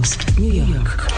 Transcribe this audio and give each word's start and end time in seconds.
House, 0.00 0.16
New 0.38 0.52
York. 0.52 1.12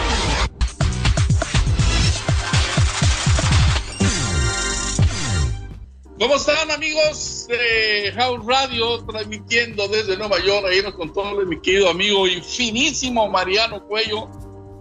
¿Cómo 6.19 6.37
están 6.37 6.71
amigos 6.71 7.47
de 7.49 8.13
House 8.13 8.45
Radio 8.47 9.05
transmitiendo 9.05 9.89
desde 9.89 10.17
Nueva 10.17 10.39
York? 10.41 10.67
Ahí 10.69 10.83
nos 10.83 10.95
contó 10.95 11.25
mi 11.47 11.61
querido 11.61 11.91
amigo 11.91 12.27
y 12.27 12.41
finísimo 12.41 13.29
Mariano 13.29 13.87
Cuello. 13.87 14.29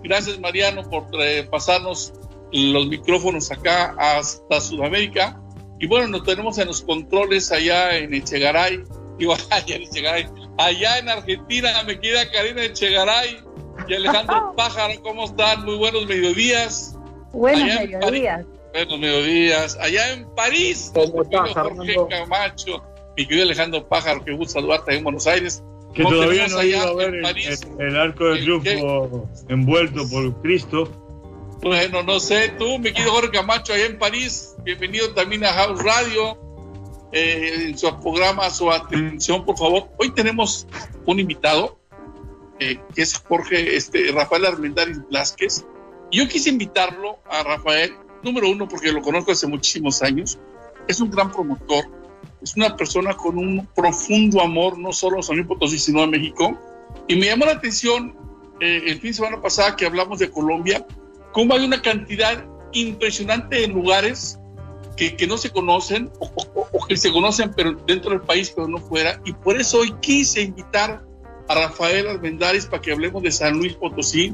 Gracias 0.04 0.40
Mariano 0.40 0.88
por 0.90 1.08
eh, 1.20 1.48
pasarnos 1.52 2.14
los 2.52 2.88
micrófonos 2.88 3.52
acá 3.52 3.96
hasta 4.00 4.62
Sudamérica. 4.62 5.40
Y 5.80 5.88
bueno, 5.88 6.08
nos 6.08 6.24
tenemos 6.24 6.58
en 6.58 6.68
los 6.68 6.82
controles 6.82 7.52
allá 7.52 7.98
en 7.98 8.14
Echegaray. 8.14 8.84
Digo, 9.18 9.36
allá 9.50 9.76
en 9.76 9.84
Echegaray. 9.84 10.28
Allá 10.58 10.98
en 11.00 11.10
Argentina 11.10 11.84
me 11.84 12.00
queda 12.00 12.30
Karina 12.32 12.64
Echegaray 12.64 13.52
y 13.92 13.96
Alejandro 13.96 14.54
Pájaro. 14.58 14.94
¿Cómo 15.04 15.26
están? 15.26 15.66
Muy 15.66 15.76
buenos 15.76 16.06
mediodías. 16.08 16.98
Buenos 17.34 17.64
mediodías. 17.64 18.46
Buenos 18.74 19.00
mediodías. 19.00 19.78
Allá 19.82 20.14
en 20.14 20.26
París, 20.34 20.92
Jorge 20.96 21.96
Camacho, 22.10 22.84
mi 23.18 23.26
querido 23.26 23.44
Alejandro 23.44 23.88
Pájaro, 23.88 24.24
que 24.24 24.32
gusta 24.32 24.54
saludarte 24.54 24.96
en 24.96 25.04
Buenos 25.04 25.28
Aires. 25.28 25.64
Que 25.94 26.04
todavía 26.04 26.48
no 26.48 26.58
ha 26.58 26.66
ido 26.66 26.82
a 26.82 26.96
ver 26.96 27.16
el, 27.16 27.26
el, 27.80 27.98
arco 27.98 28.24
de 28.30 28.40
triunfo 28.40 29.28
envuelto 29.50 30.08
por 30.10 30.42
Cristo. 30.42 30.90
Bueno, 31.62 32.02
no 32.02 32.18
sé, 32.22 32.54
tú, 32.58 32.80
mi 32.80 32.94
querido 32.94 33.12
Jorge 33.12 33.32
Camacho, 33.32 33.74
allá 33.74 33.88
en 33.88 34.00
París, 34.00 34.56
bienvenido 34.64 35.14
también 35.14 35.44
a 35.44 35.50
House 35.50 35.84
Radio. 35.84 36.40
Eh, 37.12 37.66
en 37.68 37.78
su 37.78 37.94
programa, 38.00 38.50
su 38.50 38.72
atención, 38.72 39.44
por 39.44 39.58
favor. 39.58 39.90
Hoy 39.98 40.12
tenemos 40.12 40.66
un 41.06 41.20
invitado, 41.20 41.81
que 42.62 43.02
es 43.02 43.18
Jorge, 43.18 43.76
este, 43.76 44.12
Rafael 44.12 44.46
Armendáriz 44.46 45.00
Blasquez. 45.10 45.66
Yo 46.12 46.28
quise 46.28 46.50
invitarlo 46.50 47.20
a 47.30 47.44
Rafael 47.44 47.94
Número 48.24 48.50
uno, 48.50 48.68
porque 48.68 48.92
lo 48.92 49.02
conozco 49.02 49.32
hace 49.32 49.48
muchísimos 49.48 50.02
años. 50.02 50.38
Es 50.88 51.00
un 51.02 51.10
gran 51.10 51.32
promotor. 51.32 51.86
Es 52.42 52.56
una 52.56 52.76
persona 52.76 53.16
con 53.16 53.38
un 53.38 53.68
profundo 53.76 54.42
amor, 54.42 54.78
no 54.78 54.92
solo 54.92 55.20
a 55.20 55.24
San 55.24 55.38
Luis 55.38 55.48
Potosí, 55.48 55.80
sino 55.80 56.02
a 56.02 56.08
México. 56.08 56.58
Y 57.08 57.16
me 57.16 57.28
llamó 57.28 57.46
la 57.46 57.54
atención 57.54 58.16
eh, 58.60 58.84
el 58.86 59.00
fin 59.00 59.12
de 59.12 59.14
semana 59.14 59.42
pasada 59.42 59.76
que 59.76 59.86
hablamos 59.86 60.20
de 60.20 60.30
Colombia, 60.30 60.86
cómo 61.32 61.54
hay 61.54 61.66
una 61.66 61.82
cantidad 61.82 62.46
impresionante 62.74 63.62
de 63.62 63.68
lugares 63.68 64.40
que, 64.98 65.16
que 65.16 65.26
no 65.26 65.38
se 65.38 65.50
conocen 65.50 66.12
o, 66.20 66.32
o, 66.72 66.86
que 66.86 66.96
se 66.96 67.12
conocen 67.12 67.52
pero 67.56 67.74
dentro 67.88 68.12
del 68.12 68.22
país, 68.22 68.52
pero 68.56 68.68
no 68.68 68.78
fuera. 68.78 69.20
Y 69.26 69.34
por 69.34 69.60
eso 69.60 69.80
hoy 69.80 69.92
quise 70.02 70.42
invitar 70.42 71.04
a 71.52 71.68
Rafael 71.68 72.08
Armendáriz 72.08 72.66
para 72.66 72.82
que 72.82 72.92
hablemos 72.92 73.22
de 73.24 73.32
San 73.32 73.58
Luis 73.58 73.74
Potosí, 73.74 74.34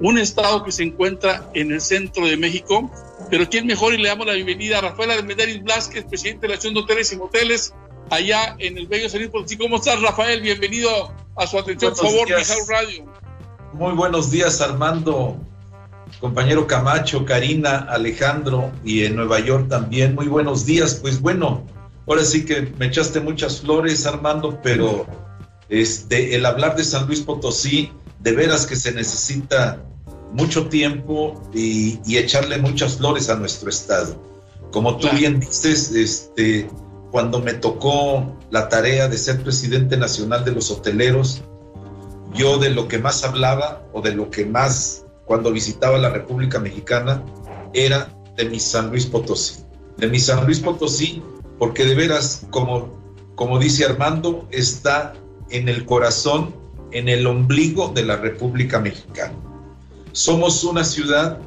un 0.00 0.18
estado 0.18 0.62
que 0.62 0.70
se 0.70 0.82
encuentra 0.82 1.50
en 1.54 1.72
el 1.72 1.80
centro 1.80 2.26
de 2.26 2.36
México. 2.36 2.90
Pero 3.30 3.48
quién 3.48 3.66
mejor 3.66 3.94
y 3.94 3.98
le 3.98 4.08
damos 4.08 4.26
la 4.26 4.34
bienvenida 4.34 4.78
a 4.78 4.80
Rafael 4.82 5.10
Armendáriz 5.10 5.62
Blasquez, 5.62 6.04
presidente 6.04 6.42
de 6.42 6.48
la 6.48 6.54
Acción 6.54 6.74
de 6.74 6.80
Hoteles 6.80 7.12
y 7.12 7.16
Moteles, 7.16 7.74
allá 8.10 8.54
en 8.58 8.78
el 8.78 8.86
Bello 8.86 9.08
San 9.08 9.20
Luis 9.20 9.30
Potosí. 9.30 9.56
¿Cómo 9.56 9.76
estás, 9.76 10.00
Rafael? 10.00 10.40
Bienvenido 10.40 11.12
a 11.36 11.46
su 11.46 11.58
atención, 11.58 11.94
por 11.94 12.06
favor, 12.06 12.28
House 12.30 12.68
Radio. 12.68 13.04
Muy 13.72 13.92
buenos 13.92 14.30
días, 14.30 14.60
Armando, 14.60 15.36
compañero 16.20 16.66
Camacho, 16.66 17.24
Karina, 17.24 17.86
Alejandro 17.90 18.70
y 18.84 19.04
en 19.04 19.16
Nueva 19.16 19.40
York 19.40 19.68
también. 19.68 20.14
Muy 20.14 20.26
buenos 20.26 20.64
días. 20.64 20.94
Pues 20.94 21.20
bueno, 21.20 21.66
ahora 22.06 22.24
sí 22.24 22.44
que 22.44 22.72
me 22.78 22.86
echaste 22.86 23.20
muchas 23.20 23.60
flores, 23.60 24.06
Armando, 24.06 24.58
pero 24.62 25.06
este, 25.68 26.34
el 26.34 26.46
hablar 26.46 26.76
de 26.76 26.84
San 26.84 27.06
Luis 27.06 27.20
Potosí, 27.20 27.92
de 28.20 28.32
veras 28.32 28.66
que 28.66 28.76
se 28.76 28.92
necesita 28.92 29.82
mucho 30.32 30.68
tiempo 30.68 31.40
y, 31.54 31.98
echarle 32.16 32.58
muchas 32.58 32.96
flores 32.96 33.28
a 33.30 33.36
nuestro 33.36 33.70
estado. 33.70 34.20
Como 34.72 34.96
tú 34.98 35.08
bien 35.14 35.40
dices, 35.40 35.92
este, 35.92 36.68
cuando 37.10 37.40
me 37.40 37.54
tocó 37.54 38.36
la 38.50 38.68
tarea 38.68 39.08
de 39.08 39.16
ser 39.16 39.42
presidente 39.42 39.96
nacional 39.96 40.44
de 40.44 40.52
los 40.52 40.70
hoteleros, 40.70 41.42
yo 42.34 42.58
de 42.58 42.70
lo 42.70 42.88
que 42.88 42.98
más 42.98 43.24
hablaba 43.24 43.82
o 43.92 44.02
de 44.02 44.14
lo 44.14 44.30
que 44.30 44.44
más 44.44 45.04
cuando 45.24 45.52
visitaba 45.52 45.98
la 45.98 46.10
República 46.10 46.58
Mexicana 46.58 47.22
era 47.72 48.10
de 48.36 48.46
mi 48.46 48.60
San 48.60 48.90
Luis 48.90 49.06
Potosí. 49.06 49.64
De 49.96 50.06
mi 50.06 50.18
San 50.18 50.44
Luis 50.44 50.60
Potosí, 50.60 51.22
porque 51.58 51.84
de 51.84 51.94
veras, 51.94 52.46
como, 52.50 52.98
como 53.34 53.58
dice 53.58 53.84
Armando, 53.84 54.46
está 54.50 55.14
en 55.50 55.68
el 55.68 55.84
corazón, 55.84 56.54
en 56.92 57.08
el 57.08 57.26
ombligo 57.26 57.88
de 57.88 58.04
la 58.04 58.16
República 58.16 58.78
Mexicana. 58.78 59.34
Somos 60.12 60.64
una 60.64 60.84
ciudad 60.84 61.38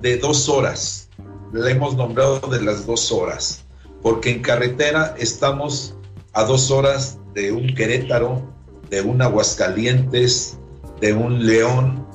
de 0.00 0.18
dos 0.18 0.48
horas, 0.48 1.08
la 1.52 1.70
hemos 1.70 1.96
nombrado 1.96 2.40
de 2.40 2.62
las 2.62 2.86
dos 2.86 3.10
horas, 3.10 3.64
porque 4.02 4.30
en 4.30 4.42
carretera 4.42 5.14
estamos 5.18 5.94
a 6.32 6.44
dos 6.44 6.70
horas 6.70 7.18
de 7.34 7.52
un 7.52 7.74
Querétaro, 7.74 8.42
de 8.90 9.02
un 9.02 9.22
Aguascalientes, 9.22 10.58
de 11.00 11.12
un 11.12 11.46
León, 11.46 12.06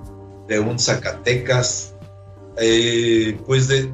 de 0.48 0.60
un 0.60 0.78
Zacatecas, 0.78 1.96
eh, 2.58 3.38
pues 3.46 3.68
de, 3.68 3.92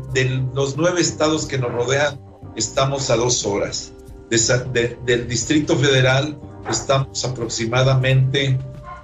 los 0.54 0.76
nueve 0.76 1.00
estados 1.00 1.46
que 1.46 1.58
nos 1.58 1.72
rodean 1.72 2.20
estamos 2.56 3.10
a 3.10 3.16
dos 3.16 3.46
horas. 3.46 3.94
Del 4.30 5.28
Distrito 5.28 5.76
Federal 5.76 6.38
estamos 6.70 7.26
aproximadamente, 7.26 8.58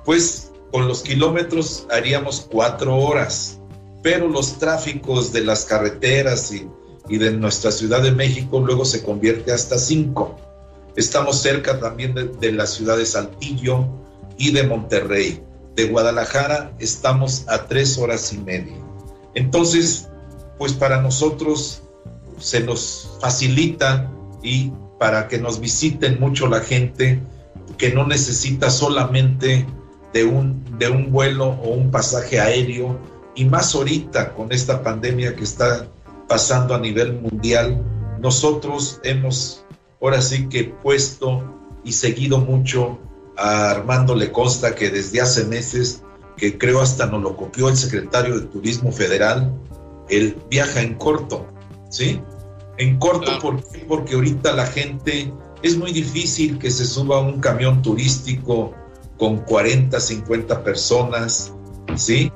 pues 0.03 0.51
con 0.71 0.87
los 0.87 1.01
kilómetros 1.01 1.87
haríamos 1.89 2.47
cuatro 2.51 2.95
horas, 2.95 3.59
pero 4.03 4.27
los 4.27 4.59
tráficos 4.59 5.31
de 5.31 5.43
las 5.43 5.65
carreteras 5.65 6.51
y, 6.51 6.67
de 7.17 7.31
nuestra 7.31 7.71
Ciudad 7.71 8.01
de 8.01 8.11
México 8.11 8.59
luego 8.59 8.83
se 8.83 9.03
convierte 9.03 9.51
hasta 9.51 9.77
cinco. 9.77 10.37
Estamos 10.95 11.39
cerca 11.39 11.79
también 11.79 12.15
de, 12.15 12.25
de 12.25 12.51
la 12.51 12.65
ciudad 12.65 12.97
de 12.97 13.05
Saltillo 13.05 13.85
y 14.37 14.51
de 14.51 14.63
Monterrey. 14.63 15.41
De 15.75 15.85
Guadalajara 15.85 16.73
estamos 16.79 17.45
a 17.47 17.67
tres 17.67 17.97
horas 17.97 18.33
y 18.33 18.39
media. 18.39 18.75
Entonces, 19.35 20.07
pues 20.57 20.73
para 20.73 21.01
nosotros 21.01 21.83
se 22.39 22.61
nos 22.61 23.17
facilita 23.21 24.11
y 24.41 24.71
para 25.05 25.27
que 25.27 25.37
nos 25.37 25.59
visiten 25.59 26.19
mucho 26.19 26.47
la 26.47 26.61
gente 26.61 27.21
que 27.77 27.93
no 27.93 28.07
necesita 28.07 28.71
solamente 28.71 29.63
de 30.13 30.23
un, 30.25 30.65
de 30.79 30.89
un 30.89 31.11
vuelo 31.11 31.49
o 31.63 31.75
un 31.75 31.91
pasaje 31.91 32.39
aéreo, 32.39 32.97
y 33.35 33.45
más 33.45 33.75
ahorita 33.75 34.33
con 34.33 34.51
esta 34.51 34.81
pandemia 34.81 35.35
que 35.35 35.43
está 35.43 35.85
pasando 36.27 36.73
a 36.73 36.79
nivel 36.79 37.21
mundial, 37.21 37.85
nosotros 38.19 38.99
hemos 39.03 39.63
ahora 40.01 40.23
sí 40.23 40.49
que 40.49 40.63
puesto 40.63 41.43
y 41.83 41.91
seguido 41.91 42.39
mucho 42.39 42.97
a 43.37 43.69
Armando 43.69 44.15
Le 44.15 44.31
Costa, 44.31 44.73
que 44.73 44.89
desde 44.89 45.21
hace 45.21 45.43
meses, 45.43 46.01
que 46.35 46.57
creo 46.57 46.81
hasta 46.81 47.05
nos 47.05 47.21
lo 47.21 47.37
copió 47.37 47.69
el 47.69 47.77
secretario 47.77 48.39
de 48.39 48.47
Turismo 48.47 48.91
Federal, 48.91 49.53
él 50.09 50.35
viaja 50.49 50.81
en 50.81 50.95
corto, 50.95 51.45
¿sí? 51.91 52.19
En 52.77 52.97
corto, 52.99 53.31
Porque 53.87 54.15
ahorita 54.15 54.53
la 54.53 54.65
gente, 54.65 55.31
es 55.63 55.77
muy 55.77 55.91
difícil 55.91 56.57
que 56.59 56.69
se 56.71 56.85
suba 56.85 57.17
a 57.17 57.21
un 57.21 57.39
camión 57.39 57.81
turístico 57.81 58.73
con 59.17 59.37
40, 59.37 59.99
50 59.99 60.63
personas, 60.63 61.53
¿sí? 61.95 62.31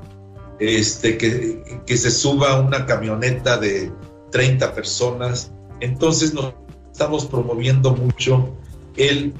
Este, 0.58 1.16
que, 1.18 1.82
que 1.86 1.96
se 1.96 2.10
suba 2.10 2.60
una 2.60 2.86
camioneta 2.86 3.58
de 3.58 3.92
30 4.30 4.74
personas. 4.74 5.52
Entonces 5.80 6.34
nos 6.34 6.54
estamos 6.90 7.26
promoviendo 7.26 7.94
mucho 7.94 8.54
el 8.96 9.32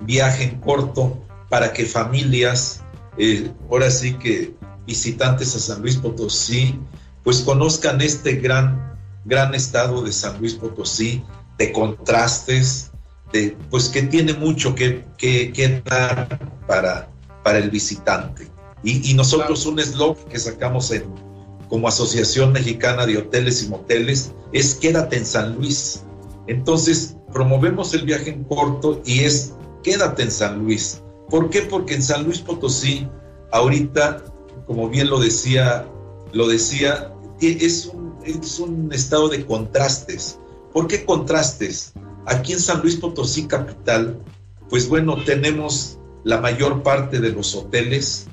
viaje 0.00 0.44
en 0.44 0.60
corto 0.60 1.16
para 1.48 1.72
que 1.72 1.84
familias, 1.84 2.82
eh, 3.16 3.50
ahora 3.70 3.90
sí 3.90 4.14
que 4.14 4.54
visitantes 4.86 5.54
a 5.56 5.58
San 5.60 5.82
Luis 5.82 5.96
Potosí, 5.96 6.78
pues 7.24 7.40
conozcan 7.40 8.00
este 8.00 8.36
gran, 8.36 8.97
gran 9.24 9.54
estado 9.54 10.02
de 10.02 10.12
San 10.12 10.38
Luis 10.38 10.54
Potosí, 10.54 11.22
de 11.58 11.72
contrastes, 11.72 12.90
pues 13.70 13.88
que 13.88 14.02
tiene 14.02 14.32
mucho 14.32 14.74
que, 14.74 15.04
que, 15.18 15.82
dar 15.84 16.38
para, 16.66 17.08
para 17.42 17.58
el 17.58 17.70
visitante. 17.70 18.48
Y, 18.82 19.12
nosotros 19.14 19.66
un 19.66 19.80
eslogan 19.80 20.24
que 20.30 20.38
sacamos 20.38 20.90
en, 20.92 21.04
como 21.68 21.88
Asociación 21.88 22.52
Mexicana 22.52 23.06
de 23.06 23.18
Hoteles 23.18 23.62
y 23.64 23.68
Moteles 23.68 24.32
es 24.52 24.74
quédate 24.74 25.16
en 25.16 25.26
San 25.26 25.56
Luis. 25.56 26.04
Entonces 26.46 27.16
promovemos 27.32 27.92
el 27.92 28.04
viaje 28.04 28.30
en 28.30 28.44
corto 28.44 29.02
y 29.04 29.20
es 29.20 29.54
quédate 29.82 30.22
en 30.22 30.30
San 30.30 30.60
Luis. 30.60 31.02
¿Por 31.28 31.50
qué? 31.50 31.62
Porque 31.62 31.94
en 31.94 32.02
San 32.02 32.24
Luis 32.24 32.38
Potosí, 32.38 33.06
ahorita, 33.52 34.24
como 34.66 34.88
bien 34.88 35.10
lo 35.10 35.18
decía, 35.18 35.86
lo 36.32 36.48
decía, 36.48 37.12
es 37.40 37.90
es 38.30 38.58
un 38.58 38.92
estado 38.92 39.28
de 39.28 39.44
contrastes. 39.44 40.38
¿Por 40.72 40.86
qué 40.86 41.04
contrastes? 41.04 41.92
Aquí 42.26 42.52
en 42.52 42.60
San 42.60 42.82
Luis 42.82 42.96
Potosí 42.96 43.46
capital, 43.46 44.18
pues 44.68 44.88
bueno, 44.88 45.22
tenemos 45.24 45.98
la 46.24 46.40
mayor 46.40 46.82
parte 46.82 47.20
de 47.20 47.30
los 47.30 47.54
hoteles 47.54 48.26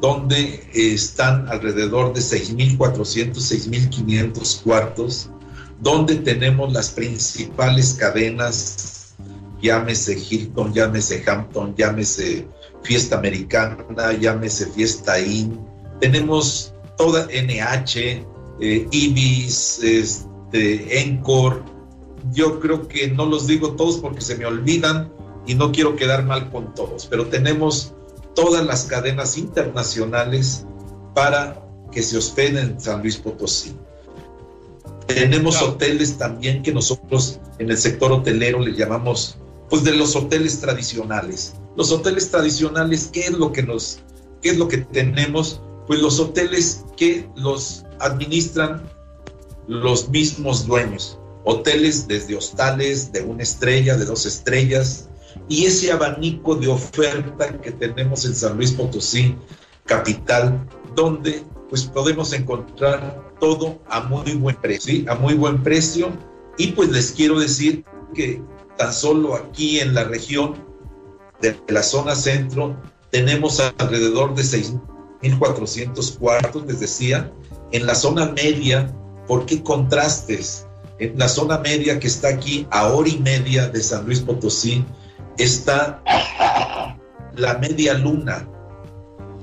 donde 0.00 0.68
están 0.74 1.48
alrededor 1.48 2.12
de 2.12 2.20
6.400, 2.20 3.34
6.500 3.34 4.62
cuartos, 4.62 5.30
donde 5.80 6.16
tenemos 6.16 6.72
las 6.72 6.90
principales 6.90 7.94
cadenas, 7.94 9.14
llámese 9.60 10.18
Hilton, 10.18 10.72
llámese 10.72 11.22
Hampton, 11.26 11.74
llámese 11.76 12.48
Fiesta 12.82 13.16
Americana, 13.16 13.76
llámese 14.20 14.66
Fiesta 14.66 15.20
Inn, 15.20 15.60
tenemos 16.00 16.74
toda 16.98 17.28
NH, 17.28 18.26
eh, 18.64 18.86
Ibis, 18.92 19.80
este, 19.82 21.00
Encore, 21.00 21.62
yo 22.32 22.60
creo 22.60 22.86
que 22.86 23.08
no 23.08 23.26
los 23.26 23.48
digo 23.48 23.72
todos 23.72 23.96
porque 23.96 24.20
se 24.20 24.36
me 24.36 24.46
olvidan 24.46 25.12
y 25.48 25.56
no 25.56 25.72
quiero 25.72 25.96
quedar 25.96 26.24
mal 26.24 26.48
con 26.52 26.72
todos, 26.72 27.06
pero 27.06 27.26
tenemos 27.26 27.92
todas 28.36 28.64
las 28.64 28.84
cadenas 28.84 29.36
internacionales 29.36 30.64
para 31.12 31.60
que 31.90 32.04
se 32.04 32.16
hospeden 32.16 32.56
en 32.56 32.80
San 32.80 33.02
Luis 33.02 33.16
Potosí. 33.16 33.74
Tenemos 35.08 35.60
hoteles 35.60 36.16
también 36.16 36.62
que 36.62 36.72
nosotros 36.72 37.40
en 37.58 37.68
el 37.68 37.76
sector 37.76 38.12
hotelero 38.12 38.60
le 38.60 38.74
llamamos 38.74 39.38
pues 39.70 39.82
de 39.82 39.96
los 39.96 40.14
hoteles 40.14 40.60
tradicionales. 40.60 41.54
Los 41.76 41.90
hoteles 41.90 42.30
tradicionales, 42.30 43.10
¿qué 43.12 43.22
es 43.22 43.32
lo 43.32 43.50
que 43.50 43.64
nos 43.64 43.98
qué 44.40 44.50
es 44.50 44.56
lo 44.56 44.68
que 44.68 44.78
tenemos? 44.78 45.60
Pues 45.88 46.00
los 46.00 46.20
hoteles 46.20 46.84
que 46.96 47.28
los 47.34 47.84
administran 48.02 48.82
los 49.66 50.08
mismos 50.08 50.66
dueños. 50.66 51.18
Hoteles 51.44 52.06
desde 52.06 52.36
hostales 52.36 53.12
de 53.12 53.22
una 53.22 53.42
estrella, 53.42 53.96
de 53.96 54.04
dos 54.04 54.26
estrellas, 54.26 55.08
y 55.48 55.64
ese 55.66 55.90
abanico 55.90 56.54
de 56.54 56.68
oferta 56.68 57.60
que 57.60 57.72
tenemos 57.72 58.24
en 58.24 58.34
San 58.34 58.56
Luis 58.56 58.72
Potosí, 58.72 59.36
capital, 59.86 60.66
donde 60.94 61.42
pues 61.68 61.84
podemos 61.84 62.32
encontrar 62.32 63.32
todo 63.40 63.80
a 63.88 64.00
muy 64.00 64.32
buen 64.34 64.56
precio, 64.56 65.10
a 65.10 65.14
muy 65.14 65.34
buen 65.34 65.62
precio. 65.62 66.12
Y 66.58 66.68
pues 66.68 66.90
les 66.90 67.12
quiero 67.12 67.40
decir 67.40 67.84
que 68.14 68.42
tan 68.76 68.92
solo 68.92 69.34
aquí 69.34 69.80
en 69.80 69.94
la 69.94 70.04
región 70.04 70.54
de 71.40 71.58
la 71.68 71.82
zona 71.82 72.14
centro 72.14 72.76
tenemos 73.10 73.58
alrededor 73.78 74.34
de 74.34 74.42
6.400 74.42 76.18
cuartos, 76.18 76.66
les 76.66 76.80
decía, 76.80 77.32
en 77.72 77.86
la 77.86 77.94
zona 77.94 78.26
media, 78.26 78.94
¿por 79.26 79.46
qué 79.46 79.62
contrastes? 79.62 80.66
En 80.98 81.18
la 81.18 81.28
zona 81.28 81.58
media 81.58 81.98
que 81.98 82.06
está 82.06 82.28
aquí 82.28 82.66
a 82.70 82.88
hora 82.88 83.08
y 83.08 83.18
media 83.18 83.68
de 83.68 83.82
San 83.82 84.04
Luis 84.04 84.20
Potosí, 84.20 84.84
está 85.38 86.02
la 87.34 87.58
media 87.58 87.94
luna, 87.94 88.46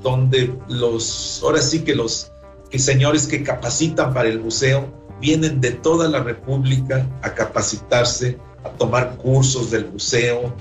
donde 0.01 0.55
los, 0.67 1.41
ahora 1.43 1.61
sí 1.61 1.79
que 1.79 1.95
los 1.95 2.31
que 2.69 2.79
señores 2.79 3.25
que 3.25 3.43
capacitan 3.43 4.13
para 4.13 4.29
el 4.29 4.39
museo 4.39 4.87
vienen 5.19 5.59
de 5.59 5.71
toda 5.71 6.07
la 6.07 6.21
República 6.21 7.05
a 7.23 7.33
capacitarse, 7.33 8.37
a 8.63 8.69
tomar 8.69 9.17
cursos 9.17 9.71
del 9.71 9.89
museo. 9.91 10.55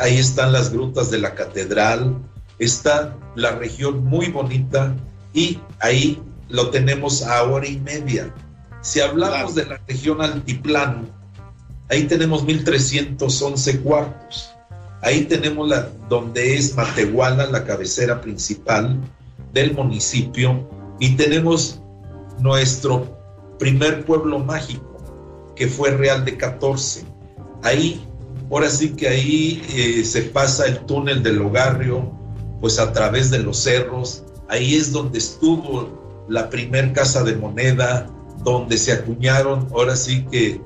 Ahí 0.00 0.18
están 0.18 0.52
las 0.52 0.72
grutas 0.72 1.10
de 1.10 1.18
la 1.18 1.34
catedral, 1.34 2.16
está 2.58 3.16
la 3.34 3.52
región 3.52 4.04
muy 4.04 4.28
bonita 4.28 4.94
y 5.32 5.58
ahí 5.80 6.22
lo 6.48 6.70
tenemos 6.70 7.22
a 7.22 7.42
hora 7.44 7.66
y 7.66 7.78
media. 7.80 8.32
Si 8.80 9.00
hablamos 9.00 9.54
de 9.54 9.66
la 9.66 9.80
región 9.88 10.20
altiplano, 10.20 11.06
ahí 11.88 12.04
tenemos 12.04 12.44
1311 12.44 13.80
cuartos. 13.80 14.50
Ahí 15.02 15.22
tenemos 15.22 15.68
la, 15.68 15.88
donde 16.08 16.56
es 16.56 16.74
Matehuala, 16.74 17.46
la 17.46 17.64
cabecera 17.64 18.20
principal 18.20 18.98
del 19.52 19.74
municipio, 19.74 20.68
y 20.98 21.16
tenemos 21.16 21.80
nuestro 22.38 23.16
primer 23.58 24.04
pueblo 24.04 24.38
mágico, 24.38 24.98
que 25.56 25.66
fue 25.66 25.90
Real 25.90 26.24
de 26.24 26.36
14. 26.36 27.04
Ahí, 27.62 28.06
ahora 28.50 28.70
sí 28.70 28.90
que 28.90 29.08
ahí 29.08 29.62
eh, 29.74 30.04
se 30.04 30.22
pasa 30.22 30.66
el 30.66 30.78
túnel 30.80 31.22
del 31.22 31.40
Hogarrio, 31.42 32.10
pues 32.60 32.78
a 32.78 32.92
través 32.92 33.30
de 33.30 33.38
los 33.38 33.58
cerros. 33.58 34.24
Ahí 34.48 34.74
es 34.74 34.92
donde 34.92 35.18
estuvo 35.18 36.03
la 36.28 36.50
primer 36.50 36.92
casa 36.92 37.22
de 37.22 37.36
moneda, 37.36 38.06
donde 38.42 38.78
se 38.78 38.92
acuñaron, 38.92 39.68
ahora 39.72 39.96
sí 39.96 40.24
que 40.30 40.60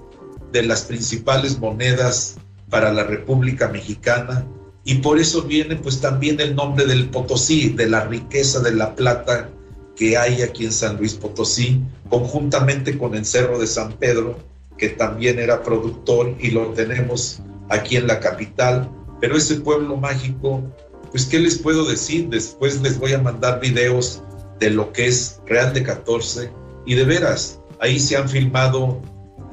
de 0.52 0.62
las 0.62 0.82
principales 0.82 1.58
monedas 1.58 2.36
para 2.70 2.92
la 2.92 3.04
República 3.04 3.68
Mexicana 3.68 4.44
y 4.88 4.94
por 4.96 5.18
eso 5.18 5.42
viene 5.42 5.76
pues 5.76 6.00
también 6.00 6.40
el 6.40 6.56
nombre 6.56 6.86
del 6.86 7.10
Potosí, 7.10 7.68
de 7.68 7.90
la 7.90 8.06
riqueza 8.06 8.60
de 8.60 8.74
la 8.74 8.94
plata 8.94 9.50
que 9.94 10.16
hay 10.16 10.40
aquí 10.40 10.64
en 10.64 10.72
San 10.72 10.96
Luis 10.96 11.12
Potosí, 11.12 11.82
conjuntamente 12.08 12.96
con 12.96 13.14
el 13.14 13.26
Cerro 13.26 13.58
de 13.58 13.66
San 13.66 13.92
Pedro, 13.92 14.38
que 14.78 14.88
también 14.88 15.38
era 15.38 15.62
productor 15.62 16.34
y 16.40 16.52
lo 16.52 16.68
tenemos 16.68 17.42
aquí 17.68 17.96
en 17.96 18.06
la 18.06 18.18
capital. 18.18 18.88
Pero 19.20 19.36
ese 19.36 19.56
pueblo 19.56 19.98
mágico, 19.98 20.62
pues 21.10 21.26
¿qué 21.26 21.38
les 21.38 21.58
puedo 21.58 21.84
decir? 21.84 22.30
Después 22.30 22.80
les 22.80 22.98
voy 22.98 23.12
a 23.12 23.18
mandar 23.20 23.60
videos 23.60 24.22
de 24.58 24.70
lo 24.70 24.92
que 24.92 25.06
es 25.06 25.40
Real 25.46 25.72
de 25.72 25.82
14 25.82 26.50
y 26.86 26.94
de 26.94 27.04
veras, 27.04 27.60
ahí 27.80 27.98
se 27.98 28.16
han 28.16 28.28
filmado 28.28 29.00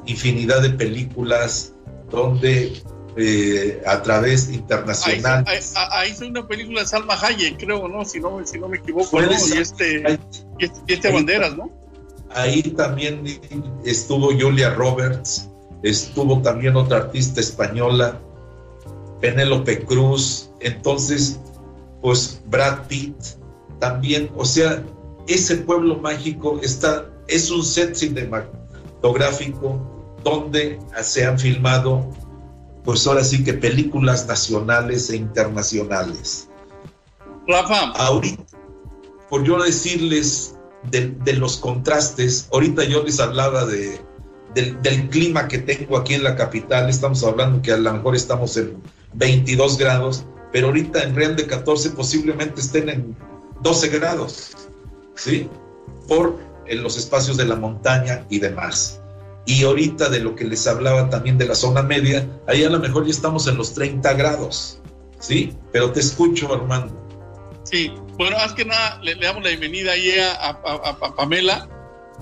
infinidad 0.06 0.62
de 0.62 0.70
películas 0.70 1.74
donde 2.10 2.82
eh, 3.16 3.82
a 3.86 4.02
través 4.02 4.50
internacional. 4.50 5.44
Ahí, 5.90 6.10
hizo 6.10 6.26
una 6.26 6.46
película 6.46 6.80
de 6.80 6.86
Salma 6.86 7.14
Hayek, 7.14 7.58
creo, 7.58 7.88
¿no? 7.88 8.04
Si 8.04 8.20
no, 8.20 8.44
si 8.44 8.58
no 8.58 8.68
me 8.68 8.76
equivoco, 8.76 9.20
¿no? 9.20 9.30
Y 9.32 9.58
este, 9.58 10.18
y 10.58 10.92
este, 10.92 11.10
Banderas, 11.10 11.56
¿no? 11.56 11.70
Ahí 12.34 12.62
también 12.62 13.24
estuvo 13.84 14.28
Julia 14.38 14.70
Roberts, 14.74 15.48
estuvo 15.82 16.42
también 16.42 16.76
otra 16.76 16.98
artista 16.98 17.40
española, 17.40 18.20
Penélope 19.20 19.84
Cruz, 19.84 20.50
entonces, 20.60 21.40
pues 22.02 22.42
Brad 22.46 22.86
Pitt 22.86 23.16
también, 23.78 24.30
o 24.36 24.44
sea, 24.44 24.82
ese 25.26 25.56
pueblo 25.56 25.96
mágico 25.96 26.60
está, 26.62 27.10
es 27.28 27.50
un 27.50 27.64
set 27.64 27.94
cinematográfico 27.94 29.80
donde 30.22 30.78
se 31.02 31.24
han 31.24 31.38
filmado 31.38 32.10
pues 32.84 33.04
ahora 33.06 33.24
sí 33.24 33.42
que 33.42 33.52
películas 33.52 34.26
nacionales 34.28 35.10
e 35.10 35.16
internacionales. 35.16 36.48
Rafa. 37.48 37.90
Ahorita, 37.96 38.44
por 39.28 39.42
yo 39.44 39.60
decirles 39.60 40.54
de, 40.90 41.32
los 41.34 41.56
contrastes, 41.56 42.48
ahorita 42.52 42.84
yo 42.84 43.02
les 43.02 43.18
hablaba 43.18 43.64
de, 43.66 44.00
del, 44.54 45.08
clima 45.08 45.48
que 45.48 45.58
tengo 45.58 45.96
aquí 45.96 46.14
en 46.14 46.22
la 46.22 46.36
capital, 46.36 46.88
estamos 46.88 47.24
hablando 47.24 47.60
que 47.60 47.72
a 47.72 47.76
lo 47.76 47.92
mejor 47.92 48.14
estamos 48.14 48.56
en 48.56 48.80
22 49.14 49.78
grados, 49.78 50.24
pero 50.52 50.68
ahorita 50.68 51.02
en 51.02 51.16
Real 51.16 51.34
de 51.34 51.46
14 51.46 51.90
posiblemente 51.90 52.60
estén 52.60 52.88
en 52.88 53.16
12 53.62 53.88
grados, 53.88 54.65
¿sí? 55.16 55.48
Por 56.06 56.38
en 56.66 56.82
los 56.82 56.96
espacios 56.96 57.36
de 57.36 57.46
la 57.46 57.56
montaña 57.56 58.24
y 58.28 58.38
demás. 58.38 59.00
Y 59.44 59.62
ahorita 59.64 60.08
de 60.08 60.20
lo 60.20 60.34
que 60.34 60.44
les 60.44 60.66
hablaba 60.66 61.08
también 61.08 61.38
de 61.38 61.46
la 61.46 61.54
zona 61.54 61.82
media, 61.82 62.26
ahí 62.46 62.64
a 62.64 62.70
lo 62.70 62.80
mejor 62.80 63.04
ya 63.04 63.12
estamos 63.12 63.46
en 63.46 63.56
los 63.56 63.74
30 63.74 64.12
grados, 64.14 64.80
¿sí? 65.20 65.54
Pero 65.72 65.92
te 65.92 66.00
escucho, 66.00 66.52
Armando. 66.52 66.94
Sí, 67.62 67.92
bueno, 68.16 68.36
más 68.36 68.52
que 68.52 68.64
nada 68.64 69.00
le, 69.02 69.14
damos 69.16 69.42
la 69.42 69.50
bienvenida 69.50 69.92
ahí 69.92 70.12
a, 70.18 70.60
Pamela, 71.16 71.68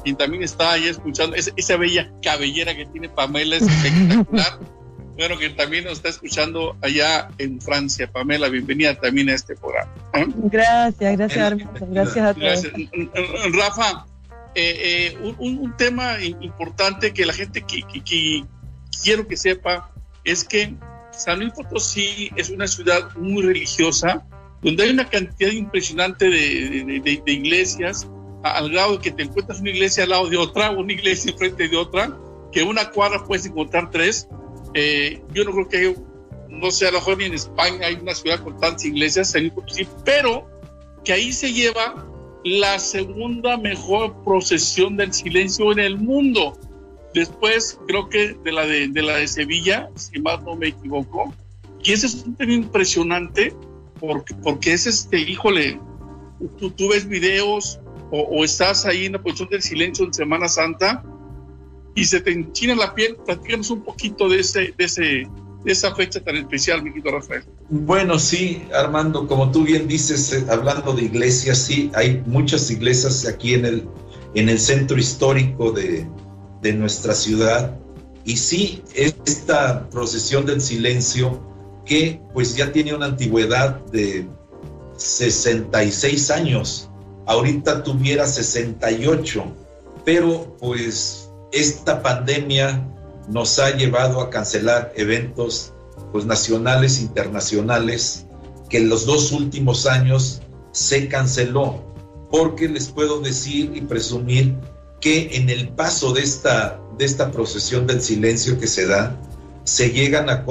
quien 0.03 0.17
también 0.17 0.43
está 0.43 0.73
ahí 0.73 0.87
escuchando, 0.87 1.37
esa, 1.37 1.77
bella 1.77 2.13
cabellera 2.23 2.75
que 2.75 2.87
tiene 2.87 3.09
Pamela 3.09 3.57
es 3.57 3.63
espectacular. 3.63 4.59
bueno, 5.17 5.39
que 5.39 5.51
también 5.51 5.85
nos 5.85 5.95
está 5.95 6.09
escuchando 6.09 6.77
allá 6.81 7.29
en 7.39 7.61
Francia. 7.61 8.11
Pamela, 8.11 8.49
bienvenida 8.49 8.95
también 8.95 9.29
a 9.29 9.35
este 9.35 9.55
programa. 9.55 9.93
¿eh? 10.15 10.27
Gracias, 10.37 11.17
gracias, 11.17 11.53
Armando. 11.53 11.87
Gracias 11.91 12.25
a 12.25 12.35
todos. 12.35 13.57
Rafa, 13.57 14.07
eh, 14.57 15.15
eh, 15.17 15.35
un, 15.39 15.77
tema 15.77 16.23
importante 16.23 17.13
que 17.13 17.27
la 17.27 17.33
gente 17.33 17.63
que, 17.63 17.83
quiero 19.03 19.27
que 19.27 19.37
sepa 19.37 19.91
es 20.23 20.45
que 20.45 20.75
San 21.13 21.41
Luis 21.41 21.53
Potosí 21.53 22.31
es 22.37 22.51
una 22.51 22.67
ciudad 22.69 23.15
muy 23.17 23.43
religiosa, 23.43 24.25
donde 24.63 24.85
hay 24.85 24.91
una 24.91 25.09
cantidad 25.09 25.51
impresionante 25.51 26.29
de, 26.29 27.23
iglesias, 27.27 28.09
al 28.45 28.71
grado 28.71 28.93
de 28.93 28.99
que 28.99 29.11
te 29.11 29.25
encuentras 29.25 29.61
una 29.61 29.71
iglesia 29.71 30.05
al 30.05 30.11
lado 30.11 30.29
de 30.29 30.37
otra, 30.37 30.71
una 30.71 30.93
iglesia 30.93 31.33
enfrente 31.33 31.69
de 31.69 31.77
otra, 31.77 32.17
que 32.53 32.63
una 32.63 32.91
cuadra 32.91 33.25
puedes 33.25 33.47
encontrar 33.47 33.91
tres. 33.91 34.29
Eh, 34.75 35.23
yo 35.33 35.45
no 35.45 35.53
creo 35.53 35.69
que, 35.69 35.97
no 36.49 36.71
sé, 36.71 36.89
a 36.89 36.91
lo 36.91 36.99
mejor 36.99 37.19
ni 37.19 37.25
en 37.25 37.35
España 37.35 37.87
hay 37.87 37.95
una 37.95 38.15
ciudad 38.15 38.43
con 38.43 38.59
tantas 38.59 38.85
iglesias, 38.85 39.35
pero 40.05 40.49
que 41.05 41.13
ahí 41.13 41.33
se 41.33 41.53
lleva 41.53 42.07
la 42.45 42.79
segunda 42.79 43.57
mejor 43.57 44.23
procesión 44.25 44.97
del 44.97 45.13
silencio 45.13 45.73
en 45.73 45.79
el 45.79 45.97
mundo. 45.99 46.59
Después, 47.15 47.79
creo 47.87 48.09
que 48.09 48.35
de 48.45 48.53
la 48.53 48.67
de, 48.67 48.89
la 49.03 49.17
de 49.17 49.29
Sevilla, 49.29 49.89
si 49.95 50.21
más 50.21 50.43
no 50.43 50.57
me 50.57 50.69
equivoco. 50.69 51.33
Y 51.83 51.93
ese 51.93 52.07
es 52.07 52.25
un 52.25 52.35
tema 52.35 52.53
impresionante 52.53 53.55
porque, 54.01 54.35
porque 54.35 54.73
es 54.73 54.87
este, 54.87 55.19
híjole, 55.21 55.79
tú, 56.59 56.89
ves 56.89 57.09
videos 57.09 57.81
o, 58.11 58.45
estás 58.45 58.85
ahí 58.87 59.07
en 59.07 59.13
la 59.13 59.23
posición 59.23 59.49
del 59.49 59.63
silencio 59.63 60.05
en 60.05 60.13
Semana 60.13 60.49
Santa 60.49 61.03
y 61.95 62.05
se 62.05 62.21
te 62.21 62.33
enchina 62.33 62.75
la 62.75 62.95
piel. 62.95 63.17
Platícanos 63.25 63.71
un 63.71 63.83
poquito 63.83 64.29
de, 64.29 64.41
ese, 64.41 64.75
de, 64.77 64.85
ese, 64.85 65.03
de 65.03 65.73
esa 65.73 65.95
fecha 65.95 66.21
tan 66.21 66.37
especial, 66.37 66.83
mi 66.83 66.91
querido 66.91 67.13
Rafael. 67.13 67.45
Bueno, 67.71 68.19
sí, 68.19 68.63
Armando, 68.75 69.27
como 69.27 69.51
tú 69.51 69.65
bien 69.65 69.87
dices, 69.87 70.33
eh, 70.33 70.45
hablando 70.51 70.93
de 70.93 71.03
iglesias, 71.03 71.59
sí, 71.59 71.91
hay 71.95 72.23
muchas 72.27 72.71
iglesias 72.71 73.27
aquí 73.27 73.55
en 73.55 73.65
el, 73.65 73.89
en 74.35 74.49
el 74.49 74.59
centro 74.59 74.99
histórico 74.99 75.73
de, 75.73 76.07
de 76.63 76.73
nuestra 76.73 77.15
ciudad. 77.15 77.79
Y 78.25 78.37
sí, 78.37 78.83
esta 78.95 79.89
procesión 79.91 80.47
del 80.47 80.61
silencio, 80.61 81.41
que 81.85 82.21
pues 82.33 82.57
ya 82.57 82.73
tiene 82.73 82.95
una 82.95 83.07
antigüedad 83.07 83.85
de 83.87 84.27
66 84.97 86.31
años, 86.31 86.89
ahorita 87.27 87.83
tuviera 87.83 88.27
68, 88.27 89.45
pero 90.05 90.57
pues 90.59 91.24
esta 91.55 92.03
pandemia 92.03 92.87
nos 93.29 93.59
ha 93.59 93.71
llevado 93.71 94.21
a 94.21 94.31
cancelar 94.31 94.93
eventos 94.97 95.73
pues 96.13 96.27
nacionales, 96.27 97.01
internacionales, 97.01 98.27
que 98.69 98.79
en 98.79 98.89
los 98.89 99.07
dos 99.07 99.33
últimos 99.33 99.87
años 99.87 100.43
se 100.73 101.09
canceló, 101.09 101.83
porque 102.31 102.69
les 102.69 102.89
puedo 102.89 103.21
decir 103.21 103.73
y 103.75 103.81
presumir 103.81 104.57
que 105.01 105.37
en 105.37 105.51
el 105.51 105.69
paso 105.69 106.13
de 106.13 106.23
esta, 106.23 106.81
de 106.99 107.05
esta 107.05 107.31
procesión 107.31 107.87
del 107.87 108.01
silencio 108.01 108.59
que 108.59 108.67
se 108.67 108.87
da, 108.87 109.17
se 109.65 109.91
llegan 109.91 110.29
a, 110.29 110.45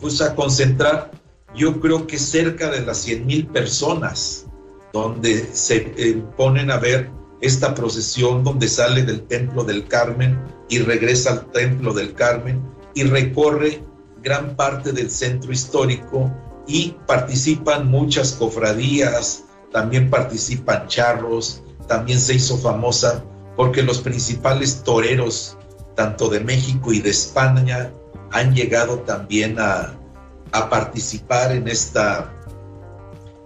pues 0.00 0.20
a 0.20 0.34
concentrar, 0.34 1.10
yo 1.54 1.80
creo 1.80 2.06
que 2.06 2.18
cerca 2.18 2.70
de 2.70 2.84
las 2.84 2.98
100 2.98 3.26
mil 3.26 3.46
personas, 3.46 4.46
donde 4.92 5.48
se 5.52 5.92
eh, 5.96 6.22
ponen 6.36 6.70
a 6.70 6.78
ver 6.78 7.10
esta 7.44 7.74
procesión, 7.74 8.42
donde 8.42 8.68
sale 8.68 9.02
del 9.02 9.22
Templo 9.26 9.64
del 9.64 9.86
Carmen 9.86 10.40
y 10.68 10.78
regresa 10.78 11.32
al 11.32 11.52
Templo 11.52 11.92
del 11.92 12.14
Carmen 12.14 12.62
y 12.94 13.04
recorre 13.04 13.82
gran 14.22 14.56
parte 14.56 14.92
del 14.92 15.10
centro 15.10 15.52
histórico 15.52 16.32
y 16.66 16.96
participan 17.06 17.90
muchas 17.90 18.32
cofradías, 18.32 19.44
también 19.72 20.08
participan 20.08 20.86
charros, 20.88 21.62
también 21.86 22.18
se 22.18 22.34
hizo 22.34 22.56
famosa 22.56 23.22
porque 23.56 23.82
los 23.82 23.98
principales 23.98 24.82
toreros, 24.82 25.58
tanto 25.94 26.28
de 26.28 26.40
México 26.40 26.92
y 26.92 27.00
de 27.00 27.10
España, 27.10 27.92
han 28.32 28.54
llegado 28.54 29.00
también 29.00 29.56
a, 29.58 30.00
participar 30.70 31.50
en 31.50 31.66
esta, 31.66 32.32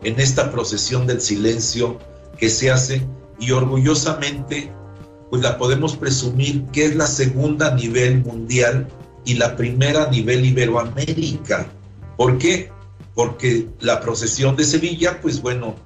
en 0.02 0.20
esta 0.20 0.52
procesión 0.52 1.06
del 1.06 1.22
silencio 1.22 1.98
que 2.36 2.50
se 2.50 2.70
hace 2.70 3.02
y 3.38 3.50
orgullosamente 3.52 4.72
pues 5.30 5.42
la 5.42 5.58
podemos 5.58 5.96
presumir 5.96 6.64
que 6.72 6.86
es 6.86 6.96
la 6.96 7.06
segunda 7.06 7.68
a 7.68 7.74
nivel 7.74 8.22
mundial 8.22 8.88
y 9.24 9.34
la 9.34 9.56
primera 9.56 10.04
a 10.04 10.10
nivel 10.10 10.44
Iberoamérica. 10.44 11.66
¿Por 12.16 12.38
qué? 12.38 12.70
Porque 13.14 13.68
la 13.80 14.00
procesión 14.00 14.56
de 14.56 14.64
Sevilla, 14.64 15.20
pues 15.20 15.42
bueno, 15.42 15.76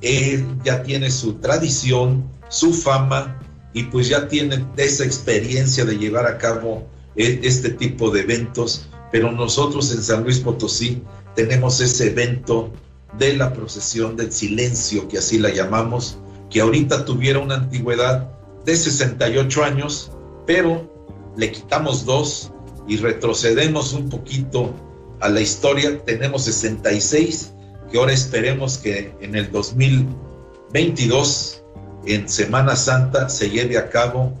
él 0.00 0.46
ya 0.64 0.82
tiene 0.82 1.10
su 1.10 1.34
tradición, 1.34 2.24
su 2.48 2.72
fama 2.72 3.40
y 3.72 3.84
pues 3.84 4.08
ya 4.08 4.28
tiene 4.28 4.64
esa 4.76 5.04
experiencia 5.04 5.84
de 5.84 5.98
llevar 5.98 6.26
a 6.26 6.38
cabo 6.38 6.86
e, 7.16 7.40
este 7.42 7.70
tipo 7.70 8.10
de 8.10 8.20
eventos, 8.20 8.88
pero 9.10 9.32
nosotros 9.32 9.92
en 9.92 10.02
San 10.02 10.22
Luis 10.22 10.38
Potosí 10.38 11.02
tenemos 11.34 11.80
ese 11.80 12.08
evento 12.08 12.72
de 13.18 13.36
la 13.36 13.52
procesión 13.52 14.16
del 14.16 14.32
silencio, 14.32 15.08
que 15.08 15.18
así 15.18 15.38
la 15.38 15.50
llamamos, 15.50 16.18
que 16.52 16.60
ahorita 16.60 17.04
tuviera 17.04 17.38
una 17.38 17.54
antigüedad 17.54 18.28
de 18.64 18.76
68 18.76 19.64
años, 19.64 20.12
pero 20.46 20.90
le 21.36 21.50
quitamos 21.50 22.04
dos 22.04 22.52
y 22.86 22.98
retrocedemos 22.98 23.94
un 23.94 24.10
poquito 24.10 24.72
a 25.20 25.28
la 25.28 25.40
historia, 25.40 26.04
tenemos 26.04 26.44
66, 26.44 27.52
que 27.90 27.98
ahora 27.98 28.12
esperemos 28.12 28.78
que 28.78 29.14
en 29.20 29.34
el 29.34 29.50
2022 29.50 31.62
en 32.04 32.28
Semana 32.28 32.76
Santa 32.76 33.28
se 33.28 33.48
lleve 33.48 33.78
a 33.78 33.88
cabo, 33.88 34.32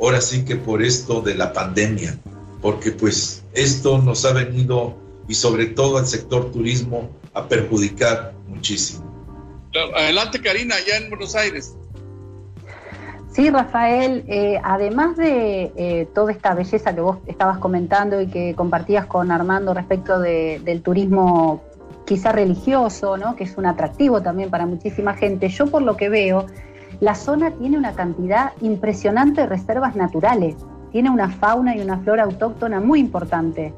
ahora 0.00 0.20
sí 0.20 0.44
que 0.44 0.56
por 0.56 0.82
esto 0.82 1.20
de 1.20 1.34
la 1.34 1.52
pandemia, 1.52 2.18
porque 2.62 2.92
pues 2.92 3.42
esto 3.52 3.98
nos 3.98 4.24
ha 4.24 4.32
venido 4.32 4.96
y 5.28 5.34
sobre 5.34 5.66
todo 5.66 5.98
al 5.98 6.06
sector 6.06 6.50
turismo 6.50 7.10
a 7.34 7.46
perjudicar 7.46 8.32
muchísimo. 8.46 9.07
Adelante 9.74 10.40
Karina, 10.40 10.76
allá 10.76 10.96
en 10.96 11.10
Buenos 11.10 11.34
Aires. 11.34 11.76
Sí, 13.32 13.50
Rafael, 13.50 14.24
eh, 14.26 14.58
además 14.64 15.16
de 15.16 15.72
eh, 15.76 16.08
toda 16.14 16.32
esta 16.32 16.54
belleza 16.54 16.94
que 16.94 17.00
vos 17.00 17.18
estabas 17.26 17.58
comentando 17.58 18.20
y 18.20 18.26
que 18.26 18.54
compartías 18.54 19.06
con 19.06 19.30
Armando 19.30 19.74
respecto 19.74 20.18
del 20.18 20.82
turismo 20.82 21.62
quizá 22.04 22.32
religioso, 22.32 23.16
¿no? 23.16 23.36
que 23.36 23.44
es 23.44 23.56
un 23.58 23.66
atractivo 23.66 24.22
también 24.22 24.50
para 24.50 24.66
muchísima 24.66 25.14
gente, 25.14 25.50
yo 25.50 25.66
por 25.66 25.82
lo 25.82 25.96
que 25.96 26.08
veo 26.08 26.46
la 27.00 27.14
zona 27.14 27.52
tiene 27.52 27.78
una 27.78 27.92
cantidad 27.92 28.54
impresionante 28.60 29.42
de 29.42 29.46
reservas 29.46 29.94
naturales, 29.94 30.56
tiene 30.90 31.10
una 31.10 31.30
fauna 31.30 31.76
y 31.76 31.80
una 31.80 31.98
flora 31.98 32.24
autóctona 32.24 32.80
muy 32.80 32.98
importante. 32.98 33.72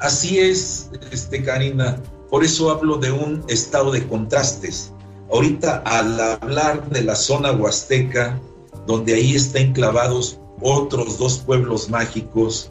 Así 0.00 0.38
es, 0.38 0.90
este, 1.10 1.42
Karina. 1.42 1.96
Por 2.30 2.44
eso 2.44 2.70
hablo 2.70 2.96
de 2.96 3.10
un 3.10 3.44
estado 3.48 3.90
de 3.90 4.06
contrastes. 4.06 4.92
Ahorita 5.32 5.82
al 5.84 6.18
hablar 6.20 6.88
de 6.90 7.02
la 7.02 7.16
zona 7.16 7.52
huasteca, 7.52 8.40
donde 8.86 9.14
ahí 9.14 9.34
están 9.34 9.62
enclavados 9.62 10.38
otros 10.60 11.18
dos 11.18 11.38
pueblos 11.38 11.90
mágicos, 11.90 12.70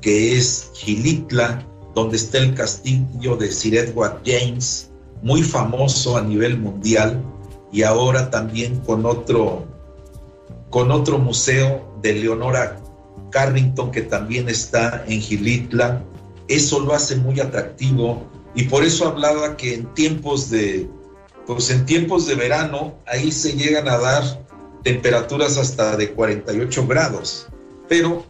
que 0.00 0.36
es 0.36 0.70
Gilitla, 0.74 1.64
donde 1.94 2.16
está 2.16 2.38
el 2.38 2.54
castillo 2.54 3.36
de 3.36 3.50
Sir 3.52 3.76
Edward 3.76 4.20
James, 4.24 4.90
muy 5.22 5.42
famoso 5.42 6.16
a 6.16 6.22
nivel 6.22 6.58
mundial, 6.58 7.22
y 7.72 7.82
ahora 7.82 8.30
también 8.30 8.80
con 8.80 9.06
otro, 9.06 9.64
con 10.70 10.90
otro 10.90 11.18
museo 11.18 11.98
de 12.02 12.14
Leonora 12.14 12.80
Carrington 13.30 13.90
que 13.90 14.02
también 14.02 14.48
está 14.48 15.04
en 15.06 15.20
Gilitla. 15.20 16.02
Eso 16.48 16.80
lo 16.80 16.94
hace 16.94 17.16
muy 17.16 17.40
atractivo 17.40 18.22
y 18.56 18.64
por 18.64 18.84
eso 18.84 19.06
hablaba 19.06 19.56
que 19.56 19.74
en 19.74 19.94
tiempos 19.94 20.50
de, 20.50 20.88
pues 21.46 21.70
en 21.70 21.86
tiempos 21.86 22.26
de 22.26 22.34
verano 22.34 22.98
ahí 23.06 23.30
se 23.30 23.52
llegan 23.52 23.88
a 23.88 23.98
dar 23.98 24.24
temperaturas 24.82 25.58
hasta 25.58 25.96
de 25.96 26.10
48 26.12 26.86
grados. 26.86 27.46
Pero, 27.88 28.24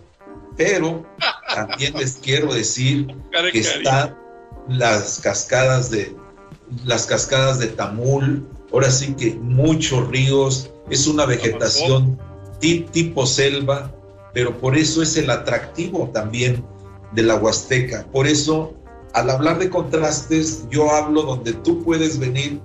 pero 0.56 1.06
también 1.54 1.95
les 1.95 2.16
quiero 2.16 2.52
decir 2.52 3.06
que 3.52 3.61
están 3.61 4.16
las 4.68 5.21
cascadas 5.21 5.90
de 5.90 6.14
las 6.85 7.06
cascadas 7.06 7.59
de 7.61 7.68
Tamul, 7.68 8.45
ahora 8.73 8.90
sí 8.90 9.14
que 9.14 9.35
muchos 9.35 10.09
ríos, 10.09 10.71
es 10.90 11.06
una 11.06 11.25
vegetación 11.25 12.18
tipo 12.61 13.26
selva, 13.26 13.92
pero 14.33 14.59
por 14.59 14.76
eso 14.76 15.02
es 15.02 15.16
el 15.16 15.30
atractivo 15.30 16.11
también 16.12 16.64
de 17.12 17.23
la 17.23 17.37
Huasteca. 17.37 18.06
Por 18.12 18.26
eso, 18.26 18.75
al 19.15 19.31
hablar 19.31 19.59
de 19.59 19.71
contrastes, 19.71 20.67
yo 20.71 20.91
hablo 20.91 21.23
donde 21.23 21.53
tú 21.53 21.83
puedes 21.83 22.19
venir 22.19 22.61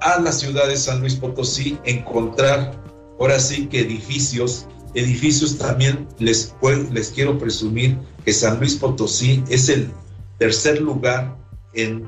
a 0.00 0.20
la 0.20 0.32
ciudad 0.32 0.68
de 0.68 0.76
San 0.76 1.00
Luis 1.00 1.16
Potosí, 1.16 1.78
encontrar 1.84 2.80
ahora 3.18 3.38
sí 3.38 3.66
que 3.66 3.80
edificios, 3.80 4.66
edificios 4.94 5.58
también 5.58 6.08
les, 6.18 6.54
les 6.90 7.10
quiero 7.10 7.38
presumir 7.38 7.98
que 8.24 8.32
San 8.32 8.58
Luis 8.58 8.76
Potosí 8.76 9.44
es 9.48 9.68
el 9.68 9.90
tercer 10.38 10.80
lugar 10.80 11.36
en, 11.74 12.06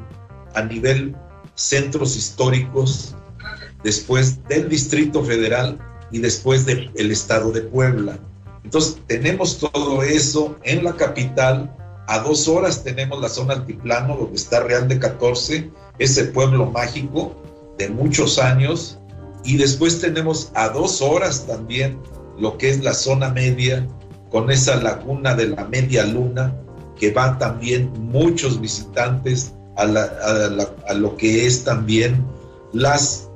a 0.54 0.62
nivel 0.62 1.14
centros 1.54 2.16
históricos, 2.16 3.14
después 3.82 4.42
del 4.48 4.68
Distrito 4.68 5.22
Federal 5.24 5.78
y 6.10 6.18
después 6.18 6.64
del 6.66 7.10
Estado 7.10 7.52
de 7.52 7.62
Puebla. 7.62 8.18
Entonces, 8.64 8.98
tenemos 9.06 9.58
todo 9.58 10.02
eso 10.02 10.56
en 10.62 10.84
la 10.84 10.94
capital. 10.94 11.74
A 12.12 12.18
dos 12.18 12.46
horas 12.46 12.84
tenemos 12.84 13.22
la 13.22 13.28
zona 13.30 13.54
altiplano, 13.54 14.14
donde 14.14 14.36
está 14.36 14.60
Real 14.60 14.86
de 14.86 14.98
14, 14.98 15.70
ese 15.98 16.24
pueblo 16.24 16.66
mágico 16.66 17.34
de 17.78 17.88
muchos 17.88 18.38
años. 18.38 18.98
Y 19.44 19.56
después 19.56 19.98
tenemos 19.98 20.52
a 20.52 20.68
dos 20.68 21.00
horas 21.00 21.46
también 21.46 21.98
lo 22.38 22.58
que 22.58 22.68
es 22.68 22.84
la 22.84 22.92
zona 22.92 23.30
media, 23.30 23.88
con 24.30 24.50
esa 24.50 24.76
laguna 24.76 25.34
de 25.34 25.48
la 25.48 25.64
media 25.64 26.04
luna, 26.04 26.54
que 27.00 27.12
van 27.12 27.38
también 27.38 27.90
muchos 27.98 28.60
visitantes 28.60 29.54
a, 29.78 29.86
lo 30.94 31.16
que 31.16 31.46
es 31.46 31.64
también 31.64 32.26
las, 32.74 33.30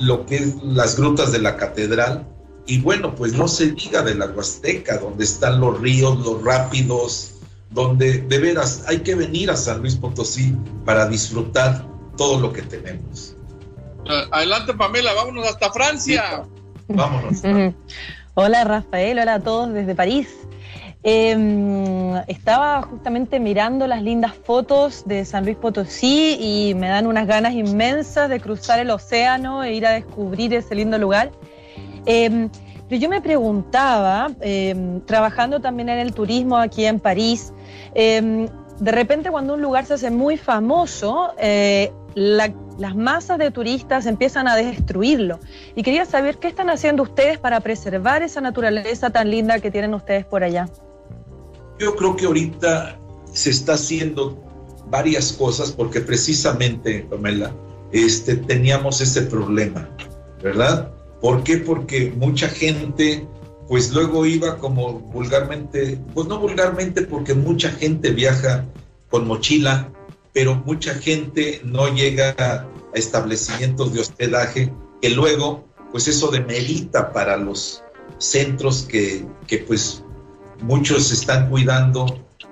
lo 0.00 0.26
que 0.26 0.38
es 0.38 0.60
las 0.64 0.96
grutas 0.96 1.30
de 1.30 1.38
la 1.38 1.56
catedral. 1.56 2.26
Y 2.66 2.80
bueno, 2.80 3.14
pues 3.14 3.34
no 3.34 3.46
se 3.46 3.70
diga 3.70 4.02
de 4.02 4.16
la 4.16 4.26
Huasteca, 4.26 4.98
donde 4.98 5.22
están 5.22 5.60
los 5.60 5.80
ríos, 5.80 6.18
los 6.18 6.42
rápidos, 6.42 7.36
donde 7.70 8.18
de 8.18 8.38
veras 8.38 8.84
hay 8.88 8.98
que 8.98 9.14
venir 9.14 9.50
a 9.50 9.56
San 9.56 9.80
Luis 9.80 9.96
Potosí 9.96 10.54
para 10.84 11.08
disfrutar 11.08 11.84
todo 12.16 12.40
lo 12.40 12.52
que 12.52 12.62
tenemos. 12.62 13.36
Adelante, 14.32 14.74
Pamela, 14.74 15.12
vámonos 15.14 15.46
hasta 15.46 15.70
Francia. 15.72 16.42
vámonos. 16.88 17.42
hola, 18.34 18.64
Rafael, 18.64 19.18
hola 19.18 19.34
a 19.34 19.40
todos 19.40 19.72
desde 19.72 19.94
París. 19.94 20.28
Em, 21.02 22.16
estaba 22.26 22.82
justamente 22.82 23.40
mirando 23.40 23.86
las 23.86 24.02
lindas 24.02 24.34
fotos 24.34 25.02
de 25.06 25.24
San 25.24 25.44
Luis 25.44 25.56
Potosí 25.56 26.36
y 26.38 26.74
me 26.74 26.88
dan 26.88 27.06
unas 27.06 27.26
ganas 27.26 27.54
inmensas 27.54 28.28
de 28.28 28.38
cruzar 28.38 28.80
el 28.80 28.90
océano 28.90 29.64
e 29.64 29.72
ir 29.72 29.86
a 29.86 29.92
descubrir 29.92 30.52
ese 30.52 30.74
lindo 30.74 30.98
lugar. 30.98 31.30
Em, 32.04 32.50
pero 32.90 33.00
yo 33.00 33.08
me 33.08 33.20
preguntaba, 33.20 34.32
em, 34.40 35.00
trabajando 35.02 35.60
también 35.60 35.88
en 35.90 36.00
el 36.00 36.12
turismo 36.12 36.56
aquí 36.56 36.84
en 36.84 36.98
París, 36.98 37.52
de 37.94 38.92
repente 38.92 39.30
cuando 39.30 39.54
un 39.54 39.62
lugar 39.62 39.86
se 39.86 39.94
hace 39.94 40.10
muy 40.10 40.36
famoso, 40.36 41.34
eh, 41.38 41.92
las 42.16 42.96
masas 42.96 43.38
de 43.38 43.52
turistas 43.52 44.06
empiezan 44.06 44.48
a 44.48 44.56
destruirlo. 44.56 45.38
Y 45.76 45.84
quería 45.84 46.04
saber 46.04 46.38
qué 46.38 46.48
están 46.48 46.68
haciendo 46.68 47.04
ustedes 47.04 47.38
para 47.38 47.60
preservar 47.60 48.24
esa 48.24 48.40
naturaleza 48.40 49.10
tan 49.10 49.30
linda 49.30 49.60
que 49.60 49.70
tienen 49.70 49.94
ustedes 49.94 50.24
por 50.24 50.42
allá. 50.42 50.68
Yo 51.78 51.94
creo 51.94 52.16
que 52.16 52.26
ahorita 52.26 52.98
se 53.32 53.50
está 53.50 53.74
haciendo 53.74 54.36
varias 54.88 55.32
cosas 55.32 55.70
porque 55.70 56.00
precisamente, 56.00 57.06
Pamela, 57.08 57.54
este, 57.92 58.34
teníamos 58.34 59.00
ese 59.00 59.22
problema, 59.22 59.88
¿verdad? 60.42 60.90
¿Por 61.20 61.42
qué? 61.44 61.58
Porque 61.58 62.12
mucha 62.16 62.48
gente, 62.48 63.26
pues 63.68 63.92
luego 63.92 64.24
iba 64.26 64.56
como 64.58 64.94
vulgarmente, 64.94 65.98
pues 66.14 66.26
no 66.26 66.38
vulgarmente 66.38 67.02
porque 67.02 67.34
mucha 67.34 67.70
gente 67.70 68.10
viaja 68.10 68.66
con 69.10 69.26
mochila, 69.26 69.92
pero 70.32 70.54
mucha 70.64 70.94
gente 70.94 71.60
no 71.64 71.88
llega 71.88 72.34
a 72.38 72.66
establecimientos 72.94 73.92
de 73.92 74.00
hospedaje 74.00 74.72
que 75.02 75.10
luego, 75.10 75.64
pues 75.92 76.08
eso 76.08 76.30
demerita 76.30 77.12
para 77.12 77.36
los 77.36 77.82
centros 78.18 78.82
que, 78.82 79.26
que 79.46 79.58
pues 79.58 80.02
muchos 80.62 81.12
están 81.12 81.48
cuidando 81.48 82.06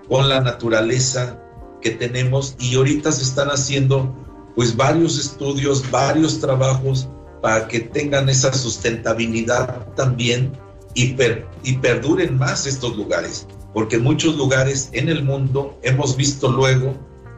con 0.09 0.29
la 0.29 0.41
naturaleza 0.41 1.39
que 1.81 1.91
tenemos 1.91 2.57
y 2.59 2.75
ahorita 2.77 3.13
se 3.13 3.23
están 3.23 3.49
haciendo 3.49 4.15
pues 4.57 4.77
varios 4.77 5.19
estudios, 5.19 5.89
varios 5.91 6.41
trabajos 6.41 7.09
para 7.41 7.69
que 7.69 7.81
tengan 7.81 8.29
esa 8.29 8.53
sustentabilidad 8.53 9.87
también 9.95 10.53
y, 10.95 11.17
y 11.63 11.73
perduren 11.79 12.39
más 12.39 12.67
estos 12.67 12.97
lugares, 12.97 13.47
porque 13.73 13.97
en 13.97 14.05
muchos 14.05 14.37
lugares 14.37 14.91
en 14.93 15.09
el 15.09 15.23
mundo 15.23 15.79
hemos 15.83 16.17
visto 16.17 16.51
luego 16.51 16.95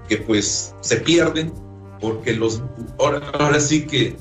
que 0.09 0.16
pues 0.19 0.75
se 0.80 0.97
pierden 0.97 1.52
porque 2.00 2.35
los 2.35 2.62
ahora, 2.99 3.61
sí 3.61 3.87
que 3.87 4.16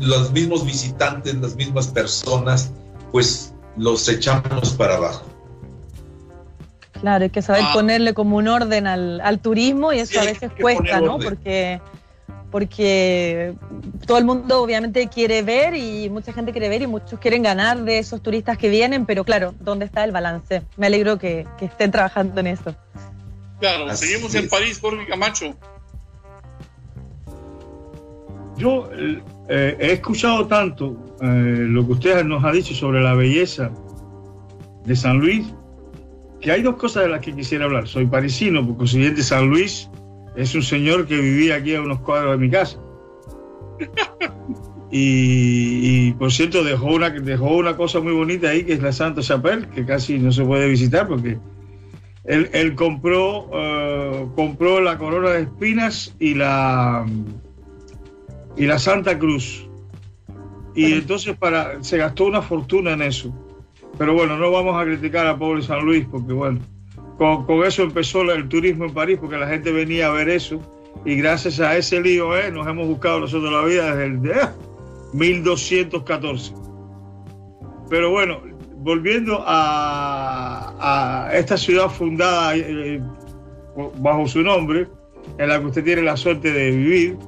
los 0.00 0.30
mismos 0.32 0.64
visitantes, 0.64 1.34
las 1.36 1.56
mismas 1.56 1.88
personas, 1.88 2.70
pues 3.10 3.52
los 3.76 4.08
echamos 4.08 4.70
para 4.74 4.96
abajo. 4.96 5.24
Claro, 7.00 7.24
hay 7.24 7.30
que 7.30 7.42
saber 7.42 7.62
ah. 7.64 7.72
ponerle 7.72 8.12
como 8.12 8.36
un 8.36 8.48
orden 8.48 8.86
al, 8.86 9.40
turismo 9.40 9.92
y 9.92 10.00
eso 10.00 10.20
a 10.20 10.24
veces 10.24 10.50
cuesta, 10.60 11.00
¿no? 11.00 11.18
Porque, 11.18 11.80
porque 12.50 13.54
todo 14.06 14.18
el 14.18 14.24
mundo 14.24 14.62
obviamente 14.62 15.08
quiere 15.08 15.42
ver 15.42 15.74
y 15.74 16.08
mucha 16.08 16.32
gente 16.32 16.52
quiere 16.52 16.68
ver 16.68 16.82
y 16.82 16.86
muchos 16.86 17.18
quieren 17.18 17.42
ganar 17.42 17.82
de 17.84 17.98
esos 17.98 18.22
turistas 18.22 18.56
que 18.56 18.68
vienen, 18.68 19.06
pero 19.06 19.24
claro, 19.24 19.54
¿dónde 19.60 19.84
está 19.84 20.04
el 20.04 20.12
balance? 20.12 20.62
Me 20.76 20.86
alegro 20.86 21.18
que, 21.18 21.46
estén 21.60 21.90
trabajando 21.90 22.40
en 22.40 22.48
eso. 22.48 22.74
Claro, 23.60 23.94
seguimos 23.94 24.34
en 24.34 24.48
París, 24.48 24.78
Jorge 24.80 25.06
Camacho. 25.06 25.54
Yo 28.56 28.88
eh, 28.92 29.76
he 29.78 29.92
escuchado 29.92 30.46
tanto 30.46 31.16
eh, 31.20 31.26
lo 31.26 31.86
que 31.86 31.92
usted 31.92 32.24
nos 32.24 32.44
ha 32.44 32.52
dicho 32.52 32.74
sobre 32.74 33.00
la 33.02 33.14
belleza 33.14 33.70
de 34.84 34.96
San 34.96 35.18
Luis 35.18 35.46
que 36.40 36.52
hay 36.52 36.62
dos 36.62 36.76
cosas 36.76 37.04
de 37.04 37.08
las 37.08 37.20
que 37.20 37.34
quisiera 37.34 37.64
hablar. 37.64 37.88
Soy 37.88 38.06
parisino, 38.06 38.64
por 38.66 38.76
consiguiente 38.76 39.22
San 39.22 39.48
Luis 39.48 39.90
es 40.38 40.54
un 40.54 40.62
señor 40.62 41.06
que 41.06 41.16
vivía 41.16 41.56
aquí 41.56 41.74
a 41.74 41.82
unos 41.82 42.00
cuadros 42.00 42.32
de 42.32 42.38
mi 42.38 42.50
casa. 42.50 42.78
Y, 44.90 46.12
por 46.12 46.32
cierto 46.32 46.64
dejó 46.64 46.86
una, 46.86 47.10
dejó 47.10 47.56
una 47.56 47.76
cosa 47.76 48.00
muy 48.00 48.12
bonita 48.14 48.48
ahí 48.48 48.64
que 48.64 48.72
es 48.72 48.80
la 48.80 48.90
Santa 48.90 49.20
Chapelle, 49.20 49.68
que 49.68 49.84
casi 49.84 50.18
no 50.18 50.32
se 50.32 50.42
puede 50.42 50.66
visitar 50.66 51.06
porque 51.06 51.38
él, 52.24 52.74
compró, 52.74 53.50
eh, 53.52 54.26
compró 54.34 54.80
la 54.80 54.96
corona 54.96 55.28
de 55.28 55.42
espinas 55.42 56.16
y 56.18 56.32
la, 56.32 57.04
y 58.56 58.64
la 58.64 58.78
Santa 58.78 59.18
Cruz. 59.18 59.68
Y 60.74 60.94
entonces 60.94 61.36
para, 61.36 61.84
se 61.84 61.98
gastó 61.98 62.24
una 62.24 62.40
fortuna 62.40 62.92
en 62.92 63.02
eso. 63.02 63.34
Pero 63.98 64.14
bueno, 64.14 64.38
no 64.38 64.50
vamos 64.50 64.80
a 64.80 64.86
criticar 64.86 65.26
a 65.26 65.38
pobre 65.38 65.60
San 65.60 65.84
Luis 65.84 66.06
porque 66.10 66.32
bueno, 66.32 66.60
con, 67.18 67.64
eso 67.64 67.82
empezó 67.82 68.22
el 68.22 68.48
turismo 68.48 68.84
en 68.84 68.94
París 68.94 69.18
porque 69.20 69.36
la 69.36 69.48
gente 69.48 69.72
venía 69.72 70.06
a 70.06 70.10
ver 70.10 70.28
eso 70.28 70.60
y 71.04 71.16
gracias 71.16 71.58
a 71.60 71.76
ese 71.76 72.00
lío 72.00 72.36
eh, 72.36 72.50
nos 72.50 72.66
hemos 72.66 72.86
buscado 72.86 73.20
nosotros 73.20 73.52
la 73.52 73.64
vida 73.64 73.94
desde 73.94 74.04
el 74.04 74.22
de, 74.22 74.34
1214. 75.12 76.54
Pero 77.90 78.10
bueno, 78.10 78.40
volviendo 78.76 79.42
a, 79.46 81.28
esta 81.32 81.56
ciudad 81.56 81.88
fundada 81.88 82.56
eh, 82.56 83.02
bajo 83.96 84.26
su 84.28 84.42
nombre, 84.42 84.86
en 85.38 85.48
la 85.48 85.58
que 85.58 85.66
usted 85.66 85.84
tiene 85.84 86.02
la 86.02 86.16
suerte 86.16 86.52
de 86.52 86.70
vivir, 86.70 87.18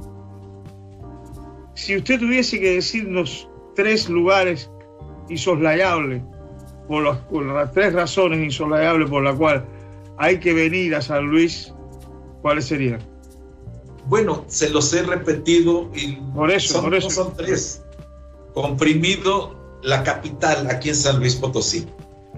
si 1.75 1.97
usted 1.97 2.21
tuviese 2.21 2.61
que 2.61 2.75
decirnos 2.75 3.49
tres 3.75 4.09
lugares 4.09 4.71
insoslayables 5.29 6.23
por, 6.89 7.03
las 7.45 7.73
tres 7.73 7.93
razones 7.93 8.41
insolayables 8.41 9.09
por 9.09 9.23
las 9.23 9.37
cuales 9.37 9.63
hay 10.21 10.39
que 10.39 10.53
venir 10.53 10.95
a 10.95 11.01
San 11.01 11.25
Luis, 11.25 11.73
¿cuáles 12.43 12.67
serían? 12.67 13.01
Bueno, 14.07 14.45
se 14.49 14.69
los 14.69 14.93
he 14.93 15.03
repetido 15.03 15.91
y 15.95 16.17
por 16.35 16.51
eso, 16.51 16.75
son, 16.75 16.85
por 16.85 16.95
eso. 16.95 17.09
son 17.09 17.35
tres. 17.35 17.83
Comprimido 18.53 19.57
la 19.83 20.05
capital 20.05 20.69
aquí 20.71 20.91
en 20.91 20.97
San 20.97 21.21
Luis 21.21 21.37
Potosí, 21.37 21.87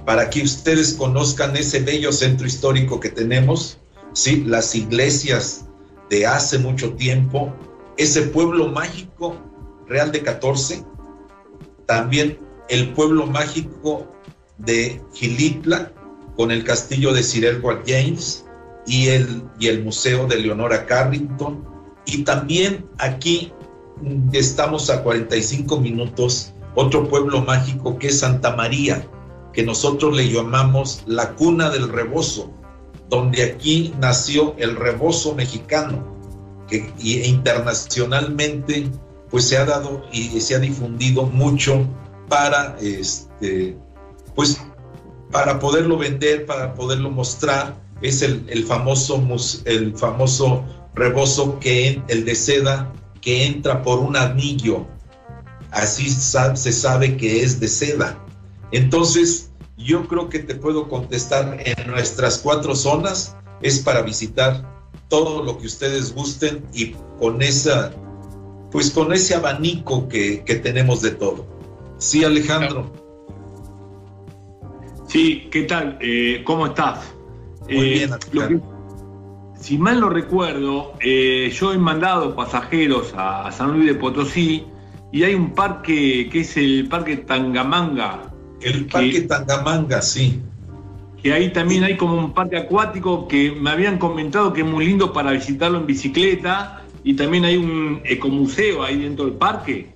para 0.06 0.30
que 0.30 0.42
ustedes 0.42 0.94
conozcan 0.94 1.56
ese 1.56 1.80
bello 1.80 2.12
centro 2.12 2.46
histórico 2.46 3.00
que 3.00 3.08
tenemos, 3.08 3.78
¿sí? 4.12 4.44
las 4.46 4.76
iglesias 4.76 5.66
de 6.08 6.24
hace 6.24 6.60
mucho 6.60 6.94
tiempo, 6.94 7.52
ese 7.96 8.22
pueblo 8.22 8.68
mágico 8.68 9.36
Real 9.88 10.12
de 10.12 10.22
14, 10.22 10.84
también 11.86 12.38
el 12.68 12.92
pueblo 12.92 13.26
mágico 13.26 14.06
de 14.58 15.02
Gilitla 15.12 15.92
con 16.36 16.50
el 16.50 16.64
castillo 16.64 17.12
de 17.12 17.22
Sir 17.22 17.44
Edward 17.44 17.82
James 17.86 18.44
y 18.86 19.08
el, 19.08 19.42
y 19.58 19.68
el 19.68 19.84
Museo 19.84 20.26
de 20.26 20.36
Leonora 20.36 20.86
Carrington. 20.86 21.64
Y 22.06 22.24
también 22.24 22.86
aquí 22.98 23.52
estamos 24.32 24.90
a 24.90 25.02
45 25.02 25.80
minutos, 25.80 26.52
otro 26.74 27.08
pueblo 27.08 27.42
mágico 27.42 27.98
que 27.98 28.08
es 28.08 28.20
Santa 28.20 28.56
María, 28.56 29.06
que 29.52 29.62
nosotros 29.62 30.16
le 30.16 30.30
llamamos 30.30 31.02
la 31.06 31.34
cuna 31.34 31.70
del 31.70 31.88
rebozo, 31.88 32.50
donde 33.08 33.44
aquí 33.44 33.94
nació 34.00 34.54
el 34.58 34.76
rebozo 34.76 35.34
mexicano, 35.34 36.16
que 36.68 36.90
y, 36.98 37.20
internacionalmente 37.24 38.90
pues 39.30 39.48
se 39.48 39.56
ha 39.56 39.64
dado 39.64 40.04
y 40.12 40.28
se 40.40 40.54
ha 40.54 40.58
difundido 40.58 41.24
mucho 41.24 41.86
para 42.28 42.76
este, 42.80 43.76
pues 44.34 44.60
para 45.32 45.58
poderlo 45.58 45.96
vender, 45.96 46.46
para 46.46 46.74
poderlo 46.74 47.10
mostrar, 47.10 47.74
es 48.02 48.22
el, 48.22 48.64
famoso, 48.64 49.20
el 49.64 49.96
famoso 49.96 50.64
rebozo 50.94 51.58
que 51.58 52.02
el 52.08 52.24
de 52.24 52.34
seda 52.34 52.92
que 53.20 53.46
entra 53.46 53.82
por 53.82 53.98
un 53.98 54.16
anillo. 54.16 54.86
Así 55.70 56.10
se 56.10 56.72
sabe 56.72 57.16
que 57.16 57.42
es 57.42 57.58
de 57.58 57.68
seda. 57.68 58.22
Entonces, 58.72 59.50
yo 59.78 60.06
creo 60.06 60.28
que 60.28 60.40
te 60.40 60.54
puedo 60.54 60.88
contestar 60.88 61.58
en 61.64 61.90
nuestras 61.90 62.38
cuatro 62.38 62.74
zonas. 62.74 63.36
Es 63.62 63.78
para 63.78 64.02
visitar 64.02 64.68
todo 65.08 65.42
lo 65.42 65.56
que 65.56 65.66
ustedes 65.66 66.12
gusten 66.12 66.66
y 66.74 66.94
con 67.18 67.40
esa, 67.40 67.92
pues 68.70 68.90
con 68.90 69.12
ese 69.12 69.34
abanico 69.34 70.08
que, 70.08 70.44
que 70.44 70.56
tenemos 70.56 71.00
de 71.00 71.12
todo. 71.12 71.46
Sí, 71.98 72.24
Alejandro. 72.24 73.01
Sí, 75.12 75.46
¿qué 75.50 75.64
tal? 75.64 75.98
Eh, 76.00 76.40
¿Cómo 76.42 76.68
estás? 76.68 77.12
Muy 77.68 77.90
bien, 77.90 78.10
eh, 78.32 78.60
si 79.60 79.76
mal 79.76 80.00
no 80.00 80.08
recuerdo, 80.08 80.94
eh, 81.00 81.52
yo 81.54 81.74
he 81.74 81.76
mandado 81.76 82.34
pasajeros 82.34 83.12
a, 83.14 83.52
San 83.52 83.74
Luis 83.74 83.88
de 83.88 83.94
Potosí 83.94 84.64
y 85.12 85.24
hay 85.24 85.34
un 85.34 85.50
parque 85.50 86.30
que 86.32 86.40
es 86.40 86.56
el 86.56 86.88
Parque 86.88 87.18
Tangamanga. 87.18 88.32
El 88.62 88.86
Parque 88.86 89.20
Tangamanga, 89.20 90.00
sí. 90.00 90.40
Que 91.22 91.34
ahí 91.34 91.52
también 91.52 91.84
hay 91.84 91.98
como 91.98 92.16
un 92.16 92.32
parque 92.32 92.56
acuático 92.56 93.28
que 93.28 93.52
me 93.52 93.68
habían 93.68 93.98
comentado 93.98 94.54
que 94.54 94.62
es 94.62 94.66
muy 94.66 94.86
lindo 94.86 95.12
para 95.12 95.32
visitarlo 95.32 95.76
en 95.76 95.86
bicicleta 95.86 96.86
y 97.04 97.16
también 97.16 97.44
hay 97.44 97.58
un 97.58 98.00
ecomuseo 98.04 98.82
ahí 98.82 99.02
dentro 99.02 99.26
del 99.26 99.34
parque. 99.34 99.92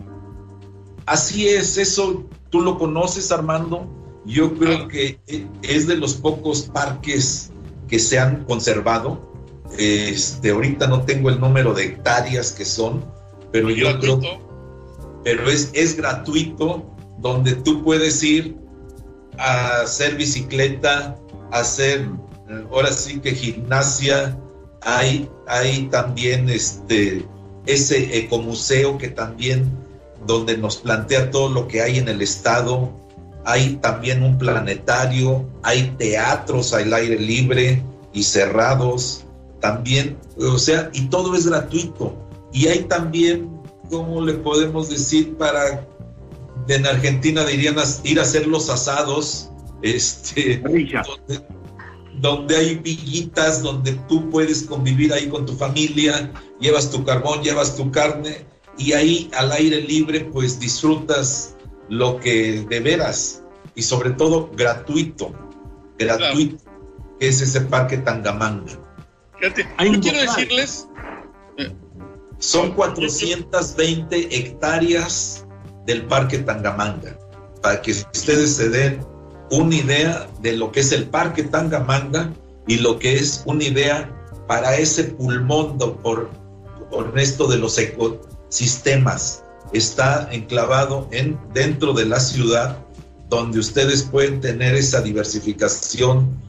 Así 1.07 1.49
es, 1.49 1.79
eso 1.79 2.27
tú 2.51 2.61
lo 2.61 2.77
conoces, 2.77 3.33
Armando. 3.33 3.97
Yo 4.27 4.53
creo 4.59 4.89
que 4.89 5.19
es 5.63 5.87
de 5.87 5.97
los 5.97 6.15
pocos 6.15 6.63
parques 6.63 7.51
que 7.89 7.99
se 7.99 8.19
han 8.19 8.45
conservado. 8.45 9.33
Este, 9.79 10.51
ahorita 10.51 10.89
no 10.89 11.03
tengo 11.03 11.31
el 11.31 11.41
número 11.41 11.73
de 11.73 11.85
hectáreas 11.85 12.53
que 12.53 12.65
son, 12.65 13.05
pero 13.53 13.71
yo 13.71 13.99
creo, 14.01 14.21
pero 15.23 15.49
es, 15.49 15.71
es 15.75 15.97
gratuito, 15.97 16.85
donde 17.19 17.55
tú 17.55 17.83
puedes 17.83 18.23
ir 18.23 18.57
a 19.39 19.83
hacer 19.83 20.17
bicicleta, 20.17 21.17
hacer, 21.53 22.09
ahora 22.71 22.93
sí 22.93 23.21
que 23.21 23.33
gimnasia, 23.33 24.39
hay, 24.83 25.29
hay 25.47 25.89
también 25.89 26.49
este, 26.49 27.25
ese 27.67 28.19
ecomuseo 28.19 28.99
que 28.99 29.09
también, 29.09 29.71
donde 30.27 30.57
nos 30.57 30.77
plantea 30.79 31.31
todo 31.31 31.49
lo 31.49 31.69
que 31.69 31.83
hay 31.83 31.99
en 31.99 32.09
el 32.09 32.23
estado, 32.23 32.93
hay 33.47 33.77
también 33.77 34.25
un 34.25 34.37
planetario, 34.37 35.49
hay 35.63 35.95
teatros 35.99 36.75
al 36.75 36.93
aire 36.93 37.17
libre 37.17 37.81
y 38.13 38.25
cerrados, 38.25 39.25
también, 39.61 40.19
o 40.37 40.59
sea, 40.59 40.91
y 40.93 41.03
todo 41.03 41.35
es 41.37 41.47
gratuito. 41.47 42.13
Y 42.53 42.67
hay 42.67 42.81
también, 42.81 43.49
¿cómo 43.89 44.21
le 44.21 44.35
podemos 44.35 44.91
decir? 44.91 45.37
Para, 45.37 45.87
en 46.67 46.87
Argentina 46.87 47.45
dirían 47.45 47.77
ir 48.03 48.19
a 48.19 48.23
hacer 48.23 48.49
los 48.49 48.69
asados, 48.69 49.49
este, 49.81 50.59
donde, 50.59 51.47
donde, 52.21 52.57
hay 52.57 52.75
villitas, 52.75 53.63
donde 53.63 53.93
tú 54.09 54.29
puedes 54.29 54.65
convivir 54.65 55.13
ahí 55.13 55.29
con 55.29 55.47
tu 55.47 55.55
familia, 55.55 56.33
llevas 56.59 56.91
tu 56.91 57.05
carbón, 57.05 57.45
llevas 57.45 57.77
tu 57.77 57.93
carne, 57.93 58.45
y 58.77 58.93
ahí 58.93 59.31
al 59.39 59.53
aire 59.53 59.83
libre 59.83 60.29
pues 60.33 60.59
disfrutas 60.59 61.56
lo 61.89 62.19
que 62.21 62.65
de 62.69 62.81
veras 62.81 63.43
y 63.75 63.83
sobre 63.83 64.11
todo 64.11 64.51
gratuito, 64.55 65.33
gratuito, 65.99 66.57
que 67.19 67.29
es 67.29 67.41
ese 67.41 67.61
parque 67.63 67.99
Tangamanga. 67.99 68.73
Fíjate, 69.39 69.67
quiero 70.01 70.21
decirles... 70.21 70.89
Son 72.39 72.75
420 72.75 74.37
hectáreas 74.37 75.47
del 75.87 76.05
parque 76.05 76.39
Tangamanga, 76.39 77.19
para 77.63 77.81
que 77.81 77.93
ustedes 77.93 78.57
se 78.57 78.69
den 78.69 79.01
una 79.51 79.75
idea 79.75 80.29
de 80.41 80.53
lo 80.53 80.71
que 80.71 80.81
es 80.81 80.93
el 80.93 81.07
parque 81.09 81.45
Tangamanga 81.45 82.31
y 82.67 82.77
lo 82.77 82.99
que 82.99 83.17
es 83.17 83.43
una 83.47 83.65
idea 83.65 84.13
para 84.47 84.77
ese 84.77 85.05
pulmón 85.05 85.79
por, 85.79 86.31
por 86.91 87.19
esto 87.19 87.47
de 87.47 87.57
los 87.57 87.79
ecosistemas. 87.79 89.45
Está 89.73 90.29
enclavado 90.33 91.09
en, 91.11 91.39
dentro 91.53 91.93
de 91.93 92.07
la 92.07 92.21
ciudad 92.21 92.79
donde 93.29 93.59
ustedes 93.59 94.03
pueden 94.03 94.41
tener 94.41 94.75
esa 94.75 95.01
diversificación. 95.01 96.41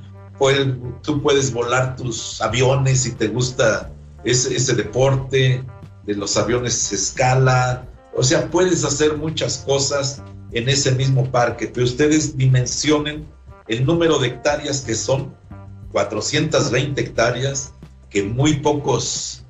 tú 1.02 1.22
puedes 1.22 1.52
volar 1.52 1.96
tus 1.96 2.42
aviones 2.42 3.02
si 3.02 3.12
te 3.14 3.28
gusta 3.28 3.92
ese, 4.24 4.56
ese 4.56 4.76
deporte 4.76 5.64
de 6.06 6.16
los 6.16 6.38
aviones 6.38 6.92
escala. 6.92 7.88
O 8.16 8.24
sea, 8.24 8.50
puedes 8.50 8.84
hacer 8.84 9.18
muchas 9.18 9.58
cosas 9.60 10.22
en 10.52 10.70
ese 10.70 10.92
mismo 10.92 11.30
parque, 11.32 11.68
pero 11.68 11.86
ustedes 11.86 12.38
dimensionen 12.38 13.28
el 13.68 13.86
número 13.86 14.18
de 14.20 14.28
hectáreas 14.28 14.82
que 14.82 14.96
son 14.96 15.36
420 15.92 17.02
hectáreas, 17.02 17.74
que 18.10 18.24
muy 18.24 18.56
pocos 18.60 19.44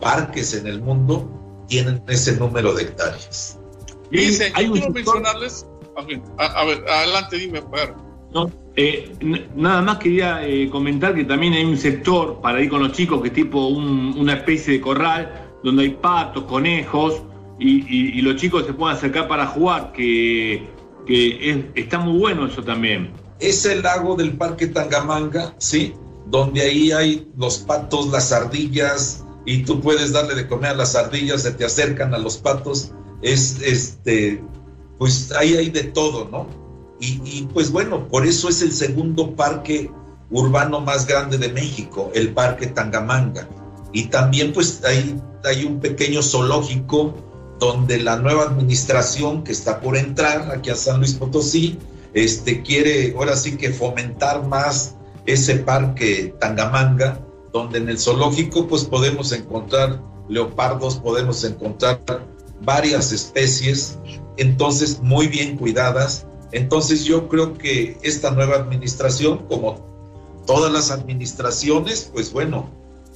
parques 0.00 0.54
en 0.54 0.66
el 0.66 0.80
mundo 0.80 1.45
tienen 1.66 2.02
ese 2.08 2.36
número 2.36 2.74
de 2.74 2.82
hectáreas. 2.84 3.58
Dice, 4.10 4.52
hay 4.54 4.70
quiero 4.70 4.90
mencionarles 4.90 5.66
a, 6.38 6.64
ver, 6.64 6.84
adelante, 6.88 7.36
dime, 7.38 7.62
No, 8.32 8.50
eh, 8.76 9.12
nada 9.54 9.80
más 9.82 9.98
quería 9.98 10.46
eh, 10.46 10.68
comentar 10.70 11.14
que 11.14 11.24
también 11.24 11.54
hay 11.54 11.64
un 11.64 11.78
sector 11.78 12.40
para 12.42 12.60
ir 12.60 12.68
con 12.68 12.82
los 12.82 12.92
chicos 12.92 13.22
que 13.22 13.28
es 13.28 13.34
tipo 13.34 13.66
una 13.68 14.34
especie 14.34 14.74
de 14.74 14.80
corral 14.80 15.48
donde 15.62 15.84
hay 15.84 15.90
patos, 15.90 16.44
conejos 16.44 17.22
y, 17.58 18.20
los 18.20 18.36
chicos 18.36 18.66
se 18.66 18.74
pueden 18.74 18.96
acercar 18.96 19.28
para 19.28 19.46
jugar, 19.46 19.92
que, 19.92 20.68
está 21.74 21.98
muy 21.98 22.18
bueno 22.18 22.46
eso 22.46 22.62
también. 22.62 23.12
Es 23.40 23.64
el 23.64 23.82
lago 23.82 24.16
del 24.16 24.32
Parque 24.36 24.66
Tangamanga, 24.66 25.54
¿sí? 25.58 25.94
Donde 26.26 26.60
ahí 26.60 26.92
hay 26.92 27.28
los 27.36 27.58
patos, 27.58 28.08
las 28.08 28.32
ardillas, 28.32 29.24
y 29.46 29.62
tú 29.62 29.80
puedes 29.80 30.12
darle 30.12 30.34
de 30.34 30.48
comer 30.48 30.72
a 30.72 30.74
las 30.74 30.96
ardillas, 30.96 31.42
se 31.42 31.52
te 31.52 31.64
acercan 31.64 32.12
a 32.12 32.18
los 32.18 32.36
patos. 32.36 32.92
Es 33.22 33.62
este, 33.62 34.42
pues 34.98 35.32
ahí 35.32 35.56
hay 35.56 35.70
de 35.70 35.84
todo, 35.84 36.28
¿no? 36.30 36.48
Y, 36.98 37.46
pues 37.52 37.70
bueno, 37.70 38.08
por 38.08 38.26
eso 38.26 38.48
es 38.48 38.62
el 38.62 38.72
segundo 38.72 39.36
parque 39.36 39.90
urbano 40.30 40.80
más 40.80 41.06
grande 41.06 41.36
de 41.36 41.50
México, 41.50 42.10
el 42.14 42.32
Parque 42.32 42.68
Tangamanga. 42.68 43.46
Y 43.92 44.06
también 44.06 44.52
pues 44.54 44.82
hay, 44.82 45.20
hay 45.44 45.64
un 45.64 45.78
pequeño 45.78 46.22
zoológico 46.22 47.14
donde 47.60 47.98
la 47.98 48.16
nueva 48.16 48.44
administración 48.44 49.44
que 49.44 49.52
está 49.52 49.80
por 49.80 49.96
entrar 49.96 50.50
aquí 50.50 50.70
a 50.70 50.74
San 50.74 50.98
Luis 50.98 51.12
Potosí, 51.12 51.78
este, 52.14 52.62
quiere 52.62 53.14
ahora 53.14 53.36
sí 53.36 53.58
que 53.58 53.70
fomentar 53.70 54.46
más 54.46 54.96
ese 55.26 55.56
parque 55.56 56.34
Tangamanga, 56.40 57.20
donde 57.56 57.78
en 57.78 57.88
el 57.88 57.98
zoológico 57.98 58.66
pues 58.66 58.84
podemos 58.84 59.32
encontrar 59.32 60.00
leopardos, 60.28 60.96
podemos 60.96 61.42
encontrar 61.44 62.00
varias 62.62 63.12
especies 63.12 63.98
entonces 64.36 65.00
muy 65.00 65.28
bien 65.28 65.56
cuidadas. 65.56 66.26
Entonces 66.52 67.04
yo 67.04 67.28
creo 67.28 67.56
que 67.58 67.96
esta 68.02 68.30
nueva 68.30 68.56
administración, 68.56 69.46
como 69.48 69.84
todas 70.46 70.72
las 70.72 70.90
administraciones, 70.90 72.10
pues 72.12 72.32
bueno, 72.32 72.70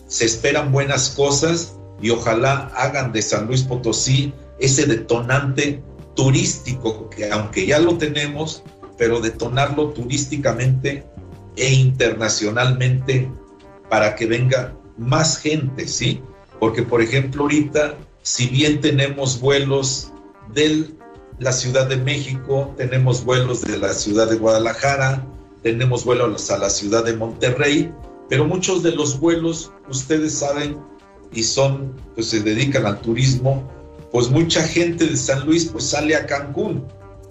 se 0.09 0.25
esperan 0.25 0.73
buenas 0.73 1.11
cosas 1.11 1.77
y 2.03 2.11
ojalá 2.11 2.73
hagan 2.75 3.13
de 3.13 3.23
San 3.23 3.47
Luis 3.47 3.63
Potosí 3.63 4.33
ese 4.59 4.87
detonante 4.87 5.83
turístico, 6.15 7.09
que 7.11 7.31
aunque 7.31 7.67
ya 7.67 7.79
lo 7.79 7.97
tenemos, 7.97 8.63
pero 8.99 9.21
detonarlo 9.21 9.91
turísticamente 9.91 11.07
e 11.57 11.73
internacionalmente 11.73 13.31
para 13.91 14.15
que 14.15 14.27
venga 14.27 14.75
más 14.97 15.39
gente, 15.39 15.87
¿sí? 15.87 16.23
Porque, 16.59 16.83
por 16.83 17.03
ejemplo, 17.03 17.43
ahorita, 17.43 17.97
si 18.23 18.47
bien 18.47 18.81
tenemos 18.81 19.41
vuelos 19.41 20.13
del 20.55 20.97
la 21.41 21.53
Ciudad 21.53 21.89
de 21.89 21.97
México, 21.97 22.75
tenemos 22.77 23.25
vuelos 23.25 23.63
de 23.63 23.79
la 23.79 23.95
ciudad 23.95 24.29
de 24.29 24.37
Guadalajara, 24.37 25.27
tenemos 25.63 26.05
vuelos 26.05 26.51
a 26.51 26.59
la 26.59 26.69
ciudad 26.69 27.03
de 27.03 27.17
Monterrey, 27.17 27.91
pero 28.29 28.45
muchos 28.45 28.83
de 28.83 28.93
los 28.93 29.19
vuelos, 29.19 29.73
ustedes 29.89 30.35
saben, 30.35 30.77
y 31.33 31.43
son, 31.43 31.95
pues 32.15 32.29
se 32.29 32.41
dedican 32.41 32.85
al 32.85 33.01
turismo, 33.01 33.71
pues 34.13 34.29
mucha 34.29 34.63
gente 34.63 35.07
de 35.07 35.17
San 35.17 35.47
Luis 35.47 35.67
pues 35.67 35.85
sale 35.85 36.17
a 36.17 36.27
Cancún 36.27 36.85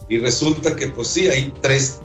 y 0.07 0.17
resulta 0.17 0.75
que 0.75 0.87
pues 0.87 1.09
sí, 1.09 1.27
hay 1.27 1.53
tres, 1.61 1.99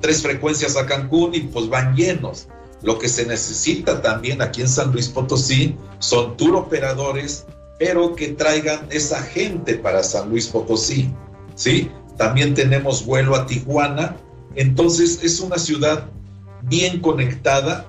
tres 0.00 0.22
frecuencias 0.22 0.76
a 0.76 0.84
Cancún 0.84 1.34
y 1.34 1.40
pues 1.40 1.68
van 1.68 1.94
llenos. 1.94 2.48
Lo 2.86 3.00
que 3.00 3.08
se 3.08 3.26
necesita 3.26 4.00
también 4.00 4.40
aquí 4.40 4.60
en 4.60 4.68
San 4.68 4.92
Luis 4.92 5.08
Potosí 5.08 5.74
son 5.98 6.36
tour 6.36 6.54
operadores, 6.54 7.44
pero 7.80 8.14
que 8.14 8.28
traigan 8.28 8.86
esa 8.90 9.20
gente 9.24 9.74
para 9.74 10.04
San 10.04 10.30
Luis 10.30 10.46
Potosí. 10.46 11.10
¿sí? 11.56 11.90
También 12.16 12.54
tenemos 12.54 13.04
vuelo 13.04 13.34
a 13.34 13.44
Tijuana. 13.44 14.16
Entonces 14.54 15.18
es 15.24 15.40
una 15.40 15.58
ciudad 15.58 16.06
bien 16.62 17.00
conectada, 17.00 17.84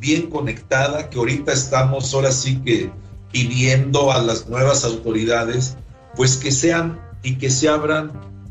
bien 0.00 0.28
conectada, 0.28 1.08
que 1.10 1.18
ahorita 1.18 1.52
estamos 1.52 2.12
ahora 2.12 2.32
sí 2.32 2.60
que 2.64 2.90
pidiendo 3.30 4.10
a 4.10 4.20
las 4.20 4.48
nuevas 4.48 4.84
autoridades, 4.84 5.76
pues 6.16 6.36
que 6.36 6.50
sean 6.50 7.00
y 7.22 7.36
que 7.36 7.50
se 7.50 7.68
abran 7.68 8.10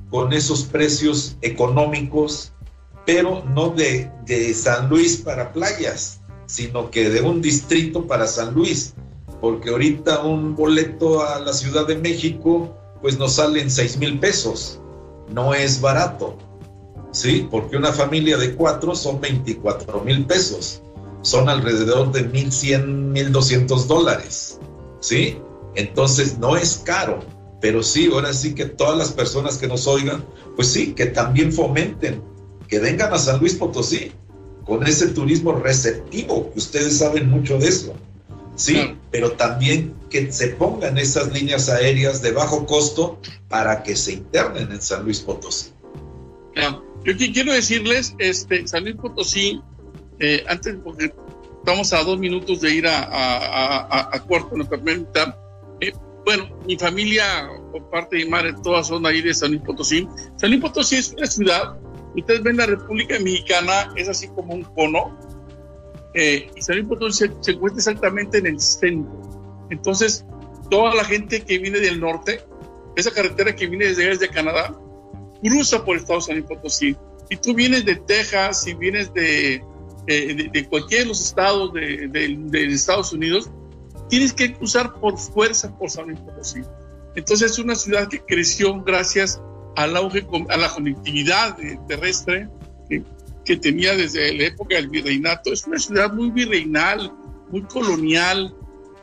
con 0.10 0.32
esos 0.32 0.64
precios 0.64 1.36
económicos, 1.42 2.54
pero 3.12 3.44
no 3.56 3.72
de, 3.72 4.12
de 4.28 4.54
San 4.54 4.88
Luis 4.88 5.18
para 5.18 5.52
playas, 5.52 6.20
sino 6.46 6.92
que 6.92 7.10
de 7.10 7.22
un 7.22 7.42
distrito 7.42 8.06
para 8.06 8.28
San 8.28 8.54
Luis, 8.54 8.94
porque 9.42 9.72
ahorita 9.72 10.22
un 10.22 10.56
boleto 10.56 11.24
a 11.24 11.40
la 11.40 11.52
Ciudad 11.54 11.88
de 11.88 11.96
México 11.96 12.72
pues 13.02 13.18
nos 13.18 13.34
salen 13.34 13.72
6 13.72 13.98
mil 13.98 14.20
pesos. 14.20 14.80
No 15.34 15.56
es 15.56 15.82
barato, 15.82 16.38
¿sí? 17.12 17.48
Porque 17.50 17.78
una 17.78 17.92
familia 17.94 18.38
de 18.38 18.54
cuatro 18.54 18.94
son 18.94 19.20
24 19.20 20.02
mil 20.02 20.24
pesos. 20.26 20.84
Son 21.24 21.50
alrededor 21.50 22.12
de 22.12 22.32
1.100, 22.32 23.14
1.200 23.32 23.88
dólares, 23.88 24.60
¿sí? 25.00 25.40
Entonces 25.74 26.38
no 26.38 26.56
es 26.56 26.84
caro, 26.86 27.22
pero 27.60 27.82
sí, 27.82 28.08
ahora 28.14 28.34
sí 28.34 28.54
que 28.54 28.66
todas 28.66 28.96
las 28.96 29.12
personas 29.14 29.58
que 29.58 29.68
nos 29.68 29.88
oigan, 29.88 30.24
pues 30.56 30.68
sí, 30.68 30.94
que 30.94 31.08
también 31.08 31.52
fomenten, 31.52 32.29
que 32.70 32.80
vengan 32.80 33.14
a 33.14 33.18
San 33.18 33.40
Luis 33.40 33.56
Potosí 33.56 34.12
con 34.66 34.86
ese 34.86 35.08
turismo 35.10 35.54
receptivo, 35.54 36.52
que 36.54 36.60
ustedes 36.60 37.00
saben 37.00 37.30
mucho 37.30 37.58
de 37.58 37.68
eso. 37.68 37.96
sí, 38.56 38.96
pero 39.12 39.32
también 39.32 39.96
que 40.10 40.32
se 40.32 40.50
pongan 40.50 40.98
esas 40.98 41.34
líneas 41.34 41.70
aéreas 41.70 42.22
de 42.22 42.32
bajo 42.32 42.66
costo 42.66 43.20
para 43.48 43.82
que 43.84 43.96
se 43.96 44.14
internen 44.14 44.72
en 44.72 44.82
San 44.82 45.04
Luis 45.04 45.20
Potosí. 45.22 45.72
Yo 47.06 47.16
quiero 47.16 47.54
decirles, 47.54 48.14
este, 48.20 48.68
San 48.68 48.84
Luis 48.84 48.98
Potosí, 48.98 49.62
eh, 50.20 50.44
antes, 50.48 50.76
porque 50.84 51.14
estamos 51.60 51.94
a 51.94 52.04
dos 52.04 52.20
minutos 52.20 52.62
de 52.62 52.76
ir 52.76 52.88
a, 52.88 53.04
a, 53.04 54.16
a, 54.16 54.20
Cuarto, 54.24 54.58
nos 54.58 54.68
permita. 54.68 55.38
Eh, 55.80 55.94
bueno, 56.26 56.50
mi 56.68 56.78
familia, 56.78 57.50
por 57.72 57.90
parte 57.90 58.18
de 58.18 58.26
mi 58.26 58.30
madre, 58.32 58.54
todas 58.62 58.88
son 58.88 59.06
ahí 59.06 59.22
de 59.22 59.34
San 59.34 59.52
Luis 59.52 59.64
Potosí. 59.64 60.08
San 60.36 60.50
Luis 60.50 60.62
Potosí 60.62 60.98
es 60.98 61.14
una 61.14 61.26
ciudad, 61.26 61.78
ustedes 62.16 62.44
ven 62.44 62.58
la 62.58 62.66
República 62.66 63.20
Mexicana, 63.20 63.94
es 63.96 64.10
así 64.10 64.28
como 64.30 64.54
un 64.54 64.64
cono, 64.64 65.18
eh, 66.14 66.50
y 66.56 66.62
San 66.62 66.78
Luis 66.78 66.88
Potosí 66.88 67.26
se, 67.42 67.52
encuentra 67.52 67.78
exactamente 67.78 68.40
en 68.40 68.48
el 68.48 68.60
centro. 68.60 69.68
Entonces, 69.70 70.26
toda 70.70 70.96
la 70.96 71.04
gente 71.04 71.42
que 71.42 71.60
viene 71.60 71.80
del 71.80 72.00
norte, 72.00 72.42
esa 72.96 73.12
carretera 73.12 73.56
que 73.56 73.68
viene 73.68 73.86
desde, 73.86 74.08
desde 74.08 74.30
Canadá, 74.30 74.76
cruza 75.42 75.86
por 75.86 75.96
el 75.96 76.02
estado 76.02 76.20
de 76.20 76.26
San 76.26 76.36
Luis 76.36 76.48
Potosí. 76.48 76.98
Si 77.30 77.38
tú 77.38 77.54
vienes 77.54 77.86
de 77.86 77.96
Texas, 77.96 78.64
si 78.64 78.74
vienes 78.74 79.14
de, 79.14 79.64
de, 80.08 80.50
de 80.52 80.68
cualquiera 80.68 81.04
de 81.04 81.10
los 81.10 81.22
estados 81.22 81.72
de, 81.74 82.08
de, 82.08 82.66
Estados 82.66 83.14
Unidos, 83.14 83.52
tienes 84.10 84.34
que 84.34 84.54
cruzar 84.54 85.00
por 85.00 85.18
fuerza 85.18 85.78
por 85.78 85.92
San 85.92 86.08
Luis 86.08 86.20
Potosí. 86.20 86.62
Entonces 87.16 87.52
es 87.52 87.60
una 87.60 87.76
ciudad 87.76 88.08
que 88.08 88.20
creció 88.22 88.82
gracias 88.82 89.40
al 89.80 89.96
auge, 89.96 90.26
a 90.50 90.58
la 90.58 90.70
conectividad 90.70 91.58
terrestre 91.88 92.50
que, 92.90 93.02
que 93.46 93.56
tenía 93.56 93.96
desde 93.96 94.34
la 94.34 94.44
época 94.46 94.76
del 94.76 94.90
virreinato. 94.90 95.54
Es 95.54 95.66
una 95.66 95.80
ciudad 95.80 96.14
muy 96.14 96.32
virreinal, 96.32 97.14
muy 97.50 97.62
colonial, 97.62 98.54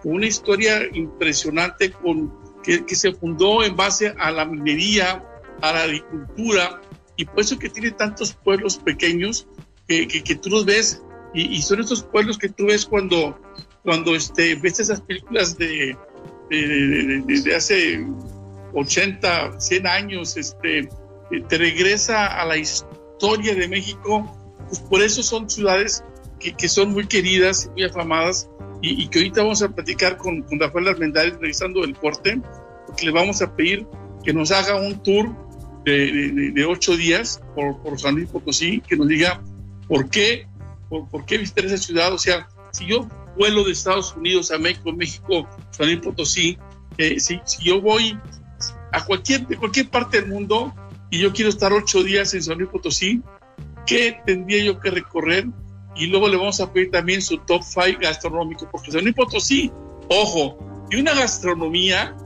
con 0.02 0.16
una 0.16 0.26
historia 0.26 0.82
impresionante 0.92 1.92
con, 1.92 2.30
que, 2.62 2.84
que 2.84 2.94
se 2.94 3.12
fundó 3.12 3.64
en 3.64 3.74
base 3.74 4.14
a 4.18 4.30
la 4.30 4.44
minería, 4.44 5.24
a 5.62 5.72
la 5.72 5.82
agricultura, 5.84 6.82
y 7.16 7.24
por 7.24 7.40
eso 7.40 7.58
que 7.58 7.70
tiene 7.70 7.92
tantos 7.92 8.34
pueblos 8.34 8.76
pequeños 8.76 9.46
que, 9.88 10.06
que, 10.06 10.34
tú 10.34 10.50
los 10.50 10.66
ves, 10.66 11.02
y, 11.32 11.62
son 11.62 11.80
estos 11.80 12.02
pueblos 12.02 12.36
que 12.36 12.50
tú 12.50 12.66
ves 12.66 12.84
cuando, 12.84 13.40
cuando 13.82 14.14
este, 14.14 14.56
ves 14.56 14.78
esas 14.78 15.00
películas 15.00 15.56
de, 15.56 15.96
de, 16.50 17.22
de, 17.26 17.54
hace 17.54 18.06
80, 18.76 19.58
100 19.58 19.86
años, 19.86 20.36
este, 20.36 20.88
te 21.48 21.58
regresa 21.58 22.26
a 22.26 22.44
la 22.44 22.56
historia 22.58 23.54
de 23.54 23.68
México, 23.68 24.36
pues 24.68 24.80
por 24.80 25.02
eso 25.02 25.22
son 25.22 25.48
ciudades 25.48 26.04
que, 26.38 26.54
que 26.54 26.68
son 26.68 26.92
muy 26.92 27.06
queridas 27.06 27.70
muy 27.72 27.84
afamadas, 27.84 28.50
y, 28.82 29.02
y, 29.02 29.08
que 29.08 29.20
ahorita 29.20 29.42
vamos 29.42 29.62
a 29.62 29.70
platicar 29.70 30.18
con, 30.18 30.42
con 30.42 30.60
Rafael 30.60 30.88
Armendáriz 30.88 31.34
revisando 31.40 31.82
el 31.82 31.94
corte, 31.94 32.38
porque 32.86 33.06
le 33.06 33.12
vamos 33.12 33.40
a 33.40 33.56
pedir 33.56 33.86
que 34.22 34.34
nos 34.34 34.50
haga 34.52 34.76
un 34.76 35.02
tour 35.02 35.34
de, 35.84 36.66
ocho 36.68 36.96
días 36.96 37.40
por, 37.54 37.80
por, 37.80 37.98
San 37.98 38.16
Luis 38.16 38.28
Potosí, 38.28 38.82
que 38.86 38.96
nos 38.96 39.08
diga 39.08 39.42
por 39.88 40.10
qué, 40.10 40.46
por, 40.90 41.08
por, 41.08 41.24
qué 41.24 41.38
visitar 41.38 41.64
esa 41.64 41.78
ciudad. 41.78 42.12
O 42.12 42.18
sea, 42.18 42.46
si 42.72 42.86
yo 42.86 43.08
vuelo 43.36 43.64
de 43.64 43.72
Estados 43.72 44.14
Unidos 44.14 44.50
a 44.50 44.58
México, 44.58 44.92
México, 44.92 45.48
San 45.70 45.86
Luis 45.86 46.00
Potosí, 46.00 46.58
eh, 46.98 47.18
si, 47.18 47.40
si, 47.44 47.64
yo 47.64 47.80
voy 47.80 48.18
a 48.96 49.04
cualquier, 49.04 49.46
de 49.46 49.58
cualquier 49.58 49.90
parte 49.90 50.22
del 50.22 50.30
mundo 50.30 50.74
y 51.10 51.18
yo 51.18 51.30
quiero 51.32 51.50
estar 51.50 51.70
ocho 51.70 52.02
días 52.02 52.32
en 52.32 52.42
San 52.42 52.56
Luis 52.56 52.70
Potosí, 52.70 53.22
¿qué 53.86 54.18
tendría 54.24 54.64
yo 54.64 54.80
que 54.80 54.90
recorrer? 54.90 55.46
Y 55.94 56.06
luego 56.06 56.28
le 56.28 56.38
vamos 56.38 56.60
a 56.60 56.72
pedir 56.72 56.90
también 56.90 57.20
su 57.20 57.36
top 57.38 57.62
five 57.62 57.98
gastronómico, 58.00 58.66
porque 58.70 58.90
San 58.90 59.02
Luis 59.02 59.14
Potosí, 59.14 59.70
ojo, 60.08 60.58
y 60.90 60.96
una 60.96 61.14
gastronomía 61.14 62.16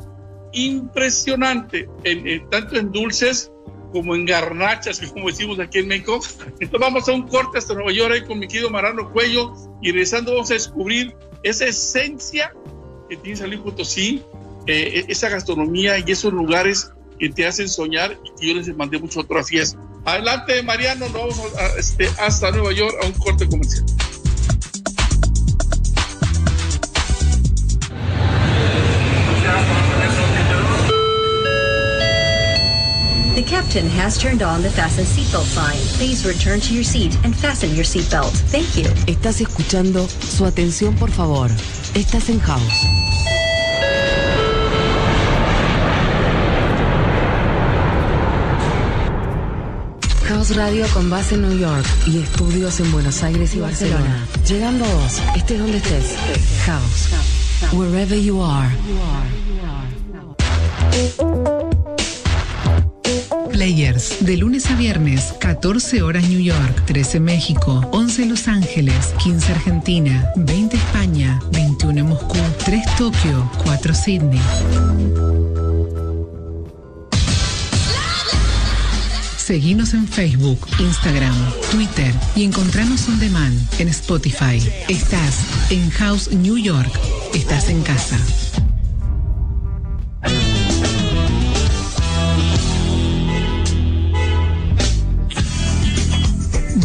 impresionante, 0.52 1.88
en, 2.04 2.48
tanto 2.50 2.76
en 2.76 2.92
dulces 2.92 3.50
como 3.92 4.14
en 4.14 4.24
garnachas, 4.24 5.00
como 5.12 5.26
decimos 5.26 5.58
aquí 5.58 5.80
en 5.80 5.88
México. 5.88 6.20
Entonces 6.60 6.80
vamos 6.80 7.08
a 7.08 7.12
un 7.12 7.26
corte 7.26 7.58
hasta 7.58 7.74
Nueva 7.74 7.90
York 7.90 8.12
ahí 8.14 8.24
con 8.24 8.38
mi 8.38 8.46
querido 8.46 8.70
Marano 8.70 9.10
Cuello 9.10 9.54
y 9.82 9.90
regresando 9.90 10.34
vamos 10.34 10.52
a 10.52 10.54
descubrir 10.54 11.16
esa 11.42 11.66
esencia 11.66 12.54
que 13.08 13.16
tiene 13.16 13.36
San 13.36 13.50
Luis 13.50 13.60
Potosí, 13.60 14.22
eh, 14.70 15.04
esa 15.08 15.28
gastronomía 15.28 15.98
y 15.98 16.12
esos 16.12 16.32
lugares 16.32 16.92
que 17.18 17.28
te 17.28 17.46
hacen 17.46 17.68
soñar 17.68 18.18
y 18.24 18.40
que 18.40 18.48
yo 18.48 18.54
les 18.54 18.74
mandé 18.76 18.98
muchas 18.98 19.16
fotografías. 19.16 19.76
Adelante 20.04 20.62
Mariano, 20.62 21.06
nos 21.08 21.12
vamos 21.12 21.52
este, 21.78 22.08
hasta 22.18 22.50
Nueva 22.50 22.72
York 22.72 22.94
a 23.02 23.06
un 23.06 23.12
corte 23.12 23.46
comercial. 23.46 23.84
The 33.34 33.46
captain 33.46 33.88
has 33.88 34.18
turned 34.18 34.42
on 34.42 34.62
the 34.62 34.70
fasten 34.70 35.04
seatbelt 35.04 35.46
sign. 35.46 35.78
Please 35.98 36.26
return 36.26 36.60
to 36.60 36.74
your 36.74 36.84
seat 36.84 37.16
and 37.24 37.34
fasten 37.34 37.74
your 37.74 37.84
seatbelt. 37.84 38.32
Thank 38.50 38.76
you. 38.76 38.84
Estás 39.06 39.40
escuchando 39.40 40.06
su 40.08 40.44
atención, 40.44 40.94
por 40.96 41.10
favor. 41.10 41.50
Estás 41.94 42.28
en 42.28 42.38
House. 42.40 43.39
House 50.30 50.54
Radio 50.54 50.86
con 50.94 51.10
base 51.10 51.34
en 51.34 51.42
New 51.42 51.58
York 51.58 51.84
y 52.06 52.18
estudios 52.18 52.78
en 52.78 52.92
Buenos 52.92 53.20
Aires 53.24 53.52
y 53.56 53.58
Barcelona. 53.58 54.24
Llegando 54.46 54.84
a 54.84 54.94
vos, 54.94 55.20
estés 55.36 55.58
donde 55.58 55.78
estés. 55.78 56.14
House. 56.66 57.08
Wherever 57.72 58.16
you 58.16 58.40
are. 58.40 58.70
Players, 63.50 64.24
de 64.24 64.36
lunes 64.36 64.70
a 64.70 64.76
viernes, 64.76 65.34
14 65.40 66.00
horas 66.02 66.28
New 66.28 66.40
York, 66.40 66.84
13 66.86 67.18
México, 67.18 67.84
11 67.90 68.26
Los 68.26 68.46
Ángeles, 68.46 69.12
15 69.24 69.52
Argentina, 69.52 70.30
20 70.36 70.76
España, 70.76 71.40
21 71.50 72.04
Moscú, 72.04 72.38
3 72.64 72.80
Tokio, 72.96 73.50
4 73.64 73.94
Sydney. 73.94 75.39
Seguinos 79.50 79.94
en 79.94 80.06
Facebook, 80.06 80.64
Instagram, 80.78 81.34
Twitter 81.72 82.14
y 82.36 82.44
encontranos 82.44 83.08
on 83.08 83.18
demand 83.18 83.60
en 83.80 83.88
Spotify. 83.88 84.62
Estás 84.88 85.40
en 85.70 85.90
House 85.90 86.30
New 86.30 86.56
York. 86.56 86.92
Estás 87.34 87.68
en 87.68 87.82
casa. 87.82 88.16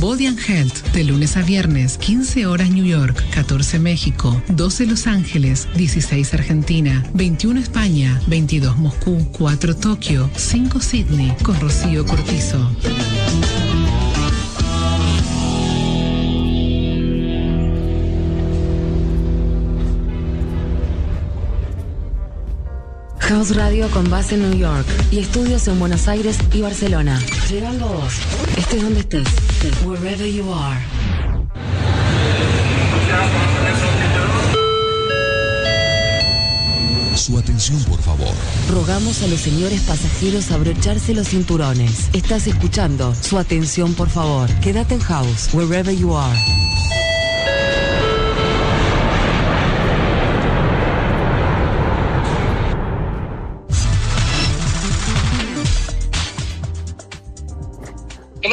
Body 0.05 0.27
and 0.27 0.37
Health, 0.39 0.93
de 0.93 1.03
lunes 1.03 1.35
a 1.35 1.41
viernes, 1.41 1.97
15 1.97 2.45
horas 2.45 2.69
New 2.69 2.85
York, 2.85 3.19
14 3.31 3.79
México, 3.79 4.39
12 4.49 4.85
Los 4.85 5.07
Ángeles, 5.07 5.67
16 5.75 6.31
Argentina, 6.35 7.03
21 7.15 7.59
España, 7.59 8.21
22 8.27 8.77
Moscú, 8.77 9.27
4 9.31 9.75
Tokio, 9.75 10.29
5 10.35 10.79
Sydney, 10.79 11.35
con 11.41 11.59
Rocío 11.59 12.05
Cortizo. 12.05 12.69
House 23.27 23.55
Radio 23.55 23.89
con 23.89 24.07
base 24.07 24.35
en 24.35 24.49
New 24.49 24.59
York 24.59 24.85
y 25.09 25.17
estudios 25.17 25.67
en 25.67 25.79
Buenos 25.79 26.07
Aires 26.07 26.37
y 26.53 26.61
Barcelona. 26.61 27.19
Llegando 27.49 27.87
vos, 27.87 28.13
estés 28.55 28.83
donde 28.83 28.99
estés, 28.99 29.27
wherever 29.83 30.27
you 30.27 30.53
are. 30.53 30.79
Su 37.15 37.39
atención, 37.39 37.83
por 37.85 37.99
favor. 37.99 38.29
Rogamos 38.69 39.23
a 39.23 39.27
los 39.27 39.39
señores 39.39 39.81
pasajeros 39.81 40.51
abrocharse 40.51 41.15
los 41.15 41.29
cinturones. 41.29 42.09
Estás 42.13 42.45
escuchando. 42.45 43.15
Su 43.19 43.39
atención, 43.39 43.95
por 43.95 44.09
favor. 44.09 44.47
Quédate 44.61 44.95
en 44.95 45.01
house, 45.01 45.51
wherever 45.51 45.95
you 45.95 46.15
are. 46.15 46.64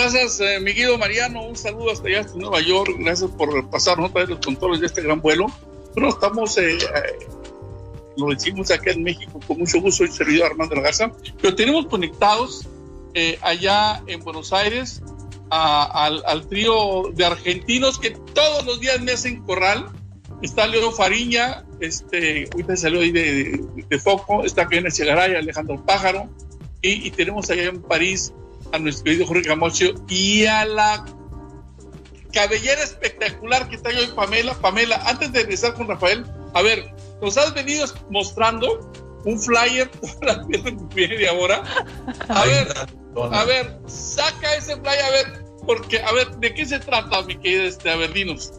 Gracias, 0.02 0.40
eh, 0.40 0.58
mi 0.58 0.72
guido 0.72 0.98
Mariano. 0.98 1.44
Un 1.44 1.54
saludo 1.54 1.92
hasta 1.92 2.08
allá, 2.08 2.22
hasta 2.22 2.36
Nueva 2.36 2.60
York. 2.60 2.90
Gracias 2.98 3.30
por 3.30 3.70
pasarnos 3.70 4.10
otra 4.10 4.22
vez 4.22 4.30
los 4.30 4.44
controles 4.44 4.80
de 4.80 4.86
este 4.86 5.00
gran 5.00 5.20
vuelo. 5.20 5.46
Bueno, 5.94 6.08
estamos, 6.08 6.58
eh, 6.58 6.76
eh, 6.76 7.26
lo 8.16 8.26
decimos 8.26 8.72
acá 8.72 8.90
en 8.90 9.04
México 9.04 9.38
con 9.46 9.58
mucho 9.58 9.80
gusto, 9.80 10.04
soy 10.04 10.08
servidor 10.08 10.50
Armando 10.50 10.74
Garza, 10.82 11.12
pero 11.40 11.54
tenemos 11.54 11.86
conectados 11.86 12.66
eh, 13.14 13.38
allá 13.42 14.02
en 14.08 14.24
Buenos 14.24 14.52
Aires 14.52 15.02
al, 15.50 16.24
al, 16.26 16.48
trío 16.48 17.12
de 17.14 17.24
argentinos 17.24 18.00
que 18.00 18.10
todos 18.10 18.66
los 18.66 18.80
días 18.80 19.00
me 19.02 19.12
hacen 19.12 19.40
corral 19.44 19.88
está 20.42 20.66
Leo 20.66 20.90
Fariña, 20.90 21.64
este, 21.78 22.48
ahorita 22.52 22.76
salió 22.76 23.02
ahí 23.02 23.12
de, 23.12 23.22
de, 23.22 23.84
de 23.88 23.98
foco, 24.00 24.44
está 24.44 24.66
Kenia 24.66 24.90
Chegaray, 24.90 25.36
Alejandro 25.36 25.80
Pájaro, 25.86 26.28
y, 26.80 27.06
y, 27.06 27.10
tenemos 27.12 27.48
allá 27.50 27.66
en 27.66 27.80
París 27.82 28.32
a 28.72 28.78
nuestro 28.78 29.04
querido 29.04 29.26
Jorge 29.26 29.44
Camacho 29.44 29.86
y 30.08 30.46
a 30.46 30.64
la 30.64 31.04
cabellera 32.32 32.82
espectacular 32.82 33.68
que 33.68 33.78
trae 33.78 33.96
hoy 33.98 34.08
Pamela. 34.14 34.54
Pamela, 34.54 35.00
antes 35.06 35.32
de 35.32 35.42
empezar 35.42 35.74
con 35.74 35.86
Rafael, 35.86 36.24
a 36.54 36.62
ver, 36.62 36.92
nos 37.20 37.36
has 37.36 37.54
venido 37.54 37.86
mostrando 38.10 38.90
un 39.24 39.38
flyer 39.38 39.88
toda 40.20 40.34
la 40.34 40.46
media 40.94 41.32
hora. 41.32 41.62
A 42.28 42.44
ver, 42.44 42.68
a 43.32 43.44
ver, 43.44 43.78
saca 43.86 44.56
ese 44.56 44.76
flyer, 44.76 45.04
a 45.04 45.10
ver, 45.10 45.44
porque, 45.66 46.00
a 46.00 46.12
ver, 46.12 46.30
¿de 46.38 46.54
qué 46.54 46.66
se 46.66 46.80
trata, 46.80 47.22
mi 47.22 47.36
querida 47.36 47.64
este, 47.64 47.90
a 47.90 47.96
ver, 47.96 48.12
dinos. 48.12 48.52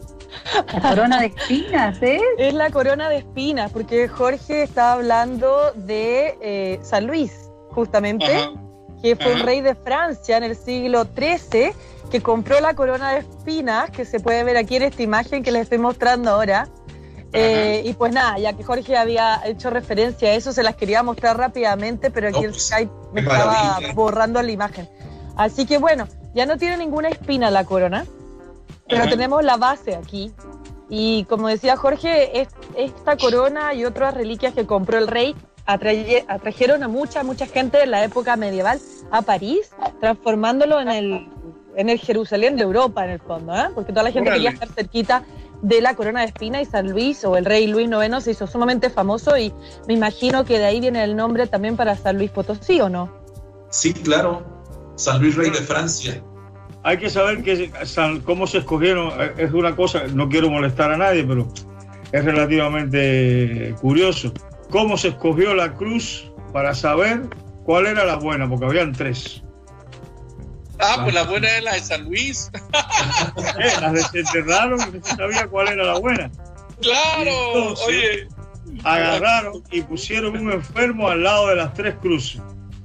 La 0.72 0.80
corona 0.80 1.20
de 1.20 1.26
espinas, 1.26 2.02
¿eh? 2.02 2.20
Es 2.38 2.54
la 2.54 2.70
corona 2.70 3.08
de 3.08 3.18
espinas, 3.18 3.70
porque 3.70 4.08
Jorge 4.08 4.64
estaba 4.64 4.94
hablando 4.94 5.72
de 5.76 6.36
eh, 6.40 6.80
San 6.82 7.06
Luis, 7.06 7.32
justamente, 7.70 8.26
Ajá. 8.26 8.52
Que 9.04 9.16
fue 9.16 9.34
un 9.34 9.40
rey 9.40 9.60
de 9.60 9.74
Francia 9.74 10.38
en 10.38 10.44
el 10.44 10.56
siglo 10.56 11.04
XIII, 11.04 11.74
que 12.10 12.22
compró 12.22 12.58
la 12.60 12.72
corona 12.72 13.10
de 13.10 13.18
espinas, 13.18 13.90
que 13.90 14.06
se 14.06 14.18
puede 14.18 14.42
ver 14.44 14.56
aquí 14.56 14.76
en 14.76 14.84
esta 14.84 15.02
imagen 15.02 15.42
que 15.42 15.52
les 15.52 15.64
estoy 15.64 15.76
mostrando 15.76 16.30
ahora. 16.30 16.68
Eh, 17.34 17.82
y 17.84 17.92
pues 17.92 18.14
nada, 18.14 18.38
ya 18.38 18.54
que 18.54 18.64
Jorge 18.64 18.96
había 18.96 19.42
hecho 19.44 19.68
referencia 19.68 20.30
a 20.30 20.32
eso, 20.32 20.54
se 20.54 20.62
las 20.62 20.76
quería 20.76 21.02
mostrar 21.02 21.36
rápidamente, 21.36 22.10
pero 22.10 22.28
aquí 22.28 22.40
no, 22.40 22.48
el 22.48 22.54
Skype 22.58 22.90
me 23.12 23.20
estaba 23.20 23.44
maravilla. 23.44 23.92
borrando 23.92 24.40
la 24.40 24.50
imagen. 24.50 24.88
Así 25.36 25.66
que 25.66 25.76
bueno, 25.76 26.08
ya 26.34 26.46
no 26.46 26.56
tiene 26.56 26.78
ninguna 26.78 27.10
espina 27.10 27.50
la 27.50 27.66
corona, 27.66 28.06
pero 28.88 29.02
Ajá. 29.02 29.10
tenemos 29.10 29.44
la 29.44 29.58
base 29.58 29.96
aquí. 29.96 30.32
Y 30.88 31.24
como 31.24 31.48
decía 31.48 31.76
Jorge, 31.76 32.40
es, 32.40 32.48
esta 32.74 33.18
corona 33.18 33.74
y 33.74 33.84
otras 33.84 34.14
reliquias 34.14 34.54
que 34.54 34.64
compró 34.64 34.96
el 34.96 35.08
rey 35.08 35.36
atrajeron 35.66 36.82
a 36.82 36.88
mucha, 36.88 37.22
mucha 37.22 37.46
gente 37.46 37.78
de 37.78 37.86
la 37.86 38.04
época 38.04 38.36
medieval 38.36 38.80
a 39.10 39.22
París, 39.22 39.70
transformándolo 40.00 40.80
en 40.80 40.88
el, 40.88 41.28
en 41.76 41.88
el 41.88 41.98
Jerusalén 41.98 42.56
de 42.56 42.62
Europa, 42.62 43.04
en 43.04 43.12
el 43.12 43.20
fondo, 43.20 43.54
¿eh? 43.54 43.68
porque 43.74 43.92
toda 43.92 44.04
la 44.04 44.12
gente 44.12 44.30
quería 44.30 44.50
estar 44.50 44.68
cerquita 44.68 45.24
de 45.62 45.80
la 45.80 45.94
corona 45.94 46.20
de 46.20 46.26
espina 46.26 46.60
y 46.60 46.66
San 46.66 46.90
Luis 46.90 47.24
o 47.24 47.36
el 47.36 47.46
rey 47.46 47.66
Luis 47.66 47.88
IX 47.88 48.22
se 48.22 48.32
hizo 48.32 48.46
sumamente 48.46 48.90
famoso 48.90 49.38
y 49.38 49.52
me 49.88 49.94
imagino 49.94 50.44
que 50.44 50.58
de 50.58 50.66
ahí 50.66 50.80
viene 50.80 51.02
el 51.02 51.16
nombre 51.16 51.46
también 51.46 51.76
para 51.76 51.96
San 51.96 52.18
Luis 52.18 52.30
Potosí, 52.30 52.80
¿o 52.80 52.90
no? 52.90 53.10
Sí, 53.70 53.94
claro, 53.94 54.44
San 54.96 55.22
Luis 55.22 55.36
Rey 55.36 55.50
de 55.50 55.58
Francia. 55.58 56.22
Hay 56.82 56.98
que 56.98 57.08
saber 57.08 57.42
que 57.42 57.72
cómo 58.24 58.46
se 58.46 58.58
escogieron, 58.58 59.10
es 59.38 59.52
una 59.52 59.74
cosa, 59.74 60.02
no 60.12 60.28
quiero 60.28 60.50
molestar 60.50 60.92
a 60.92 60.98
nadie, 60.98 61.24
pero 61.24 61.48
es 62.12 62.24
relativamente 62.24 63.74
curioso. 63.80 64.34
¿Cómo 64.70 64.96
se 64.96 65.08
escogió 65.08 65.54
la 65.54 65.74
cruz 65.74 66.30
para 66.52 66.74
saber 66.74 67.22
cuál 67.64 67.86
era 67.86 68.04
la 68.04 68.16
buena? 68.16 68.48
Porque 68.48 68.66
habían 68.66 68.92
tres. 68.92 69.42
Ah, 70.80 71.00
pues 71.02 71.14
la 71.14 71.22
buena 71.24 71.48
es 71.56 71.62
la 71.62 71.74
de 71.74 71.80
San 71.80 72.04
Luis. 72.04 72.50
eh, 73.60 73.72
las 73.80 73.92
desenterraron 73.92 74.80
y 74.80 74.98
no 74.98 75.04
se 75.04 75.16
sabía 75.16 75.46
cuál 75.46 75.68
era 75.68 75.84
la 75.84 75.98
buena. 75.98 76.30
Claro, 76.80 77.30
entonces, 77.46 77.86
oye. 77.86 78.28
Agarraron 78.82 79.62
y 79.70 79.82
pusieron 79.82 80.36
un 80.36 80.52
enfermo 80.52 81.08
al 81.08 81.22
lado 81.22 81.48
de 81.48 81.56
las 81.56 81.72
tres 81.74 81.94
cruces. 82.00 82.42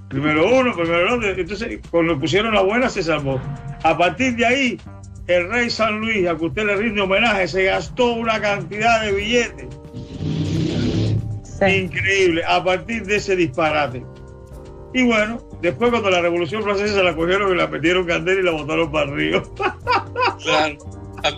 Primero 0.09 0.47
uno, 0.47 0.73
primero 0.73 0.99
el 0.99 1.07
otro. 1.07 1.29
Entonces, 1.29 1.79
cuando 1.89 2.19
pusieron 2.19 2.53
la 2.53 2.61
buena, 2.61 2.89
se 2.89 3.03
salvó. 3.03 3.41
A 3.83 3.97
partir 3.97 4.35
de 4.35 4.45
ahí, 4.45 4.81
el 5.27 5.49
rey 5.49 5.69
San 5.69 5.99
Luis, 5.99 6.27
a 6.27 6.35
que 6.35 6.45
usted 6.45 6.65
le 6.65 6.75
rinde 6.75 7.01
homenaje, 7.01 7.47
se 7.47 7.63
gastó 7.63 8.13
una 8.13 8.39
cantidad 8.39 9.01
de 9.01 9.11
billetes. 9.11 9.67
Sí. 11.59 11.65
Increíble. 11.65 12.43
A 12.47 12.63
partir 12.63 13.05
de 13.05 13.17
ese 13.17 13.35
disparate. 13.35 14.03
Y 14.93 15.03
bueno, 15.03 15.41
después 15.61 15.91
cuando 15.91 16.09
la 16.09 16.21
Revolución 16.21 16.63
Francesa 16.63 16.95
se 16.95 17.03
la 17.03 17.15
cogieron 17.15 17.53
y 17.53 17.57
la 17.57 17.67
metieron 17.67 18.07
candela 18.07 18.39
y 18.39 18.43
la 18.43 18.51
botaron 18.51 18.91
para 18.91 19.09
el 19.09 19.15
río. 19.15 19.43
Claro. 20.41 20.77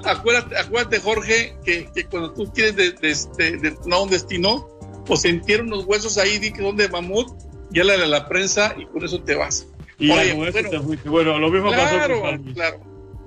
Acuérdate, 0.06 0.56
acuérdate 0.58 1.00
Jorge, 1.00 1.56
que, 1.66 1.90
que, 1.94 2.06
cuando 2.06 2.32
tú 2.34 2.52
quieres 2.54 2.76
de, 2.76 2.92
de, 2.92 3.16
de, 3.38 3.58
de 3.58 3.76
no, 3.88 4.04
un 4.04 4.12
destino, 4.12 4.68
pues 5.08 5.26
entierran 5.26 5.68
unos 5.68 5.86
huesos 5.86 6.20
ahí, 6.20 6.38
di 6.38 6.52
que 6.52 6.62
son 6.62 6.78
de 6.78 6.88
mamut, 6.88 7.30
y 7.74 7.80
a 7.80 7.84
la, 7.84 7.98
la 7.98 8.28
prensa 8.28 8.76
y 8.78 8.86
con 8.86 9.04
eso 9.04 9.22
te 9.24 9.36
vas. 9.36 9.68
Y 9.98 10.12
Oye, 10.12 10.34
bueno, 10.34 10.52
te 10.52 10.80
fuiste. 10.80 11.10
Bueno, 11.10 11.40
lo 11.40 11.50
mismo 11.50 11.70
claro, 11.70 12.22
pasó 12.22 12.22
con 12.22 12.54
Claro, 12.54 12.80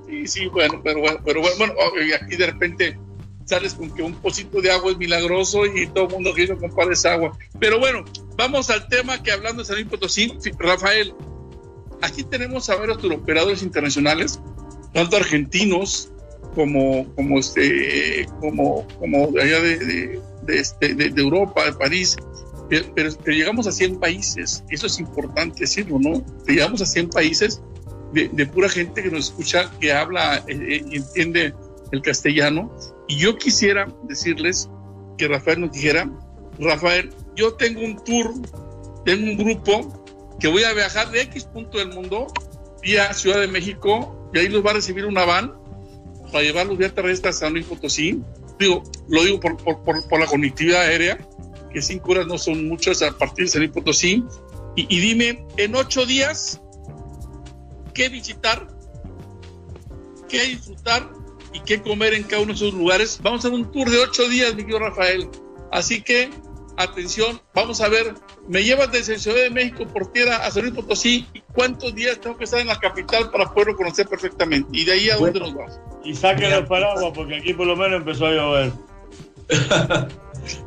sí, 0.06 0.26
sí, 0.26 0.46
bueno, 0.46 0.80
pero 0.82 1.00
bueno, 1.00 1.18
pero 1.24 1.40
bueno, 1.40 1.56
bueno, 1.58 1.74
aquí 2.22 2.36
de 2.36 2.46
repente 2.46 2.98
sales 3.44 3.74
con 3.74 3.94
que 3.94 4.02
un 4.02 4.14
pocito 4.14 4.60
de 4.60 4.70
agua 4.70 4.92
es 4.92 4.98
milagroso 4.98 5.66
y 5.66 5.86
todo 5.88 6.04
el 6.04 6.10
mundo 6.10 6.32
quiere 6.32 6.56
comprar 6.56 6.90
esa 6.90 7.14
agua. 7.14 7.36
Pero 7.58 7.78
bueno, 7.78 8.04
vamos 8.36 8.70
al 8.70 8.88
tema 8.88 9.22
que 9.22 9.32
hablando 9.32 9.62
de 9.62 9.66
San 9.66 9.76
Luis 9.76 9.88
Potosí, 9.88 10.32
Rafael, 10.58 11.14
aquí 12.00 12.22
tenemos 12.24 12.68
a 12.70 12.76
varios 12.76 12.98
turoperadores 12.98 13.62
internacionales, 13.62 14.40
tanto 14.92 15.16
argentinos 15.16 16.10
como, 16.54 17.12
como, 17.14 17.38
este, 17.38 18.26
como, 18.40 18.86
como 18.98 19.28
allá 19.38 19.60
de, 19.60 19.78
de, 19.78 20.20
de, 20.42 20.58
este, 20.58 20.94
de, 20.94 21.20
Europa, 21.20 21.64
de 21.64 21.72
París, 21.72 22.16
pero, 22.68 22.86
pero, 22.94 23.36
llegamos 23.36 23.66
a 23.66 23.72
100 23.72 23.98
países, 23.98 24.64
eso 24.70 24.86
es 24.86 24.98
importante 24.98 25.60
decirlo, 25.60 25.98
¿no? 25.98 26.24
Llegamos 26.46 26.80
a 26.80 26.86
100 26.86 27.10
países 27.10 27.60
de, 28.12 28.46
pura 28.46 28.68
gente 28.68 29.02
que 29.02 29.10
nos 29.10 29.26
escucha, 29.26 29.70
que 29.80 29.92
habla 29.92 30.44
eh, 30.46 30.84
y 30.88 30.96
entiende 30.96 31.52
el 31.90 32.02
castellano, 32.02 32.74
y 33.08 33.18
yo 33.18 33.36
quisiera 33.36 33.86
decirles 34.04 34.68
que 35.18 35.28
Rafael 35.28 35.60
nos 35.60 35.72
dijera, 35.72 36.10
Rafael, 36.58 37.10
yo 37.36 37.54
tengo 37.54 37.80
un 37.80 38.02
tour, 38.04 38.32
tengo 39.04 39.30
un 39.30 39.36
grupo 39.36 40.04
que 40.40 40.48
voy 40.48 40.64
a 40.64 40.72
viajar 40.72 41.10
de 41.10 41.22
X 41.22 41.44
punto 41.44 41.78
del 41.78 41.88
mundo 41.88 42.26
vía 42.82 43.12
Ciudad 43.12 43.40
de 43.40 43.48
México 43.48 44.30
y 44.32 44.38
ahí 44.38 44.48
los 44.48 44.64
va 44.64 44.70
a 44.70 44.74
recibir 44.74 45.06
una 45.06 45.24
van 45.24 45.54
para 46.32 46.42
llevarlos 46.42 46.78
vía 46.78 46.92
terrestre 46.92 47.30
a 47.30 47.32
San 47.32 47.52
Luis 47.52 47.66
Potosí. 47.66 48.20
Digo, 48.58 48.82
lo 49.08 49.24
digo 49.24 49.40
por, 49.40 49.56
por, 49.56 49.82
por, 49.84 50.08
por 50.08 50.20
la 50.20 50.26
conectividad 50.26 50.82
aérea, 50.82 51.18
que 51.72 51.82
cinco 51.82 52.12
horas 52.12 52.26
no 52.26 52.38
son 52.38 52.68
muchas 52.68 53.02
a 53.02 53.16
partir 53.16 53.44
de 53.44 53.50
San 53.50 53.60
Luis 53.60 53.72
Potosí. 53.72 54.24
Y, 54.76 54.94
y 54.94 55.00
dime, 55.00 55.46
en 55.56 55.74
ocho 55.76 56.06
días, 56.06 56.60
¿qué 57.92 58.08
visitar? 58.08 58.66
¿Qué 60.28 60.42
disfrutar? 60.42 61.08
Y 61.54 61.60
qué 61.60 61.80
comer 61.80 62.12
en 62.12 62.24
cada 62.24 62.42
uno 62.42 62.52
de 62.52 62.56
esos 62.56 62.74
lugares. 62.74 63.20
Vamos 63.22 63.44
a 63.44 63.48
hacer 63.48 63.58
un 63.58 63.70
tour 63.70 63.88
de 63.88 63.98
ocho 63.98 64.28
días, 64.28 64.54
mi 64.54 64.62
querido 64.62 64.80
Rafael. 64.80 65.30
Así 65.70 66.02
que, 66.02 66.28
atención, 66.76 67.40
vamos 67.54 67.80
a 67.80 67.88
ver, 67.88 68.14
me 68.48 68.64
llevas 68.64 68.90
desde 68.90 69.18
Ciudad 69.18 69.38
de 69.38 69.50
México 69.50 69.86
por 69.86 70.12
tierra 70.12 70.44
a 70.44 70.50
San 70.50 70.64
Luis 70.64 70.74
Potosí 70.74 71.26
y 71.32 71.40
cuántos 71.52 71.94
días 71.94 72.20
tengo 72.20 72.36
que 72.36 72.44
estar 72.44 72.58
en 72.60 72.66
la 72.66 72.78
capital 72.78 73.30
para 73.30 73.50
poderlo 73.52 73.76
conocer 73.76 74.08
perfectamente. 74.08 74.68
Y 74.72 74.84
de 74.84 74.92
ahí 74.92 75.10
a 75.10 75.16
dónde 75.16 75.40
nos 75.40 75.54
vamos. 75.54 75.80
Y 76.02 76.14
saquen 76.14 76.52
el 76.52 76.66
paraguas 76.66 77.12
porque 77.14 77.36
aquí 77.36 77.54
por 77.54 77.68
lo 77.68 77.76
menos 77.76 78.00
empezó 78.00 78.26
a 78.26 78.32
llover. 78.32 78.72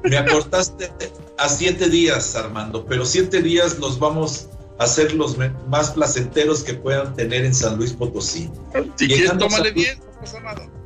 me 0.03 0.17
acortaste 0.17 0.89
a 1.37 1.49
siete 1.49 1.89
días, 1.89 2.35
Armando, 2.35 2.85
pero 2.85 3.05
siete 3.05 3.41
días 3.41 3.77
los 3.79 3.99
vamos 3.99 4.47
a 4.79 4.85
hacer 4.85 5.13
los 5.13 5.35
más 5.67 5.91
placenteros 5.91 6.63
que 6.63 6.75
puedan 6.75 7.13
tener 7.13 7.43
en 7.43 7.53
San 7.53 7.75
Luis 7.75 7.91
Potosí. 7.91 8.49
Si 8.95 9.07
quieres, 9.07 9.37
tómale 9.37 9.71
diez, 9.71 9.99
no 9.99 10.19
pasa 10.21 10.39
nada 10.39 10.76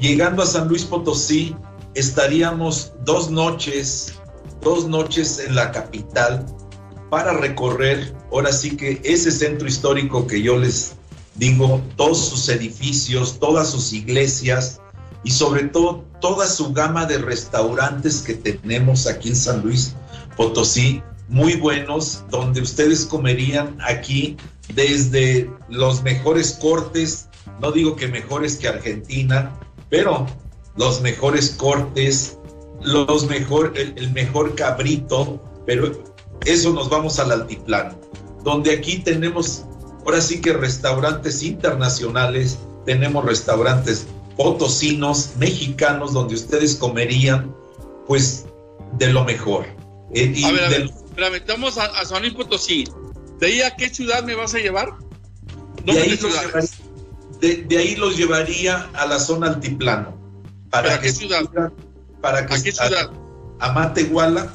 llegando 0.00 0.42
a 0.42 0.46
San 0.46 0.68
Luis 0.68 0.84
Potosí, 0.84 1.54
estaríamos 1.94 2.92
dos 3.04 3.30
noches, 3.30 4.14
dos 4.60 4.86
noches 4.86 5.38
en 5.38 5.54
la 5.54 5.70
capital 5.72 6.44
para 7.10 7.32
recorrer, 7.32 8.14
ahora 8.32 8.52
sí 8.52 8.76
que 8.76 9.00
ese 9.04 9.30
centro 9.30 9.68
histórico 9.68 10.26
que 10.26 10.42
yo 10.42 10.58
les 10.58 10.96
digo, 11.36 11.80
todos 11.96 12.28
sus 12.28 12.48
edificios, 12.48 13.38
todas 13.38 13.70
sus 13.70 13.92
iglesias 13.92 14.80
y 15.22 15.30
sobre 15.30 15.64
todo 15.64 16.04
toda 16.20 16.46
su 16.46 16.72
gama 16.72 17.06
de 17.06 17.18
restaurantes 17.18 18.22
que 18.22 18.34
tenemos 18.34 19.06
aquí 19.06 19.28
en 19.28 19.36
San 19.36 19.62
Luis 19.62 19.94
Potosí, 20.36 21.02
muy 21.28 21.56
buenos, 21.56 22.24
donde 22.30 22.60
ustedes 22.60 23.04
comerían 23.04 23.76
aquí 23.80 24.36
desde 24.74 25.50
los 25.68 26.02
mejores 26.02 26.58
cortes, 26.60 27.28
no 27.60 27.72
digo 27.72 27.96
que 27.96 28.08
mejores 28.08 28.56
que 28.56 28.68
Argentina, 28.68 29.58
pero 29.88 30.26
los 30.76 31.00
mejores 31.00 31.50
cortes, 31.50 32.38
los 32.82 33.26
mejor, 33.26 33.72
el, 33.76 33.94
el 33.96 34.12
mejor 34.12 34.54
cabrito, 34.54 35.42
pero 35.66 36.04
eso 36.44 36.72
nos 36.72 36.88
vamos 36.88 37.18
al 37.18 37.32
altiplano, 37.32 37.98
donde 38.44 38.72
aquí 38.72 38.98
tenemos, 38.98 39.64
ahora 40.04 40.20
sí 40.20 40.40
que 40.40 40.52
restaurantes 40.52 41.42
internacionales, 41.42 42.58
tenemos 42.84 43.24
restaurantes 43.24 44.06
potosinos, 44.36 45.30
mexicanos, 45.38 46.12
donde 46.12 46.34
ustedes 46.34 46.76
comerían, 46.76 47.54
pues, 48.06 48.46
de 48.92 49.12
lo 49.12 49.24
mejor. 49.24 49.66
Eh, 50.14 50.32
y 50.34 50.44
a 50.44 50.52
ver, 50.52 50.64
a 50.64 50.68
ver, 50.68 50.90
de... 51.16 51.30
metamos 51.30 51.78
a, 51.78 51.86
a, 51.86 52.04
San 52.04 52.22
Luis 52.22 52.34
Potosí. 52.34 52.84
¿De 53.40 53.46
ahí 53.48 53.62
a 53.62 53.74
qué 53.74 53.88
ciudad 53.88 54.22
me 54.24 54.34
vas 54.34 54.54
a 54.54 54.58
llevar? 54.58 54.90
¿Dónde 55.84 56.02
de 56.02 56.10
ahí 56.10 56.16
llevaría, 56.16 56.60
de, 57.40 57.64
de, 57.64 57.78
ahí 57.78 57.96
los 57.96 58.16
llevaría 58.16 58.88
a 58.94 59.06
la 59.06 59.18
zona 59.18 59.48
altiplano. 59.48 60.16
Para, 60.70 60.88
¿Para 60.88 61.00
qué 61.00 61.10
ciudad? 61.10 61.42
para 62.20 62.46
que 62.46 62.54
¿A 62.54 62.62
qué 62.62 62.72
ciudad? 62.72 63.10
a 63.58 63.72
Matehuala 63.72 64.52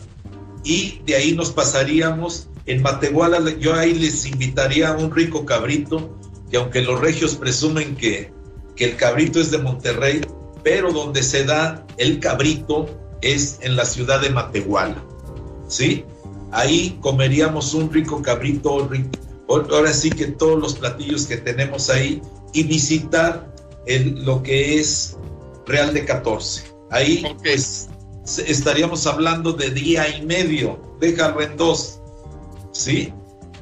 y 0.63 1.01
de 1.05 1.15
ahí 1.15 1.33
nos 1.33 1.51
pasaríamos 1.51 2.49
en 2.65 2.81
Matehuala. 2.81 3.39
Yo 3.59 3.73
ahí 3.73 3.93
les 3.93 4.25
invitaría 4.25 4.89
a 4.89 4.97
un 4.97 5.13
rico 5.13 5.45
cabrito, 5.45 6.17
que 6.49 6.57
aunque 6.57 6.81
los 6.81 6.99
regios 6.99 7.35
presumen 7.35 7.95
que, 7.95 8.31
que 8.75 8.85
el 8.85 8.95
cabrito 8.97 9.39
es 9.39 9.51
de 9.51 9.57
Monterrey, 9.57 10.21
pero 10.63 10.91
donde 10.91 11.23
se 11.23 11.45
da 11.45 11.85
el 11.97 12.19
cabrito 12.19 12.87
es 13.21 13.59
en 13.61 13.75
la 13.75 13.85
ciudad 13.85 14.21
de 14.21 14.29
Matehuala. 14.29 15.03
¿Sí? 15.67 16.05
Ahí 16.51 16.97
comeríamos 17.01 17.73
un 17.73 17.91
rico 17.91 18.21
cabrito, 18.21 18.89
ahora 19.47 19.93
sí 19.93 20.09
que 20.09 20.27
todos 20.27 20.59
los 20.59 20.75
platillos 20.75 21.25
que 21.25 21.37
tenemos 21.37 21.89
ahí 21.89 22.21
y 22.53 22.63
visitar 22.63 23.53
el, 23.85 24.23
lo 24.25 24.43
que 24.43 24.79
es 24.79 25.17
Real 25.65 25.93
de 25.93 26.05
14. 26.05 26.63
Ahí 26.89 27.23
pues, 27.41 27.89
estaríamos 28.45 29.07
hablando 29.07 29.53
de 29.53 29.69
día 29.69 30.09
y 30.09 30.25
medio, 30.25 30.97
déjalo 30.99 31.41
en 31.41 31.55
dos, 31.55 32.01
¿sí? 32.71 33.13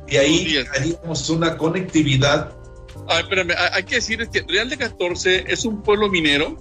Y 0.08 0.18
ahí 0.18 0.66
haríamos 0.76 1.30
una 1.30 1.56
conectividad. 1.58 2.56
Espérame, 3.10 3.54
hay 3.74 3.84
que 3.84 3.96
decir 3.96 4.28
que 4.30 4.42
Real 4.48 4.70
de 4.70 4.78
14 4.78 5.46
es 5.48 5.66
un 5.66 5.82
pueblo 5.84 6.10
minero 6.10 6.58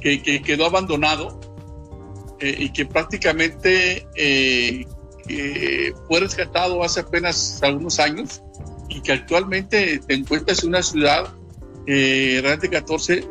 que, 0.00 0.42
quedó 0.42 0.66
abandonado 0.66 1.38
eh, 2.40 2.54
y 2.58 2.72
que 2.72 2.86
prácticamente 2.86 4.06
eh, 4.16 4.84
fue 6.08 6.20
rescatado 6.20 6.82
hace 6.82 7.00
apenas 7.00 7.62
algunos 7.62 7.98
años 8.00 8.42
y 8.88 9.00
que 9.00 9.12
actualmente 9.12 10.00
te 10.06 10.14
encuentras 10.14 10.62
en 10.62 10.70
una 10.70 10.82
ciudad, 10.82 11.32
eh, 11.86 12.40
Real 12.42 12.58
de 12.58 12.70
14, 12.70 13.26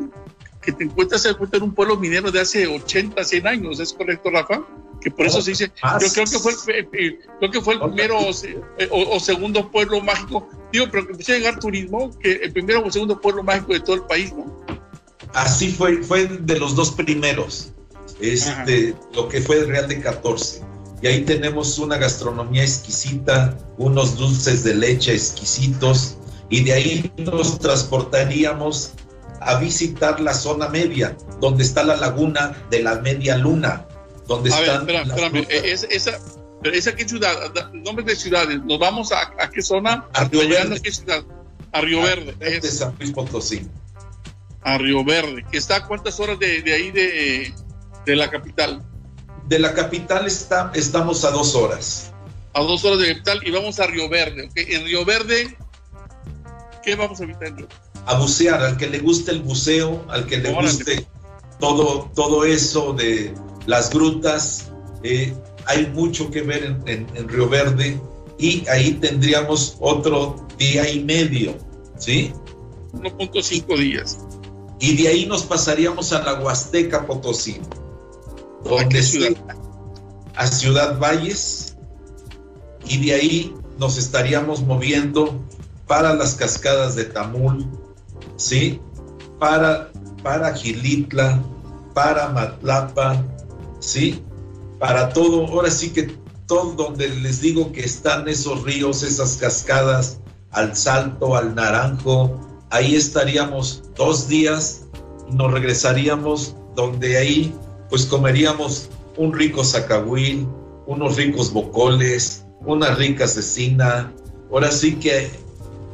que 0.62 0.72
te 0.72 0.84
encuentras 0.84 1.26
en 1.26 1.64
un 1.64 1.74
pueblo 1.74 1.98
minero 1.98 2.32
de 2.32 2.40
hace 2.40 2.68
80, 2.68 3.24
100 3.24 3.48
años, 3.48 3.80
¿es 3.80 3.94
correcto, 3.94 4.30
Rafa? 4.30 4.62
Que 5.02 5.10
por 5.10 5.26
eso 5.26 5.42
se 5.42 5.52
dice, 5.52 5.72
yo 6.00 6.08
creo 6.14 6.26
que 6.26 6.40
fue, 6.40 6.52
el, 6.52 6.88
eh, 6.94 7.20
creo 7.40 7.52
que 7.52 7.62
fue 7.62 7.74
el 7.74 7.80
primero 7.80 8.20
eh, 8.78 8.88
o, 8.92 9.20
segundo 9.20 9.72
pueblo 9.72 10.00
mágico, 10.02 10.48
digo, 10.72 10.86
pero 10.92 11.08
que 11.08 11.14
empezó 11.14 11.32
a 11.32 11.36
llegar 11.36 11.60
turismo, 11.60 12.18
que 12.20 12.34
el 12.34 12.54
primero 12.54 12.84
o 12.86 12.92
segundo 12.92 13.20
pueblo 13.20 13.42
mágico 13.42 13.74
de 13.74 13.80
todo 13.80 13.96
el 13.96 14.04
país, 14.04 14.32
¿no? 14.34 14.62
Así 15.34 15.72
fue, 15.72 16.04
fue 16.04 16.28
de 16.28 16.60
los 16.60 16.76
dos 16.76 16.92
primeros, 16.92 17.72
este, 18.20 18.94
lo 19.14 19.28
que 19.28 19.42
fue 19.42 19.58
el 19.58 19.68
Real 19.68 19.88
de 19.88 20.00
14. 20.02 20.62
Y 21.02 21.08
ahí 21.08 21.22
tenemos 21.22 21.80
una 21.80 21.98
gastronomía 21.98 22.62
exquisita, 22.62 23.58
unos 23.78 24.18
dulces 24.18 24.64
de 24.64 24.76
leche 24.76 25.14
exquisitos, 25.14 26.18
y 26.52 26.64
de 26.64 26.74
ahí 26.74 27.12
nos 27.18 27.58
transportaríamos 27.58 28.94
a 29.40 29.58
visitar 29.58 30.20
la 30.20 30.36
zona 30.36 30.68
media, 30.68 31.18
donde 31.40 31.64
está 31.64 31.84
la 31.84 31.96
laguna 31.96 32.56
de 32.70 32.84
la 32.84 32.96
media 32.96 33.38
luna, 33.38 33.88
donde 34.28 34.54
a 34.54 34.60
están. 34.60 34.86
Ver, 34.86 34.96
espérame, 34.98 35.38
espérame. 35.38 35.88
Esa, 35.90 36.20
¿Esa 36.64 36.96
qué 36.96 37.08
ciudad? 37.08 37.34
Nombres 37.74 38.06
de 38.06 38.16
ciudades. 38.16 38.62
¿Nos 38.64 38.78
vamos 38.78 39.12
a, 39.12 39.34
a 39.40 39.50
qué 39.50 39.64
zona? 39.64 40.06
A 40.14 40.26
Río 40.26 40.48
Verde. 40.48 40.76
¿A 40.76 40.80
qué 40.80 40.92
ciudad? 40.92 41.24
A 41.72 41.82
Río 41.82 42.02
Verde. 42.04 42.34
De 42.38 42.62
San 42.62 42.96
Luis 43.00 43.12
Potosí. 43.12 43.68
A 44.62 44.78
Río 44.78 45.04
Verde. 45.04 45.44
¿Que 45.52 45.58
está 45.58 45.78
a 45.78 45.88
cuántas 45.88 46.20
horas 46.20 46.38
de, 46.38 46.62
de 46.62 46.74
ahí 46.74 46.92
de, 46.92 47.54
de, 48.06 48.16
la 48.16 48.30
capital? 48.30 48.84
De 49.48 49.58
la 49.58 49.74
capital 49.74 50.28
está, 50.28 50.72
estamos 50.76 51.26
a 51.26 51.32
dos 51.32 51.56
horas. 51.56 52.14
A 52.54 52.62
dos 52.62 52.86
horas 52.86 53.00
de 53.00 53.08
la 53.08 53.14
capital 53.14 53.42
y 53.44 53.52
vamos 53.52 53.80
a 53.80 53.88
Río 53.88 54.08
Verde. 54.08 54.50
¿okay? 54.52 54.66
En 54.76 54.86
Río 54.86 55.04
Verde, 55.04 55.58
¿qué 56.84 56.96
vamos 56.96 57.22
a 57.22 57.26
Verde? 57.26 57.68
a 58.06 58.18
bucear, 58.18 58.62
al 58.64 58.78
que 58.78 58.88
le 58.88 59.00
guste 59.00 59.32
el 59.32 59.42
buceo, 59.42 60.04
al 60.10 60.26
que 60.26 60.38
le 60.38 60.52
guste 60.54 61.06
todo, 61.60 62.10
todo 62.16 62.44
eso 62.46 62.94
de 62.94 63.34
las 63.68 63.92
grutas. 63.92 64.72
Eh, 65.04 65.34
hay 65.68 65.88
mucho 65.88 66.30
que 66.32 66.42
ver 66.42 66.78
en, 66.86 67.30
Río 67.30 67.48
Verde 67.48 68.00
y 68.40 68.68
ahí 68.68 68.94
tendríamos 68.94 69.78
otro 69.80 70.48
día 70.58 70.90
y 70.90 71.04
medio, 71.04 71.56
¿sí? 71.98 72.34
1.5 72.94 73.78
días. 73.78 74.20
Y 74.80 74.96
de 74.96 75.10
ahí 75.10 75.26
nos 75.28 75.44
pasaríamos 75.44 76.12
a 76.12 76.24
la 76.24 76.42
Huasteca 76.42 77.06
Potosí, 77.06 77.60
donde 78.64 79.00
¿A 79.00 79.04
ciudad? 79.04 79.32
a 80.36 80.48
Ciudad 80.48 81.00
Valles, 81.00 81.78
y 82.88 83.06
de 83.06 83.14
ahí 83.14 83.56
nos 83.78 83.98
estaríamos 83.98 84.64
moviendo 84.64 85.40
para 85.92 86.14
las 86.14 86.36
cascadas 86.36 86.96
de 86.96 87.04
Tamul, 87.04 87.68
¿sí? 88.38 88.80
Para, 89.40 89.92
para 90.24 90.54
Gilitla, 90.54 91.44
para 91.94 92.30
Matlapa, 92.30 93.22
¿sí? 93.82 94.24
Para 94.80 95.10
todo, 95.10 95.48
ahora 95.48 95.70
sí 95.70 95.90
que 95.90 96.16
todo 96.48 96.76
donde 96.76 97.10
les 97.10 97.42
digo 97.42 97.74
que 97.74 97.82
están 97.82 98.30
esos 98.30 98.64
ríos, 98.64 99.04
esas 99.04 99.36
cascadas, 99.36 100.22
al 100.52 100.78
Salto, 100.78 101.36
al 101.36 101.56
Naranjo, 101.56 102.40
ahí 102.70 102.96
estaríamos 102.96 103.84
dos 103.98 104.30
días 104.30 104.84
y 105.30 105.36
nos 105.36 105.52
regresaríamos 105.52 106.56
donde 106.74 107.18
ahí 107.18 107.54
pues 107.90 108.06
comeríamos 108.06 108.90
un 109.18 109.34
rico 109.34 109.62
zacahuil, 109.62 110.48
unos 110.88 111.18
ricos 111.18 111.52
bocoles, 111.52 112.46
una 112.66 112.96
rica 112.96 113.28
cecina, 113.28 114.10
ahora 114.50 114.72
sí 114.72 114.96
que 114.96 115.51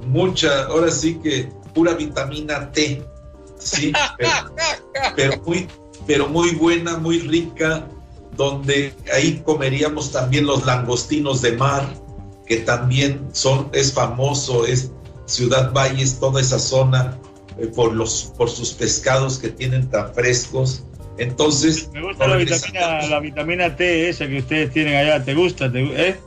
mucha, 0.07 0.65
ahora 0.65 0.91
sí 0.91 1.19
que 1.23 1.49
pura 1.73 1.93
vitamina 1.93 2.71
T, 2.71 3.03
sí, 3.59 3.91
pero, 5.15 5.41
muy, 5.43 5.67
pero 6.05 6.27
muy 6.27 6.51
buena, 6.51 6.97
muy 6.97 7.19
rica, 7.19 7.87
donde 8.35 8.93
ahí 9.13 9.41
comeríamos 9.45 10.11
también 10.11 10.45
los 10.45 10.65
langostinos 10.65 11.41
de 11.41 11.53
mar, 11.53 11.87
que 12.45 12.57
también 12.57 13.27
son, 13.33 13.69
es 13.73 13.93
famoso, 13.93 14.65
es 14.65 14.91
Ciudad 15.25 15.73
Valles, 15.73 16.19
toda 16.19 16.39
esa 16.39 16.59
zona, 16.59 17.17
eh, 17.59 17.67
por, 17.67 17.93
los, 17.93 18.33
por 18.37 18.49
sus 18.49 18.71
pescados 18.71 19.37
que 19.37 19.49
tienen 19.49 19.89
tan 19.89 20.13
frescos. 20.13 20.83
Entonces. 21.17 21.89
Me 21.93 22.01
gusta 22.01 22.27
la 22.27 22.37
vitamina, 22.37 23.07
la 23.07 23.19
vitamina 23.19 23.75
T 23.75 24.09
esa 24.09 24.27
que 24.27 24.37
ustedes 24.37 24.71
tienen 24.71 24.95
allá. 24.95 25.23
¿Te 25.23 25.33
gusta? 25.33 25.71
Te, 25.71 26.09
eh? 26.09 26.19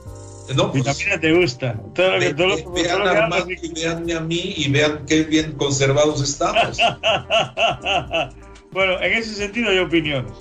No, 0.54 0.72
pues, 0.72 0.84
vitamina 0.84 1.20
te 1.20 1.32
gusta. 1.32 1.74
Todo 1.94 2.18
que, 2.18 2.34
todo 2.34 2.48
lo, 2.48 2.70
vean 2.72 3.06
a 3.06 3.10
Armando 3.10 3.50
y 3.50 3.72
veanme 3.72 4.14
a 4.14 4.20
mí 4.20 4.54
y 4.56 4.68
vean 4.70 5.04
qué 5.06 5.22
bien 5.24 5.52
conservados 5.52 6.22
estamos. 6.22 6.78
bueno, 8.72 9.00
en 9.00 9.12
ese 9.12 9.34
sentido 9.34 9.70
hay 9.70 9.78
opiniones, 9.78 10.32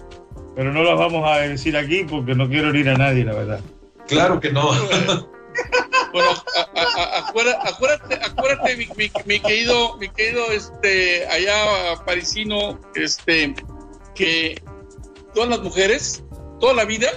pero 0.55 0.74
no 0.74 0.84
las 0.84 0.97
vamos 0.97 1.30
a 1.30 1.41
decir 1.41 1.78
aquí 1.78 2.03
porque 2.03 2.34
no 2.34 2.47
quiero 2.49 2.70
herir 2.70 2.89
a 2.89 2.97
nadie, 2.97 3.24
la 3.24 3.34
verdad. 3.34 3.62
Claro 4.07 4.39
que 4.39 4.51
no. 4.51 4.72
bueno, 6.12 6.30
acuérdate, 7.64 8.16
acuérdate, 8.16 8.78
mi, 8.78 8.88
mi, 9.26 9.39
querido, 9.39 9.97
mi 9.97 10.10
querido, 10.10 10.51
este, 10.51 11.28
allá 11.28 12.03
parisino, 12.05 12.80
este, 12.95 13.53
que 14.16 14.60
todas 15.36 15.49
las 15.49 15.62
mujeres, 15.62 16.24
toda 16.60 16.74
la 16.74 16.86
vida, 16.86 17.10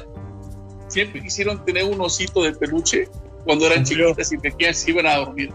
siempre 0.93 1.22
quisieron 1.22 1.64
tener 1.64 1.84
un 1.84 2.01
osito 2.01 2.43
de 2.43 2.53
peluche 2.53 3.09
cuando 3.45 3.66
eran 3.66 3.84
chiquitas 3.84 4.32
y 4.32 4.38
pequeñas 4.38 4.78
se 4.78 4.90
iban 4.90 5.07
a 5.07 5.16
dormir. 5.16 5.53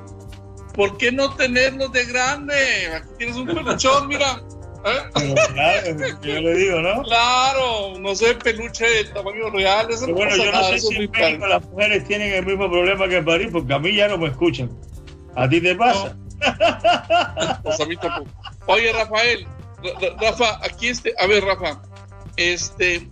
¿Por 0.73 0.97
qué 0.97 1.11
no 1.11 1.33
tenerlos 1.35 1.91
de 1.91 2.05
grande? 2.05 2.53
Aquí 2.95 3.07
tienes 3.17 3.35
un 3.35 3.47
peluchón, 3.47 4.07
mira. 4.07 4.41
¿Eh? 4.85 5.33
Claro, 5.53 5.97
yo 6.21 6.41
le 6.41 6.53
digo, 6.55 6.79
¿no? 6.81 7.01
Claro, 7.03 7.97
no 7.99 8.15
sé, 8.15 8.35
peluche 8.35 8.85
de 8.85 9.05
tamaño 9.05 9.49
real. 9.49 9.88
Eso 9.89 10.07
bueno, 10.13 10.35
yo 10.38 10.51
no 10.51 10.63
sé 10.65 10.79
si 10.79 10.95
en 10.95 11.11
México 11.11 11.47
las 11.47 11.65
mujeres 11.65 12.07
tienen 12.07 12.33
el 12.33 12.45
mismo 12.45 12.69
problema 12.69 13.07
que 13.07 13.17
en 13.17 13.25
París, 13.25 13.49
porque 13.51 13.73
a 13.73 13.79
mí 13.79 13.95
ya 13.95 14.07
no 14.07 14.17
me 14.17 14.27
escuchan. 14.27 14.69
¿A 15.35 15.49
ti 15.49 15.61
te 15.61 15.75
pasa? 15.75 16.15
Pues 17.63 17.79
a 17.79 17.85
mí 17.85 17.97
tampoco. 17.97 18.29
Oye, 18.67 18.93
Rafael, 18.93 19.47
Rafa, 20.19 20.59
aquí 20.63 20.89
este, 20.89 21.13
a 21.17 21.25
ver, 21.25 21.43
Rafa, 21.43 21.81
este, 22.35 23.09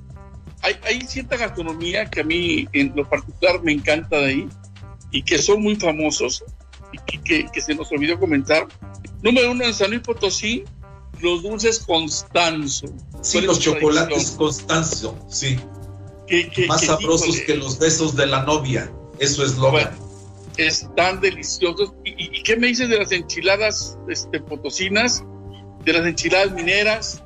hay, 0.84 1.02
cierta 1.02 1.38
gastronomía 1.38 2.10
que 2.10 2.22
a 2.22 2.24
mí 2.24 2.68
en 2.74 2.94
lo 2.96 3.08
particular 3.08 3.62
me 3.64 3.74
encanta 3.74 4.18
de 4.18 4.26
ahí 4.26 4.50
y 5.12 5.24
que 5.24 5.38
son 5.38 5.62
muy 5.62 5.76
famosos 5.76 6.44
y 7.10 7.18
que, 7.20 7.62
se 7.62 7.76
nos 7.76 7.92
olvidó 7.92 8.20
comentar. 8.20 8.68
Número 9.22 9.52
uno, 9.52 9.66
en 9.66 9.74
San 9.74 9.90
Luis 9.92 10.02
Potosí, 10.02 10.64
los 11.22 11.44
dulces 11.44 11.80
Constanzo. 11.80 12.88
Sí, 13.22 13.42
los 13.42 13.60
chocolates 13.60 14.32
Constanzo, 14.32 15.18
sí. 15.30 15.58
Más 16.68 16.86
sabrosos 16.86 17.40
que 17.42 17.56
los 17.56 17.78
besos 17.78 18.16
de 18.16 18.28
la 18.28 18.44
novia. 18.44 18.92
Eso 19.20 19.46
es 19.46 19.58
lo 19.58 19.72
bueno, 19.72 19.92
Están 20.58 21.22
deliciosos. 21.22 21.94
¿Y, 22.04 22.44
qué 22.44 22.58
me 22.58 22.68
dices 22.68 22.90
de 22.90 22.98
las 22.98 23.12
enchiladas 23.12 23.98
este, 24.10 24.40
potosinas, 24.40 25.24
de 25.84 25.94
las 25.94 26.06
enchiladas 26.06 26.52
mineras 26.52 27.24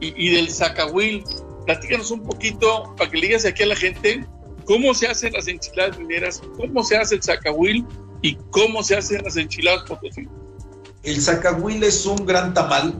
y, 0.00 0.14
y 0.16 0.34
del 0.34 0.50
zacahuil? 0.50 1.24
Platícanos 1.66 2.10
un 2.10 2.22
poquito 2.22 2.94
para 2.96 3.10
que 3.10 3.18
le 3.18 3.26
digas 3.26 3.44
aquí 3.44 3.64
a 3.64 3.66
la 3.66 3.76
gente 3.76 4.24
cómo 4.64 4.94
se 4.94 5.08
hacen 5.08 5.32
las 5.32 5.48
enchiladas 5.48 5.98
mineras, 5.98 6.40
cómo 6.56 6.82
se 6.82 6.96
hace 6.96 7.16
el 7.16 7.22
zacahuil 7.22 7.84
y 8.22 8.36
cómo 8.50 8.82
se 8.82 8.96
hacen 8.96 9.22
las 9.24 9.36
enchiladas 9.36 9.82
potosinas. 9.88 10.32
El 11.02 11.20
zacahuil 11.20 11.82
es 11.84 12.06
un 12.06 12.24
gran 12.24 12.54
tamal, 12.54 12.94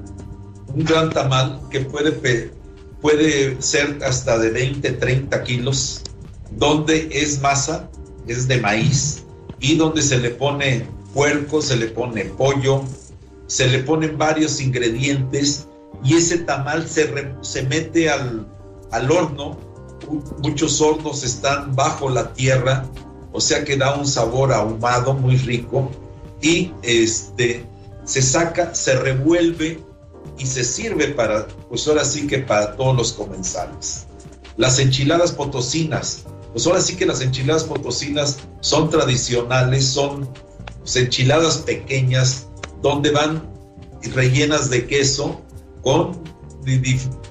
un 0.69 0.85
gran 0.85 1.11
tamal 1.11 1.61
que 1.71 1.81
puede, 1.81 2.13
puede 3.01 3.61
ser 3.63 3.99
hasta 4.05 4.39
de 4.39 4.51
20, 4.51 4.93
30 4.93 5.43
kilos, 5.45 6.03
donde 6.53 7.09
es 7.11 7.41
masa, 7.41 7.89
es 8.27 8.47
de 8.47 8.61
maíz, 8.61 9.25
y 9.61 9.77
donde 9.77 10.03
se 10.03 10.19
le 10.19 10.31
pone 10.31 10.87
puerco, 11.15 11.63
se 11.63 11.77
le 11.77 11.87
pone 11.89 12.27
pollo, 12.27 12.85
se 13.47 13.67
le 13.69 13.79
ponen 13.81 14.19
varios 14.19 14.61
ingredientes 14.61 15.67
y 16.05 16.15
ese 16.15 16.39
tamal 16.39 16.89
se, 16.89 17.33
se 17.41 17.63
mete 17.63 18.11
al, 18.11 18.47
al 18.93 19.11
horno. 19.11 19.59
Muchos 20.43 20.81
hornos 20.81 21.25
están 21.25 21.75
bajo 21.75 22.09
la 22.11 22.33
tierra, 22.33 22.87
o 23.33 23.41
sea 23.41 23.65
que 23.65 23.77
da 23.77 23.97
un 23.97 24.07
sabor 24.07 24.53
ahumado 24.53 25.15
muy 25.15 25.37
rico 25.37 25.91
y 26.41 26.73
este 26.83 27.65
se 28.05 28.23
saca, 28.23 28.75
se 28.75 28.95
revuelve 28.95 29.83
y 30.39 30.47
se 30.47 30.65
sirve 30.65 31.09
para, 31.09 31.47
pues 31.69 31.87
ahora 31.89 32.05
sí 32.05 32.27
que 32.27 32.39
para 32.39 32.77
todos 32.77 32.97
los 32.97 33.13
comensales. 33.13 34.07
Las 34.57 34.79
enchiladas 34.79 35.33
potosinas, 35.33 36.25
pues 36.53 36.67
ahora 36.67 36.81
sí 36.81 36.97
que 36.97 37.05
las 37.05 37.21
enchiladas 37.21 37.65
potosinas 37.65 38.39
son 38.61 38.91
tradicionales, 38.91 39.87
son 39.87 40.29
pues, 40.79 40.97
enchiladas 40.97 41.59
pequeñas 41.59 42.47
donde 42.81 43.11
van 43.11 43.43
rellenas 44.15 44.71
de 44.71 44.87
queso 44.87 45.41
con, 45.83 46.23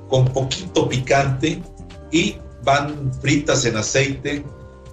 con 0.09 0.27
poquito 0.27 0.87
picante 0.87 1.61
y 2.11 2.37
van 2.63 3.11
fritas 3.21 3.65
en 3.65 3.77
aceite. 3.77 4.43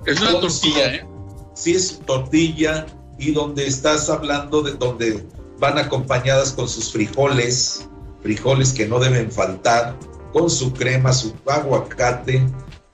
Es 0.06 0.20
una 0.20 0.40
tortilla, 0.40 0.94
¿eh? 0.94 1.06
Sí, 1.54 1.74
es 1.74 2.00
tortilla 2.06 2.86
y 3.18 3.32
donde 3.32 3.66
estás 3.66 4.10
hablando 4.10 4.62
de 4.62 4.72
donde 4.72 5.24
van 5.58 5.78
acompañadas 5.78 6.52
con 6.52 6.68
sus 6.68 6.90
frijoles, 6.92 7.88
frijoles 8.22 8.72
que 8.72 8.86
no 8.86 8.98
deben 8.98 9.30
faltar, 9.30 9.96
con 10.32 10.50
su 10.50 10.72
crema, 10.72 11.12
su 11.12 11.34
aguacate 11.46 12.42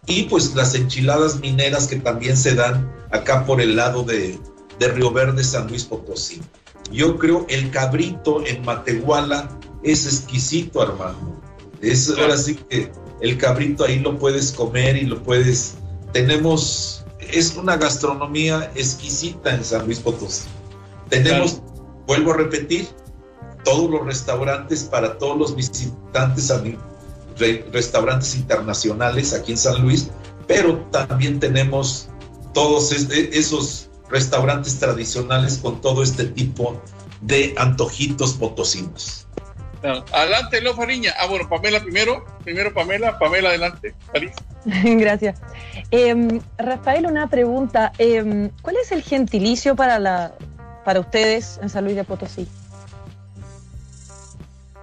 y 0.07 0.24
pues 0.24 0.55
las 0.55 0.74
enchiladas 0.74 1.40
mineras 1.40 1.86
que 1.86 1.96
también 1.96 2.36
se 2.36 2.55
dan 2.55 2.92
acá 3.11 3.46
por 3.46 3.61
el 3.61 3.76
lado 3.76 4.03
de, 4.03 4.38
de 4.78 4.88
Río 4.88 5.12
Verde, 5.12 5.44
San 5.44 5.68
Luis 5.68 5.84
Potosí. 5.84 6.40
Yo 6.90 7.18
creo 7.18 7.46
el 7.49 7.70
cabrito 7.70 8.44
en 8.46 8.64
Matehuala 8.64 9.49
es 9.82 10.07
exquisito, 10.07 10.82
Armando. 10.82 11.38
Es 11.82 12.10
ahora 12.10 12.36
sí 12.36 12.56
que 12.56 12.90
el 13.20 13.38
cabrito 13.38 13.84
ahí 13.84 13.98
lo 13.98 14.18
puedes 14.18 14.52
comer 14.52 14.96
y 14.96 15.02
lo 15.02 15.22
puedes. 15.22 15.74
Tenemos, 16.12 17.04
es 17.20 17.56
una 17.56 17.76
gastronomía 17.76 18.70
exquisita 18.74 19.54
en 19.54 19.64
San 19.64 19.86
Luis 19.86 20.00
Potosí. 20.00 20.48
Tenemos, 21.08 21.60
vuelvo 22.06 22.32
a 22.32 22.36
repetir, 22.36 22.88
todos 23.64 23.90
los 23.90 24.04
restaurantes 24.06 24.84
para 24.84 25.18
todos 25.18 25.36
los 25.36 25.54
visitantes, 25.54 26.52
restaurantes 27.72 28.34
internacionales 28.36 29.32
aquí 29.34 29.52
en 29.52 29.58
San 29.58 29.82
Luis, 29.82 30.08
pero 30.46 30.78
también 30.90 31.38
tenemos 31.38 32.08
todos 32.54 32.92
esos 32.92 33.90
restaurantes 34.10 34.78
tradicionales 34.78 35.58
con 35.58 35.80
todo 35.80 36.02
este 36.02 36.24
tipo 36.24 36.80
de 37.20 37.54
antojitos 37.58 38.32
potosinos. 38.34 39.26
Adelante, 39.82 40.60
Leo 40.60 40.74
Fariña. 40.74 41.12
Ah, 41.18 41.26
bueno, 41.26 41.48
Pamela 41.48 41.80
primero. 41.80 42.24
Primero 42.44 42.72
Pamela. 42.74 43.18
Pamela, 43.18 43.50
adelante. 43.50 43.94
Gracias. 44.64 45.40
Em, 45.90 46.40
Rafael, 46.58 47.06
una 47.06 47.28
pregunta. 47.28 47.92
Em, 47.98 48.50
¿Cuál 48.62 48.76
es 48.76 48.92
el 48.92 49.02
gentilicio 49.02 49.76
para, 49.76 49.98
la, 49.98 50.34
para 50.84 51.00
ustedes 51.00 51.58
en 51.62 51.68
San 51.68 51.84
Luis 51.84 51.96
de 51.96 52.04
Potosí? 52.04 52.48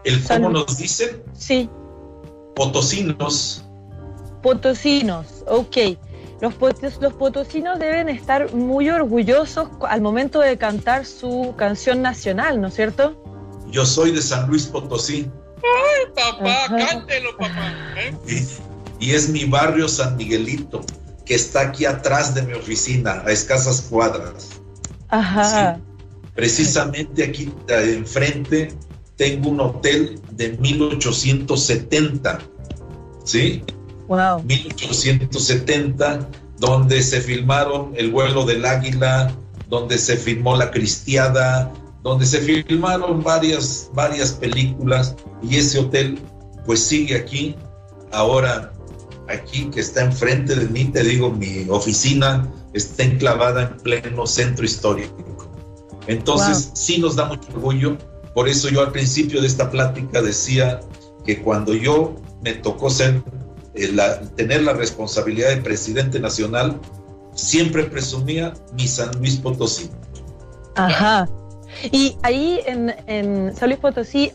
¿El 0.04 0.24
cómo 0.24 0.50
nos 0.50 0.78
dicen? 0.78 1.22
Sí. 1.34 1.70
Potosinos. 2.56 3.66
Potosinos, 4.42 5.44
ok. 5.48 5.78
Los, 6.42 6.54
los 7.02 7.14
potosinos 7.14 7.80
deben 7.80 8.10
estar 8.10 8.54
muy 8.54 8.90
orgullosos 8.90 9.70
al 9.88 10.02
momento 10.02 10.40
de 10.40 10.58
cantar 10.58 11.06
su 11.06 11.56
canción 11.58 12.02
nacional, 12.02 12.62
¿no 12.62 12.68
es 12.68 12.76
cierto? 12.76 13.20
Yo 13.72 13.86
soy 13.86 14.12
de 14.12 14.22
San 14.22 14.48
Luis 14.48 14.66
Potosí. 14.66 15.30
¡Ay, 15.58 16.06
papá! 16.16 16.68
¡Cántelo, 16.70 17.38
papá! 17.38 17.74
¿eh? 17.98 18.14
Y, 19.00 19.12
es 19.12 19.30
mi 19.30 19.46
barrio 19.46 19.88
San 19.88 20.16
Miguelito, 20.18 20.82
que 21.26 21.36
está 21.36 21.62
aquí 21.62 21.86
atrás 21.86 22.34
de 22.34 22.44
mi 22.44 22.54
oficina, 22.54 23.24
a 23.26 23.32
escasas 23.32 23.82
cuadras. 23.82 24.62
Ajá. 25.10 25.80
Precisamente 26.36 27.24
aquí 27.24 27.52
enfrente 27.70 28.74
tengo 29.16 29.50
un 29.50 29.60
hotel 29.60 30.20
de 30.32 30.58
1870. 30.58 32.40
¿Sí? 33.24 33.64
Wow. 34.08 34.44
1870, 34.44 36.30
donde 36.60 37.02
se 37.02 37.22
filmaron 37.22 37.94
El 37.96 38.12
vuelo 38.12 38.46
del 38.46 38.66
águila, 38.66 39.32
donde 39.68 39.98
se 39.98 40.16
filmó 40.18 40.56
La 40.56 40.72
Cristiada, 40.72 41.72
donde 42.06 42.24
se 42.28 42.40
filmaron 42.40 43.24
varias, 43.24 43.90
varias 43.94 44.34
películas 44.34 45.16
y 45.42 45.58
ese 45.58 45.80
hotel 45.80 46.20
pues 46.64 46.80
sigue 46.80 47.16
aquí. 47.16 47.56
Ahora, 48.12 48.72
aquí 49.28 49.66
que 49.72 49.80
está 49.80 50.04
enfrente 50.04 50.56
de 50.56 50.68
mí, 50.68 50.86
te 50.86 51.04
digo, 51.04 51.32
mi 51.32 51.66
oficina 51.68 52.48
está 52.74 53.04
enclavada 53.04 53.64
en 53.64 53.78
pleno 53.78 54.28
centro 54.28 54.64
histórico. 54.64 55.16
Entonces, 56.06 56.70
sí 56.76 57.00
nos 57.00 57.16
da 57.16 57.26
mucho 57.26 57.48
orgullo. 57.56 57.98
Por 58.36 58.48
eso 58.48 58.70
yo 58.70 58.82
al 58.82 58.92
principio 58.92 59.42
de 59.42 59.48
esta 59.48 59.72
plática 59.72 60.22
decía 60.22 60.82
que 61.26 61.42
cuando 61.42 61.74
yo 61.74 62.14
me 62.44 62.54
tocó 62.54 62.92
ser 62.92 63.24
eh, 63.74 63.98
tener 64.36 64.62
la 64.62 64.74
responsabilidad 64.74 65.50
de 65.50 65.58
presidente 65.58 66.20
nacional, 66.20 66.80
siempre 67.34 67.86
presumía 67.86 68.54
mi 68.78 68.88
San 68.88 69.10
Luis 69.18 69.38
Potosí. 69.38 69.90
Ajá. 70.76 71.28
Y 71.92 72.18
ahí 72.24 72.60
en, 72.66 73.54
San 73.56 73.70
Luis 73.70 73.80
Potosí 73.80 74.32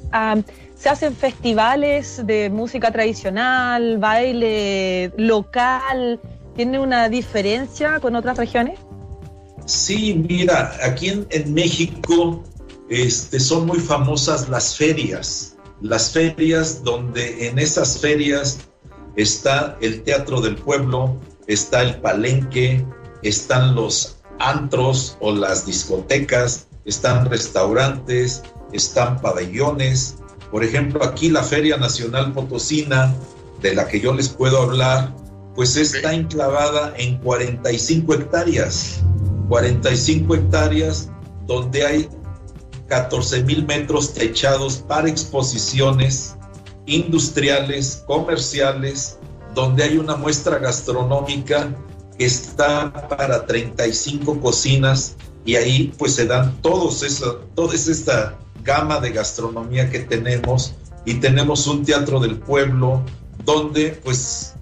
se 0.77 0.89
hacen 0.89 1.15
festivales 1.15 2.23
de 2.25 2.51
música 2.51 2.91
tradicional, 2.91 3.99
baile 3.99 5.13
local. 5.17 6.21
¿Tiene 6.57 6.79
una 6.79 7.09
diferencia 7.09 8.01
con 8.01 8.17
otras 8.17 8.37
regiones? 8.37 8.79
Sí, 9.67 10.25
mira, 10.29 10.77
aquí 10.83 11.11
en, 11.11 11.27
en 11.31 11.55
México 11.55 12.43
este, 12.91 13.39
son 13.39 13.67
muy 13.67 13.79
famosas 13.79 14.49
las 14.49 14.77
ferias. 14.77 15.57
Las 15.81 16.11
ferias 16.11 16.83
donde 16.83 17.47
en 17.47 17.59
esas 17.59 17.99
ferias 17.99 18.59
está 19.17 19.79
el 19.81 20.03
Teatro 20.03 20.41
del 20.41 20.57
Pueblo, 20.57 21.17
está 21.47 21.83
el 21.83 21.97
Palenque, 22.01 22.85
están 23.23 23.75
los 23.75 24.19
antros 24.41 25.17
o 25.21 25.33
las 25.33 25.67
discotecas, 25.67 26.67
están 26.91 27.25
restaurantes, 27.31 28.43
están 28.73 29.21
pabellones. 29.21 30.17
Por 30.51 30.65
ejemplo, 30.65 31.03
aquí 31.05 31.31
la 31.31 31.43
Feria 31.43 31.77
Nacional 31.77 32.33
Potosina, 32.33 33.15
de 33.63 33.75
la 33.75 33.87
que 33.87 34.01
yo 34.01 34.13
les 34.13 34.29
puedo 34.29 34.61
hablar, 34.61 35.15
pues 35.55 35.77
está 35.77 36.13
enclavada 36.13 36.93
en 36.97 37.19
45 37.19 38.15
hectáreas. 38.15 39.01
45 39.49 40.35
hectáreas 40.35 41.09
donde 41.47 41.85
hay 41.87 42.09
14 42.89 43.45
mil 43.45 43.65
metros 43.67 44.13
techados 44.13 44.79
para 44.79 45.09
exposiciones, 45.09 46.37
industriales, 46.87 48.03
comerciales, 48.07 49.19
donde 49.55 49.85
hay 49.85 49.99
una 49.99 50.17
muestra 50.17 50.59
gastronómica 50.59 51.75
que 52.19 52.25
está 52.25 52.93
para 53.09 53.47
35 53.47 54.41
cocinas 54.41 55.17
y 55.45 55.57
ahí 55.57 55.93
pues 55.99 56.15
se 56.15 56.27
dan 56.27 56.61
todos 56.63 57.03
eso, 57.03 57.41
toda 57.55 57.75
esta 57.75 58.39
gama 58.63 59.01
de 59.01 59.11
gastronomía 59.13 59.91
que 59.91 60.01
tenemos. 60.01 60.75
Y 61.05 61.15
tenemos 61.15 61.67
un 61.67 61.85
teatro 61.85 62.21
del 62.21 62.39
pueblo 62.39 63.03
donde 63.45 63.99
pues 64.05 64.55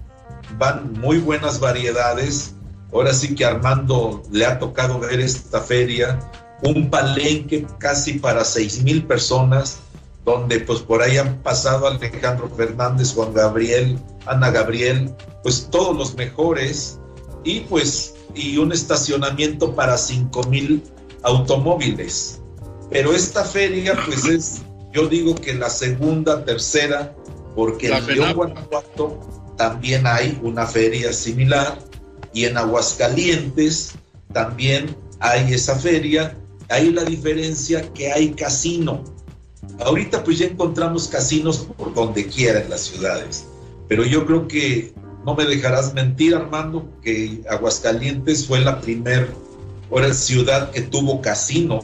van 0.57 0.93
muy 0.93 1.17
buenas 1.19 1.59
variedades. 1.59 2.53
Ahora 2.93 3.13
sí 3.13 3.35
que 3.35 3.45
Armando 3.45 4.23
le 4.31 4.45
ha 4.45 4.57
tocado 4.57 4.99
ver 4.99 5.19
esta 5.19 5.61
feria, 5.61 6.19
un 6.63 6.89
palenque 6.89 7.67
casi 7.77 8.13
para 8.13 8.43
seis 8.43 8.81
mil 8.81 9.05
personas, 9.05 9.79
donde 10.25 10.59
pues 10.61 10.79
por 10.79 11.01
ahí 11.01 11.17
han 11.17 11.37
pasado 11.39 11.87
Alejandro 11.87 12.49
Fernández, 12.55 13.13
Juan 13.13 13.33
Gabriel, 13.33 13.99
Ana 14.25 14.49
Gabriel, 14.49 15.13
pues 15.43 15.67
todos 15.69 15.95
los 15.95 16.15
mejores. 16.15 16.99
Y 17.43 17.61
pues 17.61 18.15
y 18.35 18.57
un 18.57 18.71
estacionamiento 18.71 19.75
para 19.75 19.97
cinco 19.97 20.43
mil 20.43 20.83
automóviles. 21.23 22.41
Pero 22.89 23.13
esta 23.13 23.43
feria 23.43 23.97
pues 24.05 24.25
es, 24.25 24.61
yo 24.93 25.07
digo 25.07 25.35
que 25.35 25.53
la 25.53 25.69
segunda, 25.69 26.43
tercera, 26.45 27.15
porque 27.55 27.87
en 27.87 28.07
León, 28.07 28.33
Guanajuato 28.33 29.19
también 29.57 30.07
hay 30.07 30.39
una 30.43 30.65
feria 30.65 31.11
similar 31.13 31.77
y 32.33 32.45
en 32.45 32.57
Aguascalientes 32.57 33.93
también 34.33 34.95
hay 35.19 35.53
esa 35.53 35.75
feria. 35.75 36.37
Hay 36.69 36.91
la 36.91 37.03
diferencia 37.03 37.81
que 37.93 38.11
hay 38.11 38.29
casino 38.29 39.03
Ahorita 39.79 40.23
pues 40.23 40.39
ya 40.39 40.45
encontramos 40.45 41.07
casinos 41.07 41.67
por 41.77 41.93
donde 41.93 42.27
quiera 42.27 42.61
en 42.61 42.69
las 42.69 42.81
ciudades, 42.81 43.45
pero 43.87 44.03
yo 44.03 44.25
creo 44.25 44.47
que 44.47 44.93
no 45.25 45.35
me 45.35 45.45
dejarás 45.45 45.93
mentir, 45.93 46.35
Armando, 46.35 46.89
que 47.01 47.43
Aguascalientes 47.49 48.45
fue 48.47 48.61
la 48.61 48.79
primera 48.79 49.27
ciudad 50.13 50.71
que 50.71 50.81
tuvo 50.81 51.21
casino 51.21 51.79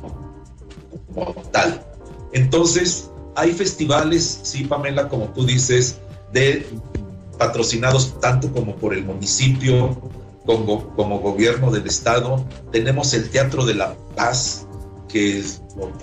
como 1.14 1.34
tal. 1.52 1.84
Entonces, 2.34 3.10
hay 3.36 3.52
festivales, 3.52 4.40
sí, 4.44 4.64
Pamela, 4.64 5.10
como 5.10 5.26
tú 5.30 5.46
dices, 5.46 6.00
de 6.32 6.66
patrocinados 7.38 8.20
tanto 8.20 8.52
como 8.52 8.76
por 8.76 8.94
el 8.94 9.04
municipio, 9.04 9.98
como, 10.46 10.96
como 10.96 11.20
gobierno 11.20 11.72
del 11.72 11.86
estado. 11.88 12.46
Tenemos 12.72 13.14
el 13.14 13.30
Teatro 13.30 13.66
de 13.66 13.76
la 13.76 13.96
Paz, 14.16 14.66
que 15.10 15.44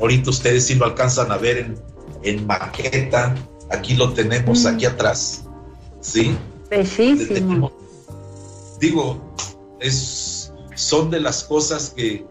ahorita 0.00 0.30
ustedes 0.30 0.66
sí 0.66 0.74
lo 0.74 0.84
alcanzan 0.84 1.32
a 1.32 1.38
ver 1.38 1.58
en, 1.58 1.78
en 2.22 2.46
maqueta. 2.46 3.34
Aquí 3.70 3.94
lo 3.94 4.12
tenemos, 4.12 4.66
aquí 4.66 4.84
atrás. 4.84 5.44
¿Sí? 6.00 6.36
Bellísimo. 6.72 7.70
Digo, 8.80 9.20
es, 9.78 10.54
son 10.74 11.10
de 11.10 11.20
las 11.20 11.44
cosas 11.44 11.92
que 11.94 12.24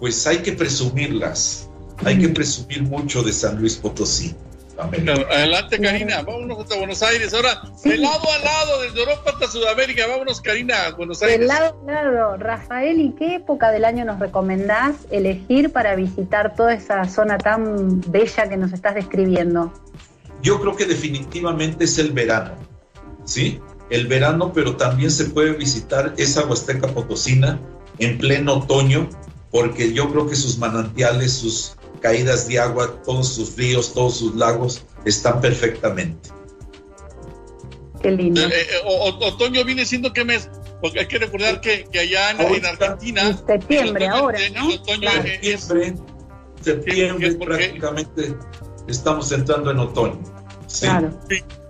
pues 0.00 0.26
hay 0.26 0.38
que 0.38 0.52
presumirlas. 0.52 1.68
Hay 2.02 2.18
que 2.18 2.30
presumir 2.30 2.82
mucho 2.84 3.22
de 3.22 3.34
San 3.34 3.60
Luis 3.60 3.76
Potosí. 3.76 4.34
Adelante, 4.78 5.78
Karina. 5.78 6.22
Vámonos 6.22 6.60
hasta 6.60 6.78
Buenos 6.78 7.02
Aires. 7.02 7.34
Ahora, 7.34 7.62
de 7.84 7.98
lado 7.98 8.22
a 8.32 8.38
lado, 8.38 8.80
desde 8.80 8.98
Europa 8.98 9.30
hasta 9.34 9.46
Sudamérica. 9.46 10.06
Vámonos, 10.06 10.40
Karina, 10.40 10.86
a 10.86 10.92
Buenos 10.92 11.22
Aires. 11.22 11.40
De 11.40 11.46
lado 11.46 11.76
a 11.86 11.92
lado. 11.92 12.36
Rafael, 12.38 12.98
¿y 12.98 13.12
qué 13.12 13.36
época 13.36 13.70
del 13.70 13.84
año 13.84 14.06
nos 14.06 14.18
recomendás 14.18 14.96
elegir 15.10 15.70
para 15.70 15.94
visitar 15.96 16.56
toda 16.56 16.72
esa 16.72 17.06
zona 17.06 17.36
tan 17.36 18.00
bella 18.10 18.48
que 18.48 18.56
nos 18.56 18.72
estás 18.72 18.94
describiendo? 18.94 19.70
Yo 20.42 20.60
creo 20.62 20.74
que 20.74 20.86
definitivamente 20.86 21.84
es 21.84 21.98
el 21.98 22.10
verano. 22.12 22.54
¿Sí? 23.24 23.60
El 23.92 24.06
verano, 24.06 24.52
pero 24.54 24.76
también 24.76 25.10
se 25.10 25.26
puede 25.26 25.52
visitar 25.52 26.14
esa 26.16 26.46
Huasteca 26.46 26.88
Potosina 26.88 27.60
en 27.98 28.16
pleno 28.16 28.54
otoño, 28.54 29.06
porque 29.50 29.92
yo 29.92 30.10
creo 30.10 30.26
que 30.26 30.34
sus 30.34 30.56
manantiales, 30.56 31.34
sus 31.34 31.76
caídas 32.00 32.48
de 32.48 32.58
agua, 32.58 33.02
todos 33.04 33.34
sus 33.34 33.54
ríos, 33.54 33.92
todos 33.92 34.16
sus 34.16 34.34
lagos 34.34 34.82
están 35.04 35.42
perfectamente. 35.42 36.30
Qué 38.00 38.12
lindo. 38.12 38.40
Eh, 38.40 38.48
eh, 38.50 38.80
otoño 38.86 39.62
viene 39.62 39.84
siendo 39.84 40.10
qué 40.10 40.24
mes? 40.24 40.48
Porque 40.80 41.00
hay 41.00 41.06
que 41.06 41.18
recordar 41.18 41.60
que, 41.60 41.86
allá 41.92 42.30
en, 42.30 42.64
Argentina. 42.64 43.38
septiembre 43.46 44.08
ahora, 44.08 44.38
¿no? 44.54 44.68
Otoño 44.70 45.10
septiembre, 45.10 45.96
septiembre 46.62 47.34
prácticamente 47.34 48.34
estamos 48.88 49.30
entrando 49.32 49.70
en 49.70 49.80
otoño. 49.80 50.18
Claro. 50.80 51.10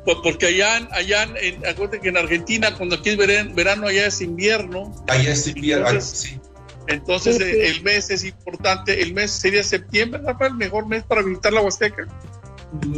Porque 0.04 0.46
allá, 0.46 0.88
allá 0.90 1.22
en, 1.22 1.64
acuérdate 1.66 2.00
que 2.00 2.08
en 2.08 2.16
Argentina, 2.16 2.74
cuando 2.76 2.96
aquí 2.96 3.10
es 3.10 3.16
verano, 3.16 3.86
allá 3.86 4.06
es 4.06 4.20
invierno. 4.20 4.92
Allá 5.08 5.32
es 5.32 5.46
invierno, 5.46 6.00
sí. 6.00 6.40
Entonces 6.88 7.40
eh, 7.40 7.68
el 7.68 7.82
mes 7.82 8.10
es 8.10 8.24
importante, 8.24 9.02
el 9.02 9.14
mes 9.14 9.30
sería 9.30 9.62
septiembre, 9.62 10.20
el 10.40 10.54
mejor 10.54 10.86
mes 10.86 11.04
para 11.04 11.22
visitar 11.22 11.52
la 11.52 11.60
Huasteca. 11.60 12.06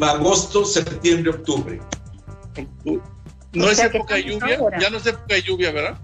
Agosto, 0.00 0.64
septiembre, 0.64 1.30
octubre. 1.30 1.80
No 3.52 3.70
es 3.70 3.78
época 3.78 4.14
de 4.14 4.24
lluvia, 4.24 4.58
ya 4.80 4.90
no 4.90 4.96
es 4.96 5.06
época 5.06 5.34
de 5.34 5.42
lluvia, 5.42 5.72
¿verdad? 5.72 5.98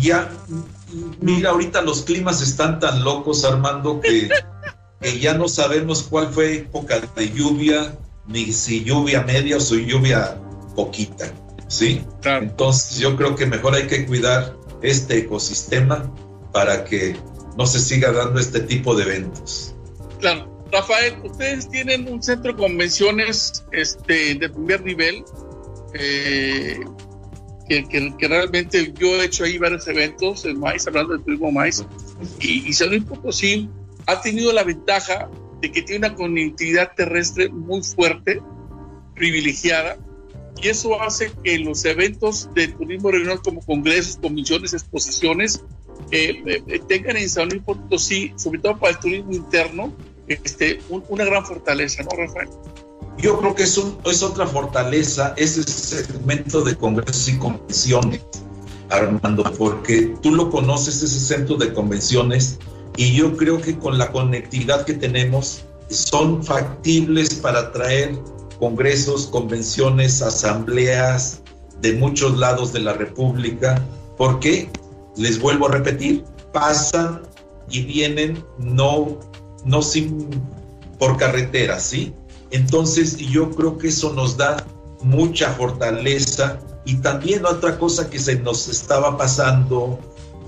Ya, 0.00 0.30
mira, 1.20 1.50
ahorita 1.50 1.80
los 1.82 2.02
climas 2.02 2.42
están 2.42 2.78
tan 2.78 3.02
locos, 3.02 3.44
Armando, 3.44 4.00
que, 4.00 4.28
que 5.00 5.18
ya 5.18 5.34
no 5.34 5.48
sabemos 5.48 6.02
cuál 6.02 6.28
fue 6.28 6.56
época 6.56 7.00
de 7.00 7.30
lluvia, 7.32 7.96
ni 8.26 8.52
si 8.52 8.84
lluvia 8.84 9.22
media 9.22 9.56
o 9.56 9.60
si 9.60 9.84
lluvia 9.84 10.40
poquita, 10.74 11.32
¿sí? 11.68 12.02
Entonces 12.24 12.98
yo 12.98 13.16
creo 13.16 13.36
que 13.36 13.46
mejor 13.46 13.74
hay 13.74 13.86
que 13.86 14.06
cuidar 14.06 14.56
este 14.82 15.18
ecosistema 15.18 16.12
para 16.52 16.84
que 16.84 17.16
no 17.56 17.66
se 17.66 17.80
siga 17.80 18.12
dando 18.12 18.40
este 18.40 18.60
tipo 18.60 18.94
de 18.94 19.04
eventos. 19.04 19.74
Claro. 20.20 20.52
Rafael, 20.72 21.14
ustedes 21.22 21.70
tienen 21.70 22.08
un 22.08 22.20
centro 22.20 22.52
de 22.52 22.58
convenciones 22.58 23.64
este, 23.70 24.34
de 24.34 24.48
primer 24.48 24.82
nivel, 24.82 25.24
eh, 25.94 26.80
que, 27.68 28.12
realmente 28.28 28.92
yo 28.98 29.06
he 29.22 29.26
hecho 29.26 29.44
ahí 29.44 29.56
varios 29.56 29.86
eventos 29.86 30.44
en 30.44 30.58
MAIS, 30.58 30.86
hablando 30.88 31.12
del 31.12 31.22
turismo 31.22 31.52
MAIS, 31.52 31.84
y, 32.40 32.68
y 32.68 32.72
San 32.72 32.88
Luis 32.88 33.04
Potosí 33.04 33.68
ha 34.06 34.20
tenido 34.20 34.52
la 34.52 34.64
ventaja 34.64 35.30
de 35.64 35.72
que 35.72 35.80
tiene 35.80 36.06
una 36.06 36.14
conectividad 36.14 36.92
terrestre 36.94 37.48
muy 37.48 37.82
fuerte, 37.82 38.42
privilegiada, 39.14 39.96
y 40.62 40.68
eso 40.68 41.00
hace 41.00 41.32
que 41.42 41.58
los 41.58 41.86
eventos 41.86 42.50
de 42.54 42.68
turismo 42.68 43.10
regional 43.10 43.40
como 43.42 43.62
congresos, 43.62 44.18
comisiones, 44.18 44.74
exposiciones, 44.74 45.64
eh, 46.10 46.42
eh, 46.46 46.80
tengan 46.86 47.16
en 47.16 47.30
San 47.30 47.48
Luis 47.48 47.62
Potosí, 47.62 48.34
sobre 48.36 48.58
todo 48.58 48.78
para 48.78 48.92
el 48.92 48.98
turismo 48.98 49.32
interno, 49.32 49.90
este, 50.28 50.80
una 51.08 51.24
gran 51.24 51.46
fortaleza, 51.46 52.02
¿no, 52.02 52.10
Rafael? 52.10 52.50
Yo 53.16 53.38
creo 53.38 53.54
que 53.54 53.62
es, 53.62 53.80
es 54.04 54.22
otra 54.22 54.46
fortaleza 54.46 55.32
ese 55.38 55.62
segmento 55.62 56.60
de 56.60 56.76
congresos 56.76 57.26
y 57.28 57.38
convenciones, 57.38 58.20
Armando, 58.90 59.44
porque 59.56 60.14
tú 60.20 60.30
lo 60.34 60.50
conoces, 60.50 61.02
ese 61.02 61.20
centro 61.20 61.56
de 61.56 61.72
convenciones, 61.72 62.58
y 62.96 63.14
yo 63.14 63.36
creo 63.36 63.60
que 63.60 63.78
con 63.78 63.98
la 63.98 64.10
conectividad 64.12 64.84
que 64.84 64.94
tenemos 64.94 65.64
son 65.90 66.42
factibles 66.42 67.34
para 67.34 67.72
traer 67.72 68.18
congresos, 68.58 69.26
convenciones, 69.26 70.22
asambleas 70.22 71.42
de 71.80 71.92
muchos 71.94 72.38
lados 72.38 72.72
de 72.72 72.80
la 72.80 72.94
República. 72.94 73.84
¿Por 74.16 74.38
qué? 74.40 74.70
les 75.16 75.40
vuelvo 75.40 75.68
a 75.68 75.72
repetir, 75.72 76.24
pasan 76.52 77.22
y 77.70 77.82
vienen 77.82 78.44
no, 78.58 79.18
no 79.64 79.82
sin, 79.82 80.28
por 80.98 81.16
carretera, 81.16 81.78
¿sí? 81.78 82.14
Entonces 82.50 83.16
yo 83.16 83.50
creo 83.50 83.78
que 83.78 83.88
eso 83.88 84.12
nos 84.12 84.36
da 84.36 84.56
mucha 85.02 85.50
fortaleza 85.52 86.58
y 86.84 86.96
también 86.96 87.44
otra 87.46 87.78
cosa 87.78 88.08
que 88.10 88.18
se 88.18 88.36
nos 88.36 88.68
estaba 88.68 89.16
pasando, 89.16 89.98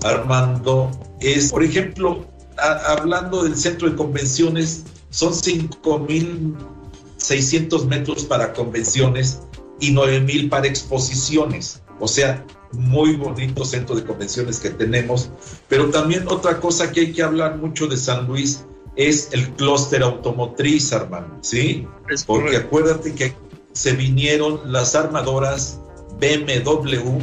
Armando, 0.03 0.91
es, 1.19 1.51
por 1.51 1.63
ejemplo, 1.63 2.25
hablando 2.57 3.43
del 3.43 3.55
centro 3.55 3.89
de 3.89 3.95
convenciones, 3.95 4.83
son 5.09 5.31
5.600 5.33 7.85
metros 7.85 8.25
para 8.25 8.51
convenciones 8.53 9.39
y 9.79 9.93
9.000 9.93 10.49
para 10.49 10.67
exposiciones. 10.67 11.81
O 11.99 12.07
sea, 12.07 12.45
muy 12.71 13.15
bonito 13.15 13.65
centro 13.65 13.95
de 13.95 14.03
convenciones 14.03 14.59
que 14.59 14.69
tenemos, 14.69 15.31
pero 15.67 15.89
también 15.89 16.27
otra 16.27 16.59
cosa 16.59 16.91
que 16.91 16.99
hay 17.01 17.13
que 17.13 17.23
hablar 17.23 17.57
mucho 17.57 17.87
de 17.87 17.97
San 17.97 18.27
Luis 18.27 18.63
es 18.95 19.29
el 19.31 19.49
clúster 19.53 20.03
automotriz, 20.03 20.91
hermano, 20.91 21.39
¿sí? 21.41 21.87
Porque 22.25 22.57
acuérdate 22.57 23.13
que 23.13 23.35
se 23.73 23.93
vinieron 23.93 24.59
las 24.71 24.95
armadoras 24.95 25.79
BMW 26.19 27.19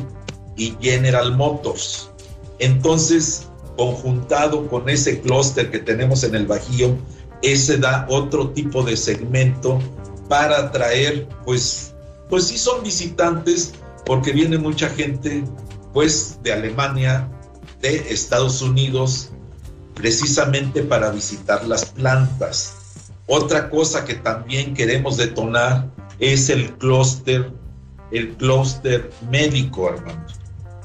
y 0.57 0.77
General 0.81 1.37
Motors. 1.37 2.11
Entonces, 2.61 3.49
conjuntado 3.77 4.69
con 4.69 4.89
ese 4.89 5.21
clúster 5.21 5.71
que 5.71 5.79
tenemos 5.79 6.25
en 6.25 6.35
el 6.35 6.47
Bajío, 6.47 6.97
ese 7.43 7.77
da 7.77 8.07
otro 8.09 8.51
tipo 8.51 8.83
de 8.83 8.97
segmento 8.97 9.81
para 10.29 10.59
atraer, 10.59 11.29
pues, 11.45 11.95
pues 12.29 12.45
sí 12.47 12.59
son 12.59 12.83
visitantes, 12.83 13.75
porque 14.07 14.33
viene 14.33 14.59
mucha 14.59 14.89
gente, 14.91 15.45
pues, 15.93 16.39
de 16.43 16.53
Alemania, 16.53 17.29
de 17.81 17.97
Estados 18.13 18.63
Unidos, 18.63 19.31
precisamente 19.95 20.83
para 20.83 21.11
visitar 21.11 21.67
las 21.67 21.87
plantas. 21.87 22.75
Otra 23.27 23.71
cosa 23.71 24.05
que 24.05 24.15
también 24.15 24.75
queremos 24.75 25.17
detonar 25.17 25.89
es 26.19 26.49
el 26.49 26.73
clúster, 26.75 27.53
el 28.11 28.35
clúster 28.37 29.11
médico, 29.31 29.89
Armando. 29.89 30.44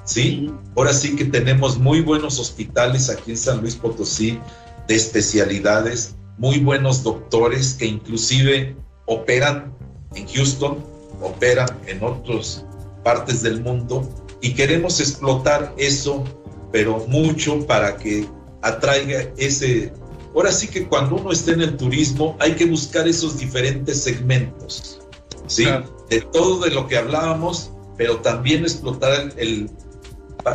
¿Sí? 0.10 0.51
Ahora 0.76 0.91
sí 0.91 1.16
que 1.16 1.26
tenemos 1.26 1.78
muy 1.78 2.01
buenos 2.01 2.39
hospitales 2.39 3.12
aquí 3.12 3.30
en 3.30 3.38
San 3.38 3.62
Luis 3.62 3.76
Potosí 3.76 4.39
de 4.88 4.95
especialidades, 4.95 6.16
muy 6.39 6.57
buenos 6.62 7.03
doctores 7.03 7.76
que 7.76 7.86
inclusive 7.86 8.76
operan 9.05 9.72
en 10.16 10.28
Houston, 10.28 10.84
operan 11.22 11.70
en 11.86 12.03
otros 12.03 12.66
partes 13.03 13.43
del 13.43 13.62
mundo 13.62 14.10
y 14.41 14.55
queremos 14.55 14.99
explotar 14.99 15.76
eso, 15.78 16.24
pero 16.72 17.05
mucho 17.07 17.68
para 17.68 17.95
que 17.95 18.28
atraiga 18.64 19.32
ese... 19.38 19.93
Ahora 20.34 20.51
sí 20.51 20.70
que 20.70 20.88
cuando 20.88 21.18
uno 21.18 21.32
esté 21.32 21.51
en 21.51 21.62
el 21.62 21.78
turismo 21.78 22.36
hay 22.39 22.53
que 22.53 22.66
buscar 22.66 23.07
esos 23.07 23.38
diferentes 23.38 24.01
segmentos, 24.01 25.01
¿sí? 25.45 25.68
De 26.10 26.22
todo 26.22 26.62
de 26.62 26.72
lo 26.72 26.88
que 26.88 26.97
hablábamos, 26.97 27.70
pero 27.95 28.18
también 28.22 28.64
explotar 28.64 29.32
el, 29.38 29.70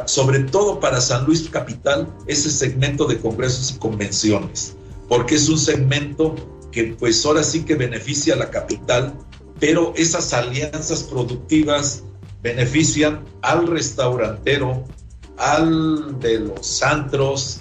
sobre 0.06 0.40
todo 0.40 0.80
para 0.80 1.00
San 1.00 1.24
Luis 1.24 1.48
Capital, 1.48 2.08
ese 2.26 2.50
segmento 2.50 3.06
de 3.06 3.18
congresos 3.18 3.72
y 3.72 3.78
convenciones, 3.78 4.76
porque 5.08 5.34
es 5.36 5.48
un 5.48 5.58
segmento 5.58 6.34
que 6.72 6.96
pues 6.98 7.24
ahora 7.24 7.42
sí 7.42 7.64
que 7.64 7.74
beneficia 7.74 8.34
a 8.34 8.38
la 8.38 8.50
capital, 8.50 9.14
pero 9.60 9.92
esas 9.96 10.32
alianzas 10.32 11.04
productivas 11.04 12.02
benefician 12.42 13.24
al 13.42 13.66
restaurantero, 13.66 14.84
al 15.38 16.18
de 16.20 16.40
los 16.40 16.82
antros, 16.82 17.60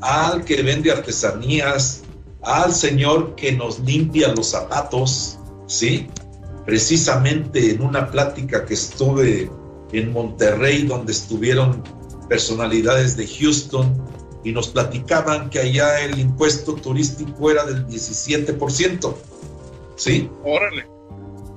al 0.00 0.44
que 0.44 0.62
vende 0.62 0.92
artesanías, 0.92 2.02
al 2.42 2.72
señor 2.72 3.34
que 3.34 3.52
nos 3.52 3.80
limpia 3.80 4.32
los 4.34 4.50
zapatos, 4.50 5.38
¿sí? 5.66 6.08
Precisamente 6.64 7.70
en 7.70 7.82
una 7.82 8.10
plática 8.10 8.64
que 8.64 8.74
estuve 8.74 9.50
en 9.92 10.12
Monterrey, 10.12 10.82
donde 10.86 11.12
estuvieron 11.12 11.82
personalidades 12.28 13.16
de 13.16 13.26
Houston 13.26 14.02
y 14.44 14.52
nos 14.52 14.68
platicaban 14.68 15.50
que 15.50 15.58
allá 15.58 16.00
el 16.00 16.18
impuesto 16.18 16.74
turístico 16.74 17.50
era 17.50 17.64
del 17.64 17.86
17%, 17.86 19.14
¿sí? 19.96 20.30
Órale. 20.44 20.86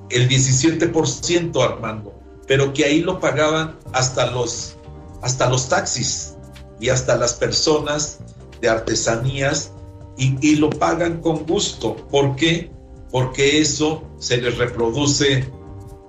El 0.10 0.28
17%, 0.28 1.64
Armando, 1.64 2.14
pero 2.48 2.74
que 2.74 2.86
ahí 2.86 3.02
lo 3.02 3.20
pagaban 3.20 3.78
hasta 3.94 4.32
los, 4.32 4.76
hasta 5.22 5.50
los 5.50 5.70
taxis 5.70 6.36
y 6.80 6.90
hasta 6.90 7.16
las 7.16 7.36
personas 7.36 8.20
de 8.62 8.70
artesanías 8.70 9.72
y, 10.18 10.56
lo 10.58 10.70
pagan 10.70 11.22
con 11.22 11.46
gusto. 11.46 11.96
¿Por 12.10 12.36
qué? 12.36 12.72
Porque 13.12 13.60
eso 13.60 14.04
se 14.20 14.38
les 14.38 14.58
reproduce. 14.58 15.50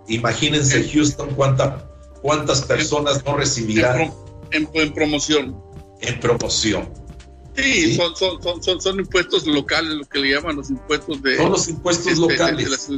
Imagínense 0.09 0.89
Houston 0.91 1.31
cuánta, 1.35 1.91
cuántas 2.25 2.63
personas 2.63 3.23
no 3.23 3.37
recibirán. 3.37 4.11
En, 4.51 4.95
promoción. 4.95 5.63
En 6.01 6.21
promoción. 6.21 6.89
Sí, 7.55 7.97
Son, 7.97 8.17
son, 8.17 8.63
son, 8.63 8.81
son, 8.81 8.99
impuestos 8.99 9.47
locales, 9.47 9.93
lo 9.93 10.05
que 10.07 10.21
le 10.21 10.31
llaman 10.31 10.57
los 10.57 10.71
impuestos 10.71 11.23
de... 11.23 11.37
Son 11.37 11.51
los 11.51 11.69
impuestos 11.69 12.07
este, 12.07 12.21
locales. 12.21 12.89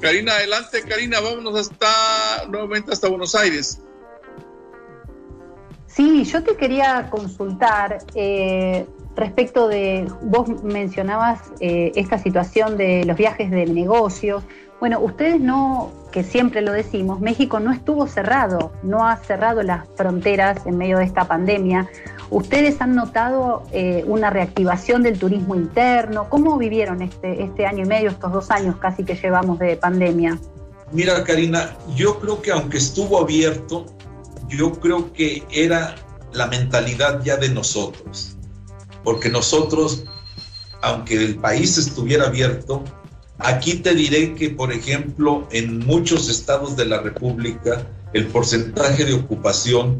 Karina, 0.00 0.32
adelante, 0.32 0.82
Karina, 0.88 1.20
vámonos 1.20 1.60
hasta 1.60 2.46
nuevamente 2.48 2.90
hasta 2.92 3.08
Buenos 3.08 3.34
Aires. 3.34 3.80
Sí, 5.86 6.24
yo 6.24 6.42
te 6.42 6.56
quería 6.56 7.10
consultar 7.10 7.98
eh, 8.14 8.86
respecto 9.14 9.68
de, 9.68 10.10
vos 10.22 10.48
mencionabas 10.62 11.52
eh, 11.60 11.92
esta 11.96 12.18
situación 12.18 12.78
de 12.78 13.04
los 13.04 13.16
viajes 13.18 13.50
de 13.50 13.66
negocios. 13.66 14.42
Bueno, 14.82 14.98
ustedes 14.98 15.40
no, 15.40 15.92
que 16.10 16.24
siempre 16.24 16.60
lo 16.60 16.72
decimos, 16.72 17.20
México 17.20 17.60
no 17.60 17.70
estuvo 17.70 18.08
cerrado, 18.08 18.72
no 18.82 19.06
ha 19.06 19.16
cerrado 19.16 19.62
las 19.62 19.86
fronteras 19.96 20.66
en 20.66 20.76
medio 20.76 20.98
de 20.98 21.04
esta 21.04 21.28
pandemia. 21.28 21.88
¿Ustedes 22.30 22.80
han 22.80 22.96
notado 22.96 23.62
eh, 23.70 24.02
una 24.08 24.30
reactivación 24.30 25.04
del 25.04 25.20
turismo 25.20 25.54
interno? 25.54 26.28
¿Cómo 26.28 26.58
vivieron 26.58 27.00
este, 27.00 27.44
este 27.44 27.64
año 27.64 27.84
y 27.84 27.86
medio, 27.86 28.10
estos 28.10 28.32
dos 28.32 28.50
años 28.50 28.74
casi 28.78 29.04
que 29.04 29.14
llevamos 29.14 29.60
de 29.60 29.76
pandemia? 29.76 30.36
Mira, 30.90 31.22
Karina, 31.22 31.76
yo 31.94 32.18
creo 32.18 32.42
que 32.42 32.50
aunque 32.50 32.78
estuvo 32.78 33.20
abierto, 33.20 33.86
yo 34.48 34.72
creo 34.72 35.12
que 35.12 35.44
era 35.52 35.94
la 36.32 36.48
mentalidad 36.48 37.22
ya 37.22 37.36
de 37.36 37.50
nosotros, 37.50 38.36
porque 39.04 39.28
nosotros, 39.28 40.02
aunque 40.80 41.14
el 41.14 41.36
país 41.36 41.78
estuviera 41.78 42.26
abierto, 42.26 42.82
aquí 43.42 43.74
te 43.74 43.94
diré 43.94 44.34
que, 44.34 44.50
por 44.50 44.72
ejemplo, 44.72 45.48
en 45.50 45.80
muchos 45.80 46.28
estados 46.28 46.76
de 46.76 46.86
la 46.86 47.00
República, 47.00 47.86
el 48.12 48.26
porcentaje 48.26 49.04
de 49.04 49.14
ocupación 49.14 49.98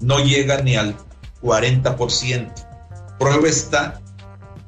no 0.00 0.18
llega 0.18 0.60
ni 0.62 0.76
al 0.76 0.94
40%. 1.42 2.52
Prueba 3.18 3.48
está 3.48 4.00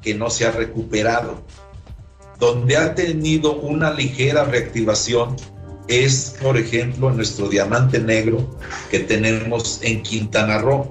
que 0.01 0.13
no 0.13 0.29
se 0.29 0.45
ha 0.45 0.51
recuperado. 0.51 1.41
Donde 2.39 2.77
ha 2.77 2.95
tenido 2.95 3.55
una 3.55 3.91
ligera 3.91 4.45
reactivación 4.45 5.35
es, 5.87 6.35
por 6.41 6.57
ejemplo, 6.57 7.11
nuestro 7.11 7.49
diamante 7.49 7.99
negro 7.99 8.57
que 8.91 8.99
tenemos 8.99 9.79
en 9.81 10.03
Quintana 10.03 10.59
Roo, 10.59 10.85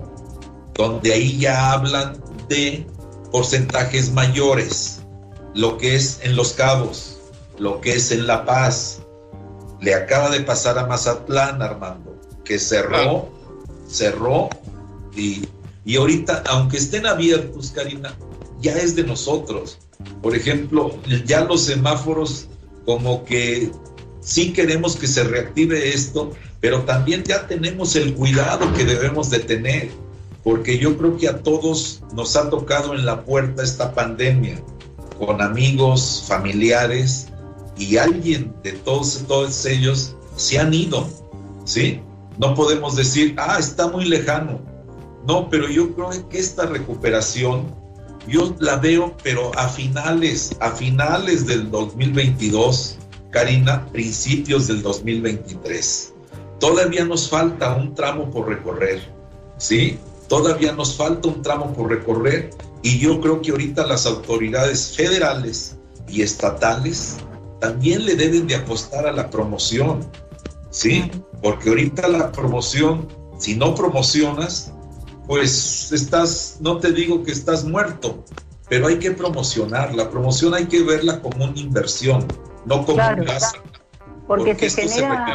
donde 0.74 1.12
ahí 1.12 1.38
ya 1.38 1.72
hablan 1.72 2.18
de 2.48 2.86
porcentajes 3.30 4.12
mayores, 4.12 5.02
lo 5.54 5.78
que 5.78 5.94
es 5.94 6.20
en 6.22 6.36
Los 6.36 6.52
Cabos, 6.52 7.15
lo 7.58 7.80
que 7.80 7.94
es 7.94 8.10
en 8.10 8.26
La 8.26 8.44
Paz. 8.44 9.02
Le 9.80 9.94
acaba 9.94 10.30
de 10.30 10.40
pasar 10.40 10.78
a 10.78 10.86
Mazatlán, 10.86 11.60
Armando, 11.62 12.18
que 12.44 12.58
cerró, 12.58 13.28
cerró 13.88 14.48
y, 15.14 15.46
y 15.84 15.96
ahorita, 15.96 16.42
aunque 16.48 16.78
estén 16.78 17.06
abiertos, 17.06 17.72
Karina, 17.74 18.14
ya 18.60 18.72
es 18.76 18.96
de 18.96 19.04
nosotros. 19.04 19.78
Por 20.22 20.34
ejemplo, 20.34 20.94
ya 21.24 21.44
los 21.44 21.62
semáforos 21.64 22.48
como 22.84 23.24
que 23.24 23.70
sí 24.20 24.52
queremos 24.52 24.96
que 24.96 25.06
se 25.06 25.24
reactive 25.24 25.90
esto, 25.90 26.32
pero 26.60 26.82
también 26.82 27.22
ya 27.24 27.46
tenemos 27.46 27.96
el 27.96 28.14
cuidado 28.14 28.72
que 28.74 28.84
debemos 28.84 29.30
de 29.30 29.40
tener, 29.40 29.90
porque 30.42 30.78
yo 30.78 30.96
creo 30.96 31.16
que 31.16 31.28
a 31.28 31.42
todos 31.42 32.02
nos 32.14 32.36
ha 32.36 32.48
tocado 32.50 32.94
en 32.94 33.04
la 33.06 33.24
puerta 33.24 33.62
esta 33.62 33.94
pandemia, 33.94 34.62
con 35.18 35.40
amigos, 35.40 36.24
familiares, 36.26 37.28
y 37.76 37.96
alguien 37.96 38.54
de 38.62 38.72
todos, 38.72 39.24
todos 39.26 39.64
ellos 39.66 40.14
se 40.36 40.58
han 40.58 40.72
ido, 40.72 41.08
¿sí? 41.64 42.00
No 42.38 42.54
podemos 42.54 42.96
decir, 42.96 43.34
ah, 43.38 43.56
está 43.58 43.88
muy 43.88 44.04
lejano. 44.04 44.60
No, 45.26 45.48
pero 45.48 45.68
yo 45.68 45.94
creo 45.94 46.28
que 46.28 46.38
esta 46.38 46.66
recuperación, 46.66 47.74
yo 48.28 48.54
la 48.60 48.76
veo, 48.76 49.16
pero 49.22 49.56
a 49.58 49.68
finales, 49.68 50.54
a 50.60 50.70
finales 50.70 51.46
del 51.46 51.70
2022, 51.70 52.98
Karina, 53.30 53.86
principios 53.92 54.68
del 54.68 54.82
2023. 54.82 56.12
Todavía 56.60 57.04
nos 57.04 57.28
falta 57.28 57.74
un 57.74 57.94
tramo 57.94 58.30
por 58.30 58.48
recorrer, 58.48 59.00
¿sí? 59.58 59.98
Todavía 60.28 60.72
nos 60.72 60.96
falta 60.96 61.28
un 61.28 61.42
tramo 61.42 61.72
por 61.72 61.90
recorrer 61.90 62.50
y 62.82 62.98
yo 62.98 63.20
creo 63.20 63.42
que 63.42 63.50
ahorita 63.50 63.86
las 63.86 64.06
autoridades 64.06 64.94
federales 64.96 65.76
y 66.08 66.22
estatales 66.22 67.16
también 67.66 68.06
le 68.06 68.14
deben 68.14 68.46
de 68.46 68.54
apostar 68.54 69.08
a 69.08 69.12
la 69.12 69.28
promoción, 69.28 70.08
¿sí? 70.70 71.10
Porque 71.42 71.68
ahorita 71.70 72.06
la 72.06 72.30
promoción, 72.30 73.08
si 73.38 73.56
no 73.56 73.74
promocionas, 73.74 74.72
pues 75.26 75.90
estás, 75.90 76.58
no 76.60 76.78
te 76.78 76.92
digo 76.92 77.24
que 77.24 77.32
estás 77.32 77.64
muerto, 77.64 78.22
pero 78.68 78.86
hay 78.86 79.00
que 79.00 79.10
promocionar. 79.10 79.92
La 79.96 80.08
promoción 80.08 80.54
hay 80.54 80.66
que 80.66 80.84
verla 80.84 81.20
como 81.20 81.44
una 81.44 81.58
inversión 81.58 82.24
no 82.66 82.84
como 82.84 82.98
claro, 82.98 83.24
Porque, 84.28 84.70
se 84.70 84.88
genera, 84.88 85.34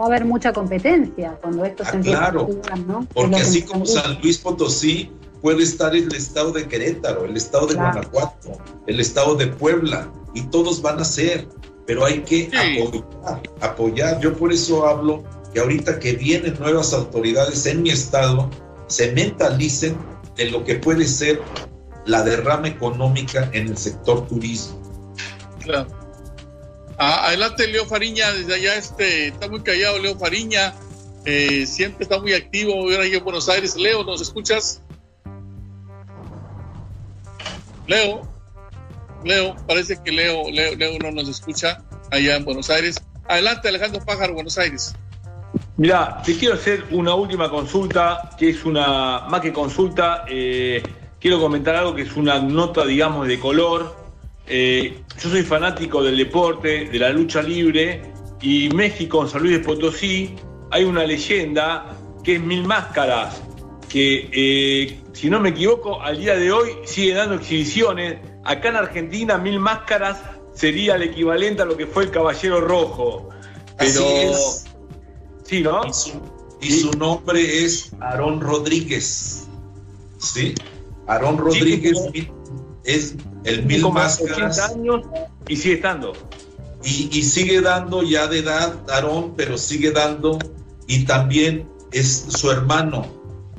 va 0.00 0.04
a 0.04 0.06
haber 0.06 0.24
mucha 0.24 0.52
competencia 0.52 1.36
cuando 1.40 1.64
esto 1.64 1.84
se 1.84 1.90
ah, 1.90 1.94
empieza 1.94 2.18
claro, 2.18 2.48
¿no? 2.86 3.06
Porque 3.12 3.36
así 3.36 3.62
como 3.62 3.84
San 3.84 4.20
Luis 4.20 4.38
Potosí 4.38 5.10
puede 5.40 5.62
estar 5.62 5.94
el 5.94 6.14
estado 6.14 6.52
de 6.52 6.66
Querétaro, 6.66 7.24
el 7.24 7.36
estado 7.36 7.66
de 7.66 7.74
Guanajuato, 7.74 8.58
el 8.86 9.00
estado 9.00 9.34
de 9.34 9.46
Puebla, 9.46 10.10
y 10.34 10.42
todos 10.42 10.82
van 10.82 11.00
a 11.00 11.04
ser, 11.04 11.46
pero 11.86 12.04
hay 12.04 12.20
que 12.20 12.50
apoyar, 12.56 13.42
apoyar. 13.60 14.20
Yo 14.20 14.34
por 14.36 14.52
eso 14.52 14.86
hablo 14.86 15.24
que 15.52 15.60
ahorita 15.60 15.98
que 15.98 16.12
vienen 16.12 16.56
nuevas 16.58 16.92
autoridades 16.92 17.66
en 17.66 17.82
mi 17.82 17.90
estado, 17.90 18.50
se 18.88 19.12
mentalicen 19.12 19.96
de 20.36 20.50
lo 20.50 20.64
que 20.64 20.76
puede 20.76 21.06
ser 21.06 21.40
la 22.06 22.22
derrama 22.22 22.68
económica 22.68 23.50
en 23.52 23.68
el 23.68 23.76
sector 23.76 24.26
turismo. 24.26 24.80
Claro. 25.62 25.88
Ah, 26.98 27.28
adelante, 27.28 27.66
Leo 27.68 27.86
Fariña, 27.86 28.32
desde 28.32 28.54
allá 28.54 28.74
este, 28.74 29.28
está 29.28 29.48
muy 29.48 29.60
callado 29.60 29.98
Leo 29.98 30.18
Fariña, 30.18 30.74
eh, 31.24 31.64
siempre 31.66 32.04
está 32.04 32.18
muy 32.18 32.32
activo 32.32 32.88
ahí 32.98 33.14
en 33.14 33.22
Buenos 33.22 33.48
Aires. 33.48 33.76
Leo, 33.76 34.02
¿nos 34.02 34.20
escuchas? 34.20 34.82
Leo, 37.88 38.22
Leo, 39.24 39.56
parece 39.66 39.98
que 40.04 40.12
Leo, 40.12 40.48
Leo, 40.50 40.76
Leo 40.76 40.98
no 41.00 41.10
nos 41.10 41.28
escucha 41.28 41.82
allá 42.12 42.36
en 42.36 42.44
Buenos 42.44 42.70
Aires. 42.70 43.02
Adelante, 43.26 43.68
Alejandro 43.68 44.04
Pájaro, 44.04 44.34
Buenos 44.34 44.56
Aires. 44.56 44.94
Mira, 45.76 46.22
te 46.24 46.36
quiero 46.36 46.54
hacer 46.54 46.84
una 46.92 47.14
última 47.14 47.50
consulta, 47.50 48.30
que 48.38 48.50
es 48.50 48.64
una, 48.64 49.20
más 49.28 49.40
que 49.40 49.52
consulta, 49.52 50.24
eh, 50.28 50.82
quiero 51.18 51.40
comentar 51.40 51.74
algo 51.74 51.94
que 51.94 52.02
es 52.02 52.14
una 52.14 52.38
nota, 52.38 52.86
digamos, 52.86 53.26
de 53.26 53.40
color 53.40 54.08
eh, 54.50 55.02
yo 55.22 55.28
soy 55.28 55.42
fanático 55.42 56.02
del 56.02 56.16
deporte, 56.16 56.86
de 56.86 56.98
la 56.98 57.10
lucha 57.10 57.42
libre, 57.42 58.02
y 58.40 58.70
México, 58.70 59.22
en 59.22 59.28
San 59.28 59.42
Luis 59.42 59.58
de 59.58 59.64
Potosí, 59.64 60.34
hay 60.70 60.84
una 60.84 61.04
leyenda 61.04 61.94
que 62.24 62.36
es 62.36 62.40
Mil 62.40 62.64
Máscaras, 62.64 63.42
que 63.88 64.30
eh, 64.32 65.00
si 65.18 65.28
no 65.28 65.40
me 65.40 65.48
equivoco, 65.48 66.00
al 66.00 66.16
día 66.16 66.36
de 66.36 66.52
hoy 66.52 66.70
sigue 66.84 67.12
dando 67.12 67.34
exhibiciones. 67.34 68.20
Acá 68.44 68.68
en 68.68 68.76
Argentina, 68.76 69.36
Mil 69.36 69.58
Máscaras 69.58 70.18
sería 70.54 70.94
el 70.94 71.02
equivalente 71.02 71.62
a 71.62 71.64
lo 71.64 71.76
que 71.76 71.88
fue 71.88 72.04
el 72.04 72.12
Caballero 72.12 72.60
Rojo. 72.60 73.28
Pero... 73.76 74.00
Sí, 75.42 75.60
¿no? 75.60 75.80
Y 76.60 76.70
su, 76.70 76.92
nombre 76.92 77.64
es 77.64 77.90
Aarón 77.98 78.40
Rodríguez. 78.40 79.48
¿Sí? 80.18 80.54
Aarón 81.08 81.38
Rodríguez 81.38 81.98
es 82.84 83.16
el 83.42 83.64
mil 83.64 83.90
máscaras. 83.90 84.60
años 84.70 85.02
y 85.48 85.56
sigue 85.56 85.74
estando. 85.74 86.12
y, 86.84 87.08
y 87.10 87.24
sigue 87.24 87.60
dando 87.60 88.04
ya 88.04 88.28
de 88.28 88.38
edad, 88.38 88.88
Aarón, 88.88 89.34
pero 89.36 89.58
sigue 89.58 89.90
dando, 89.90 90.38
y 90.86 91.06
también 91.06 91.68
es 91.90 92.26
su 92.28 92.52
hermano, 92.52 93.04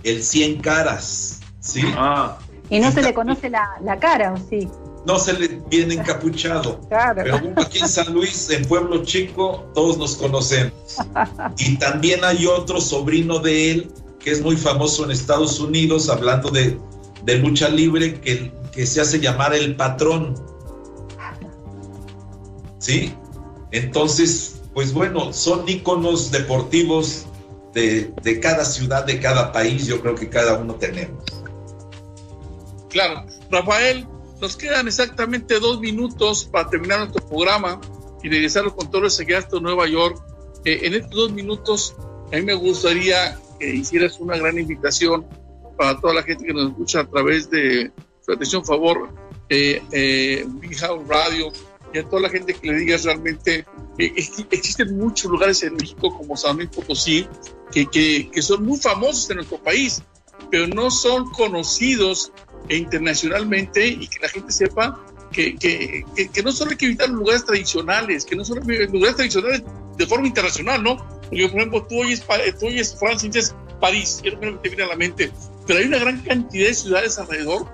el 0.03 0.23
Cien 0.23 0.61
Caras, 0.61 1.38
¿sí? 1.69 1.81
Ah, 1.95 2.37
Y 2.69 2.79
no 2.79 2.91
se 2.91 3.01
le 3.01 3.13
conoce 3.13 3.49
la, 3.49 3.67
la 3.83 3.97
cara, 3.99 4.33
¿o 4.33 4.37
sí? 4.49 4.67
No 5.05 5.17
se 5.17 5.33
le 5.33 5.61
viene 5.69 5.93
encapuchado. 5.95 6.79
Claro. 6.89 7.21
Pero 7.23 7.37
aquí 7.55 7.79
en 7.79 7.87
San 7.87 8.13
Luis, 8.13 8.49
en 8.49 8.65
Pueblo 8.65 9.03
Chico, 9.03 9.65
todos 9.73 9.97
nos 9.97 10.15
conocemos. 10.17 10.73
Y 11.57 11.77
también 11.77 12.23
hay 12.23 12.45
otro 12.45 12.81
sobrino 12.81 13.39
de 13.39 13.71
él 13.71 13.91
que 14.19 14.31
es 14.31 14.41
muy 14.41 14.57
famoso 14.57 15.05
en 15.05 15.11
Estados 15.11 15.59
Unidos, 15.61 16.09
hablando 16.09 16.49
de, 16.49 16.77
de 17.23 17.35
lucha 17.37 17.69
libre, 17.69 18.19
que, 18.19 18.51
que 18.73 18.85
se 18.85 18.99
hace 18.99 19.19
llamar 19.19 19.53
el 19.53 19.75
patrón. 19.77 20.35
¿Sí? 22.79 23.13
Entonces, 23.71 24.61
pues 24.73 24.93
bueno, 24.93 25.31
son 25.33 25.67
íconos 25.67 26.31
deportivos 26.31 27.25
de, 27.73 28.11
de 28.23 28.39
cada 28.39 28.65
ciudad, 28.65 29.05
de 29.05 29.19
cada 29.19 29.51
país, 29.51 29.85
yo 29.85 30.01
creo 30.01 30.15
que 30.15 30.27
cada 30.29 30.57
uno 30.57 30.75
tenemos. 30.75 31.23
Claro. 32.89 33.25
Rafael, 33.51 34.07
nos 34.41 34.55
quedan 34.55 34.87
exactamente 34.87 35.59
dos 35.59 35.79
minutos 35.79 36.45
para 36.51 36.69
terminar 36.69 36.99
nuestro 36.99 37.27
programa 37.27 37.79
y 38.23 38.29
regresar 38.29 38.63
los 38.63 38.73
controles 38.73 39.19
aquí 39.19 39.33
hasta 39.33 39.59
Nueva 39.59 39.87
York. 39.87 40.21
Eh, 40.65 40.79
en 40.83 40.93
estos 40.93 41.11
dos 41.11 41.31
minutos, 41.31 41.95
a 42.31 42.35
mí 42.35 42.41
me 42.41 42.53
gustaría 42.53 43.37
que 43.59 43.69
hicieras 43.75 44.19
una 44.19 44.37
gran 44.37 44.57
invitación 44.57 45.25
para 45.77 45.99
toda 45.99 46.13
la 46.13 46.23
gente 46.23 46.45
que 46.45 46.53
nos 46.53 46.71
escucha 46.71 47.01
a 47.01 47.07
través 47.09 47.49
de 47.49 47.91
su 48.25 48.31
atención, 48.31 48.65
favor, 48.65 49.09
eh, 49.49 49.81
eh, 49.91 50.45
Radio, 51.07 51.51
y 51.93 51.97
a 51.97 52.03
toda 52.07 52.23
la 52.23 52.29
gente 52.29 52.53
que 52.53 52.67
le 52.71 52.77
digas 52.79 53.03
realmente, 53.03 53.65
eh, 53.97 54.13
ex- 54.15 54.45
existen 54.51 54.97
muchos 54.97 55.31
lugares 55.31 55.63
en 55.63 55.75
México 55.75 56.15
como 56.15 56.37
San 56.37 56.57
Luis 56.57 56.69
Potosí 56.69 57.27
que, 57.71 57.85
que 57.87 58.41
son 58.41 58.65
muy 58.65 58.77
famosos 58.77 59.29
en 59.29 59.37
nuestro 59.37 59.57
país, 59.57 60.01
pero 60.51 60.67
no 60.67 60.91
son 60.91 61.29
conocidos 61.31 62.31
e 62.67 62.77
internacionalmente 62.77 63.87
y 63.87 64.07
que 64.07 64.19
la 64.19 64.29
gente 64.29 64.51
sepa 64.51 64.99
que, 65.31 65.55
que, 65.55 66.03
que, 66.15 66.29
que 66.29 66.43
no 66.43 66.51
solo 66.51 66.71
hay 66.71 66.77
que 66.77 66.85
evitar 66.87 67.09
los 67.09 67.19
lugares 67.19 67.45
tradicionales, 67.45 68.25
que 68.25 68.35
no 68.35 68.43
solo 68.43 68.61
hay 68.67 68.87
lugares 68.87 69.15
tradicionales 69.15 69.63
de 69.97 70.07
forma 70.07 70.27
internacional, 70.27 70.83
¿no? 70.83 70.97
Porque, 70.97 71.47
por 71.47 71.57
ejemplo, 71.59 71.83
tú 71.83 72.01
oyes, 72.01 72.23
tú 72.59 72.67
oyes 72.67 72.95
Francia 72.97 73.27
y 73.27 73.31
dices 73.31 73.55
París, 73.79 74.21
es 74.23 74.33
lo 74.33 74.39
que 74.39 74.51
te 74.51 74.69
viene 74.69 74.83
a 74.83 74.87
la 74.87 74.95
mente, 74.95 75.31
pero 75.67 75.79
hay 75.79 75.85
una 75.85 75.99
gran 75.99 76.19
cantidad 76.21 76.67
de 76.67 76.73
ciudades 76.73 77.17
alrededor 77.19 77.67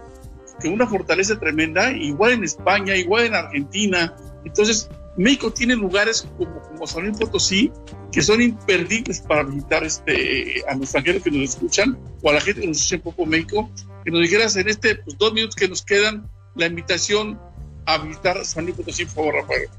que 0.59 0.67
una 0.67 0.88
fortaleza 0.88 1.39
tremenda, 1.39 1.91
igual 1.91 2.33
en 2.33 2.43
España, 2.43 2.95
igual 2.95 3.25
en 3.25 3.36
Argentina. 3.36 4.15
Entonces, 4.45 4.89
México 5.17 5.51
tiene 5.51 5.75
lugares 5.75 6.27
como, 6.38 6.61
como 6.61 6.88
San 6.88 7.03
Luis 7.03 7.17
Potosí 7.17 7.71
que 8.11 8.21
son 8.21 8.41
imperdibles 8.41 9.19
para 9.19 9.43
visitar 9.43 9.83
este, 9.83 10.63
a 10.69 10.73
los 10.73 10.83
extranjeros 10.83 11.21
que 11.21 11.31
nos 11.31 11.49
escuchan 11.49 11.97
o 12.21 12.29
a 12.29 12.33
la 12.33 12.41
gente 12.41 12.61
que 12.61 12.67
nos 12.67 12.77
escucha 12.77 12.95
en 12.95 13.01
Poco 13.01 13.25
México, 13.25 13.69
que 14.06 14.12
nos 14.12 14.22
dijeras 14.22 14.56
en 14.56 14.70
este 14.70 14.95
pues, 14.95 15.18
dos 15.18 15.34
minutos 15.34 15.56
que 15.56 15.68
nos 15.68 15.82
quedan 15.82 16.30
la 16.56 16.68
invitación 16.68 17.39
a 17.88 17.97
visitar 17.97 18.45
San 18.45 18.66
Luis 18.66 18.78
Potosí, 18.78 19.06
por 19.06 19.16
favor, 19.16 19.36
Rafael. 19.36 19.70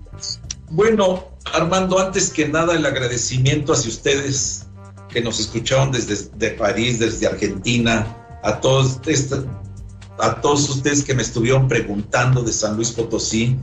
Bueno, 0.71 1.29
Armando, 1.55 1.99
antes 1.99 2.31
que 2.31 2.49
nada 2.49 2.75
el 2.75 2.85
agradecimiento 2.85 3.73
hacia 3.73 3.89
ustedes 3.89 4.67
que 5.09 5.21
nos 5.21 5.39
escucharon 5.39 5.93
desde 5.93 6.29
de 6.37 6.51
París, 6.51 6.99
desde 6.99 7.29
Argentina, 7.29 8.17
a 8.43 8.61
todos, 8.61 9.01
a 10.19 10.41
todos 10.41 10.69
ustedes 10.69 11.05
que 11.05 11.15
me 11.15 11.23
estuvieron 11.23 11.69
preguntando 11.69 12.43
de 12.43 12.53
San 12.53 12.77
Luis 12.77 12.91
Potosí. 12.91 13.57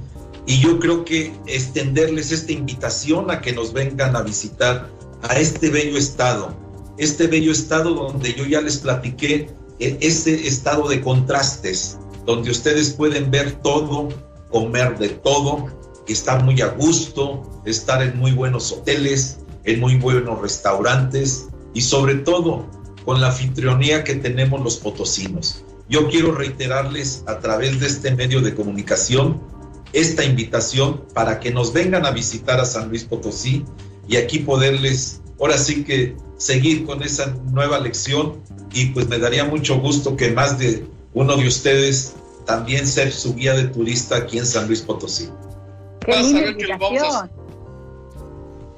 Y 0.46 0.60
yo 0.60 0.80
creo 0.80 1.06
que 1.06 1.34
extenderles 1.46 2.32
esta 2.32 2.52
invitación 2.52 3.32
a 3.32 3.42
que 3.42 3.54
nos 3.54 3.74
vengan 3.74 4.16
a 4.16 4.22
visitar 4.22 4.90
a 5.22 5.36
este 5.40 5.70
bello 5.70 5.98
estado, 5.98 6.56
este 6.98 7.28
bello 7.28 7.52
estado 7.52 7.94
donde 7.94 8.34
yo 8.34 8.46
ya 8.46 8.62
les 8.62 8.78
platiqué, 8.78 9.50
ese 9.80 10.48
estado 10.48 10.88
de 10.88 11.02
contrastes, 11.02 11.98
donde 12.26 12.52
ustedes 12.52 12.92
pueden 12.92 13.32
ver 13.32 13.54
todo, 13.62 14.10
comer 14.50 14.98
de 14.98 15.10
todo, 15.10 15.68
estar 16.08 16.44
muy 16.44 16.62
a 16.62 16.68
gusto, 16.68 17.42
estar 17.66 18.02
en 18.02 18.18
muy 18.18 18.32
buenos 18.32 18.72
hoteles, 18.72 19.40
en 19.64 19.80
muy 19.80 19.98
buenos 19.98 20.42
restaurantes 20.42 21.48
y 21.74 21.82
sobre 21.82 22.16
todo 22.16 22.66
con 23.06 23.20
la 23.20 23.28
anfitrionía 23.28 24.04
que 24.04 24.16
tenemos 24.16 24.62
los 24.62 24.78
potosinos. 24.78 25.64
Yo 25.90 26.10
quiero 26.10 26.34
reiterarles 26.34 27.24
a 27.28 27.40
través 27.40 27.80
de 27.80 27.88
este 27.88 28.16
medio 28.16 28.42
de 28.42 28.56
comunicación 28.56 29.42
esta 29.94 30.26
invitación 30.26 31.06
para 31.14 31.40
que 31.40 31.52
nos 31.52 31.72
vengan 31.72 32.06
a 32.06 32.12
visitar 32.12 32.60
a 32.60 32.66
San 32.66 32.90
Luis 32.90 33.04
Potosí 33.04 33.64
y 34.08 34.18
aquí 34.18 34.40
poderles, 34.40 35.22
ahora 35.40 35.58
sí 35.58 35.84
que 35.84 36.16
seguir 36.38 36.86
con 36.86 37.02
esa 37.04 37.34
nueva 37.52 37.80
lección 37.80 38.42
y 38.74 38.88
pues 38.88 39.08
me 39.08 39.18
daría 39.18 39.46
mucho 39.46 39.80
gusto 39.80 40.18
que 40.18 40.32
más 40.32 40.58
de 40.58 40.86
uno 41.14 41.36
de 41.38 41.48
ustedes 41.48 42.16
también 42.46 42.86
ser 42.86 43.12
su 43.12 43.36
guía 43.36 43.54
de 43.54 43.66
turista 43.66 44.18
aquí 44.18 44.38
en 44.38 44.46
San 44.46 44.68
Luis 44.68 44.82
Potosí. 44.82 45.30
Qué 46.06 46.12
Vas 46.12 46.34
a 46.34 46.34
ver 46.34 46.58
que 46.58 46.68
lo 46.68 46.78
vamos 46.78 47.04
a. 47.04 47.30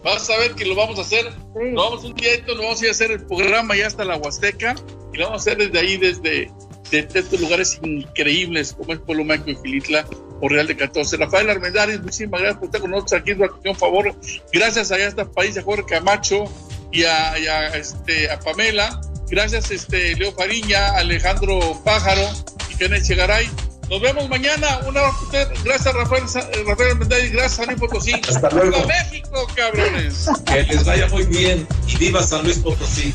Vas 0.04 0.30
a 0.30 0.38
ver 0.38 0.54
que 0.54 0.66
lo 0.66 0.76
vamos 0.76 1.00
a 1.00 1.02
hacer. 1.02 1.26
Sí. 1.32 1.72
Lo 1.72 1.84
vamos 1.84 2.04
un 2.04 2.14
día 2.14 2.34
esto, 2.34 2.54
lo 2.54 2.64
vamos 2.64 2.82
a 2.82 2.84
ir 2.84 2.90
a 2.90 2.92
hacer 2.92 3.12
el 3.12 3.26
programa 3.26 3.76
ya 3.76 3.88
hasta 3.88 4.06
la 4.06 4.18
Huasteca 4.18 4.76
y 5.14 5.18
lo 5.18 5.26
vamos 5.26 5.48
a 5.48 5.52
hacer 5.52 5.58
desde 5.58 5.80
ahí, 5.80 5.98
desde, 5.98 6.52
desde 6.92 7.20
estos 7.20 7.40
lugares 7.42 7.80
increíbles 7.82 8.74
como 8.74 8.94
es 8.94 9.00
Pueblo 9.00 9.26
Mágico 9.26 9.52
y 9.52 9.56
Gilitla 9.56 10.06
o 10.46 10.50
Real 10.50 10.68
de 10.68 10.76
14. 10.76 11.18
Rafael 11.18 11.50
Armendáriz, 11.50 12.00
muchísimas 12.02 12.42
gracias 12.42 12.60
por 12.60 12.66
estar 12.68 12.82
con 12.82 12.92
nosotros 12.92 13.22
aquí 13.22 13.32
acción 13.32 13.76
favor. 13.76 14.16
Gracias 14.54 14.92
a 14.92 14.98
este 14.98 15.26
país, 15.26 15.58
a 15.58 15.64
Jorge 15.64 15.86
Camacho 15.96 16.46
y 16.92 17.04
a, 17.04 17.38
y 17.40 17.48
a, 17.48 17.76
este, 17.76 18.30
a 18.30 18.40
Pamela. 18.40 19.02
Gracias 19.28 19.72
este, 19.72 20.16
Leo 20.16 20.32
Fariña, 20.34 20.90
Alejandro 20.98 21.82
Pájaro 21.84 22.30
y 22.70 22.76
Kenneth 22.76 23.04
Chegaray. 23.04 23.50
Nos 23.90 24.02
vemos 24.02 24.30
mañana. 24.30 24.80
Un 24.88 24.98
abrazo 24.98 25.18
a 25.20 25.24
usted. 25.24 25.48
Gracias, 25.64 25.94
Rafael, 25.94 26.24
eh, 26.24 26.64
Rafael 26.66 26.92
Armendáriz. 26.92 27.32
Gracias, 27.32 27.54
San 27.54 27.68
Luis 27.68 27.80
Potosí. 27.80 28.14
Hasta 28.14 28.50
luego. 28.52 28.72
¡Viva 28.72 28.88
México, 28.88 29.48
cabrones! 29.56 30.30
Que 30.46 30.64
les 30.64 30.86
vaya 30.86 31.08
muy 31.08 31.24
bien 31.26 31.68
y 31.88 31.98
viva 31.98 32.22
San 32.24 32.44
Luis 32.44 32.60
Potosí. 32.60 33.14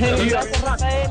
Gracias, 0.00 0.60
Rafael. 0.60 1.10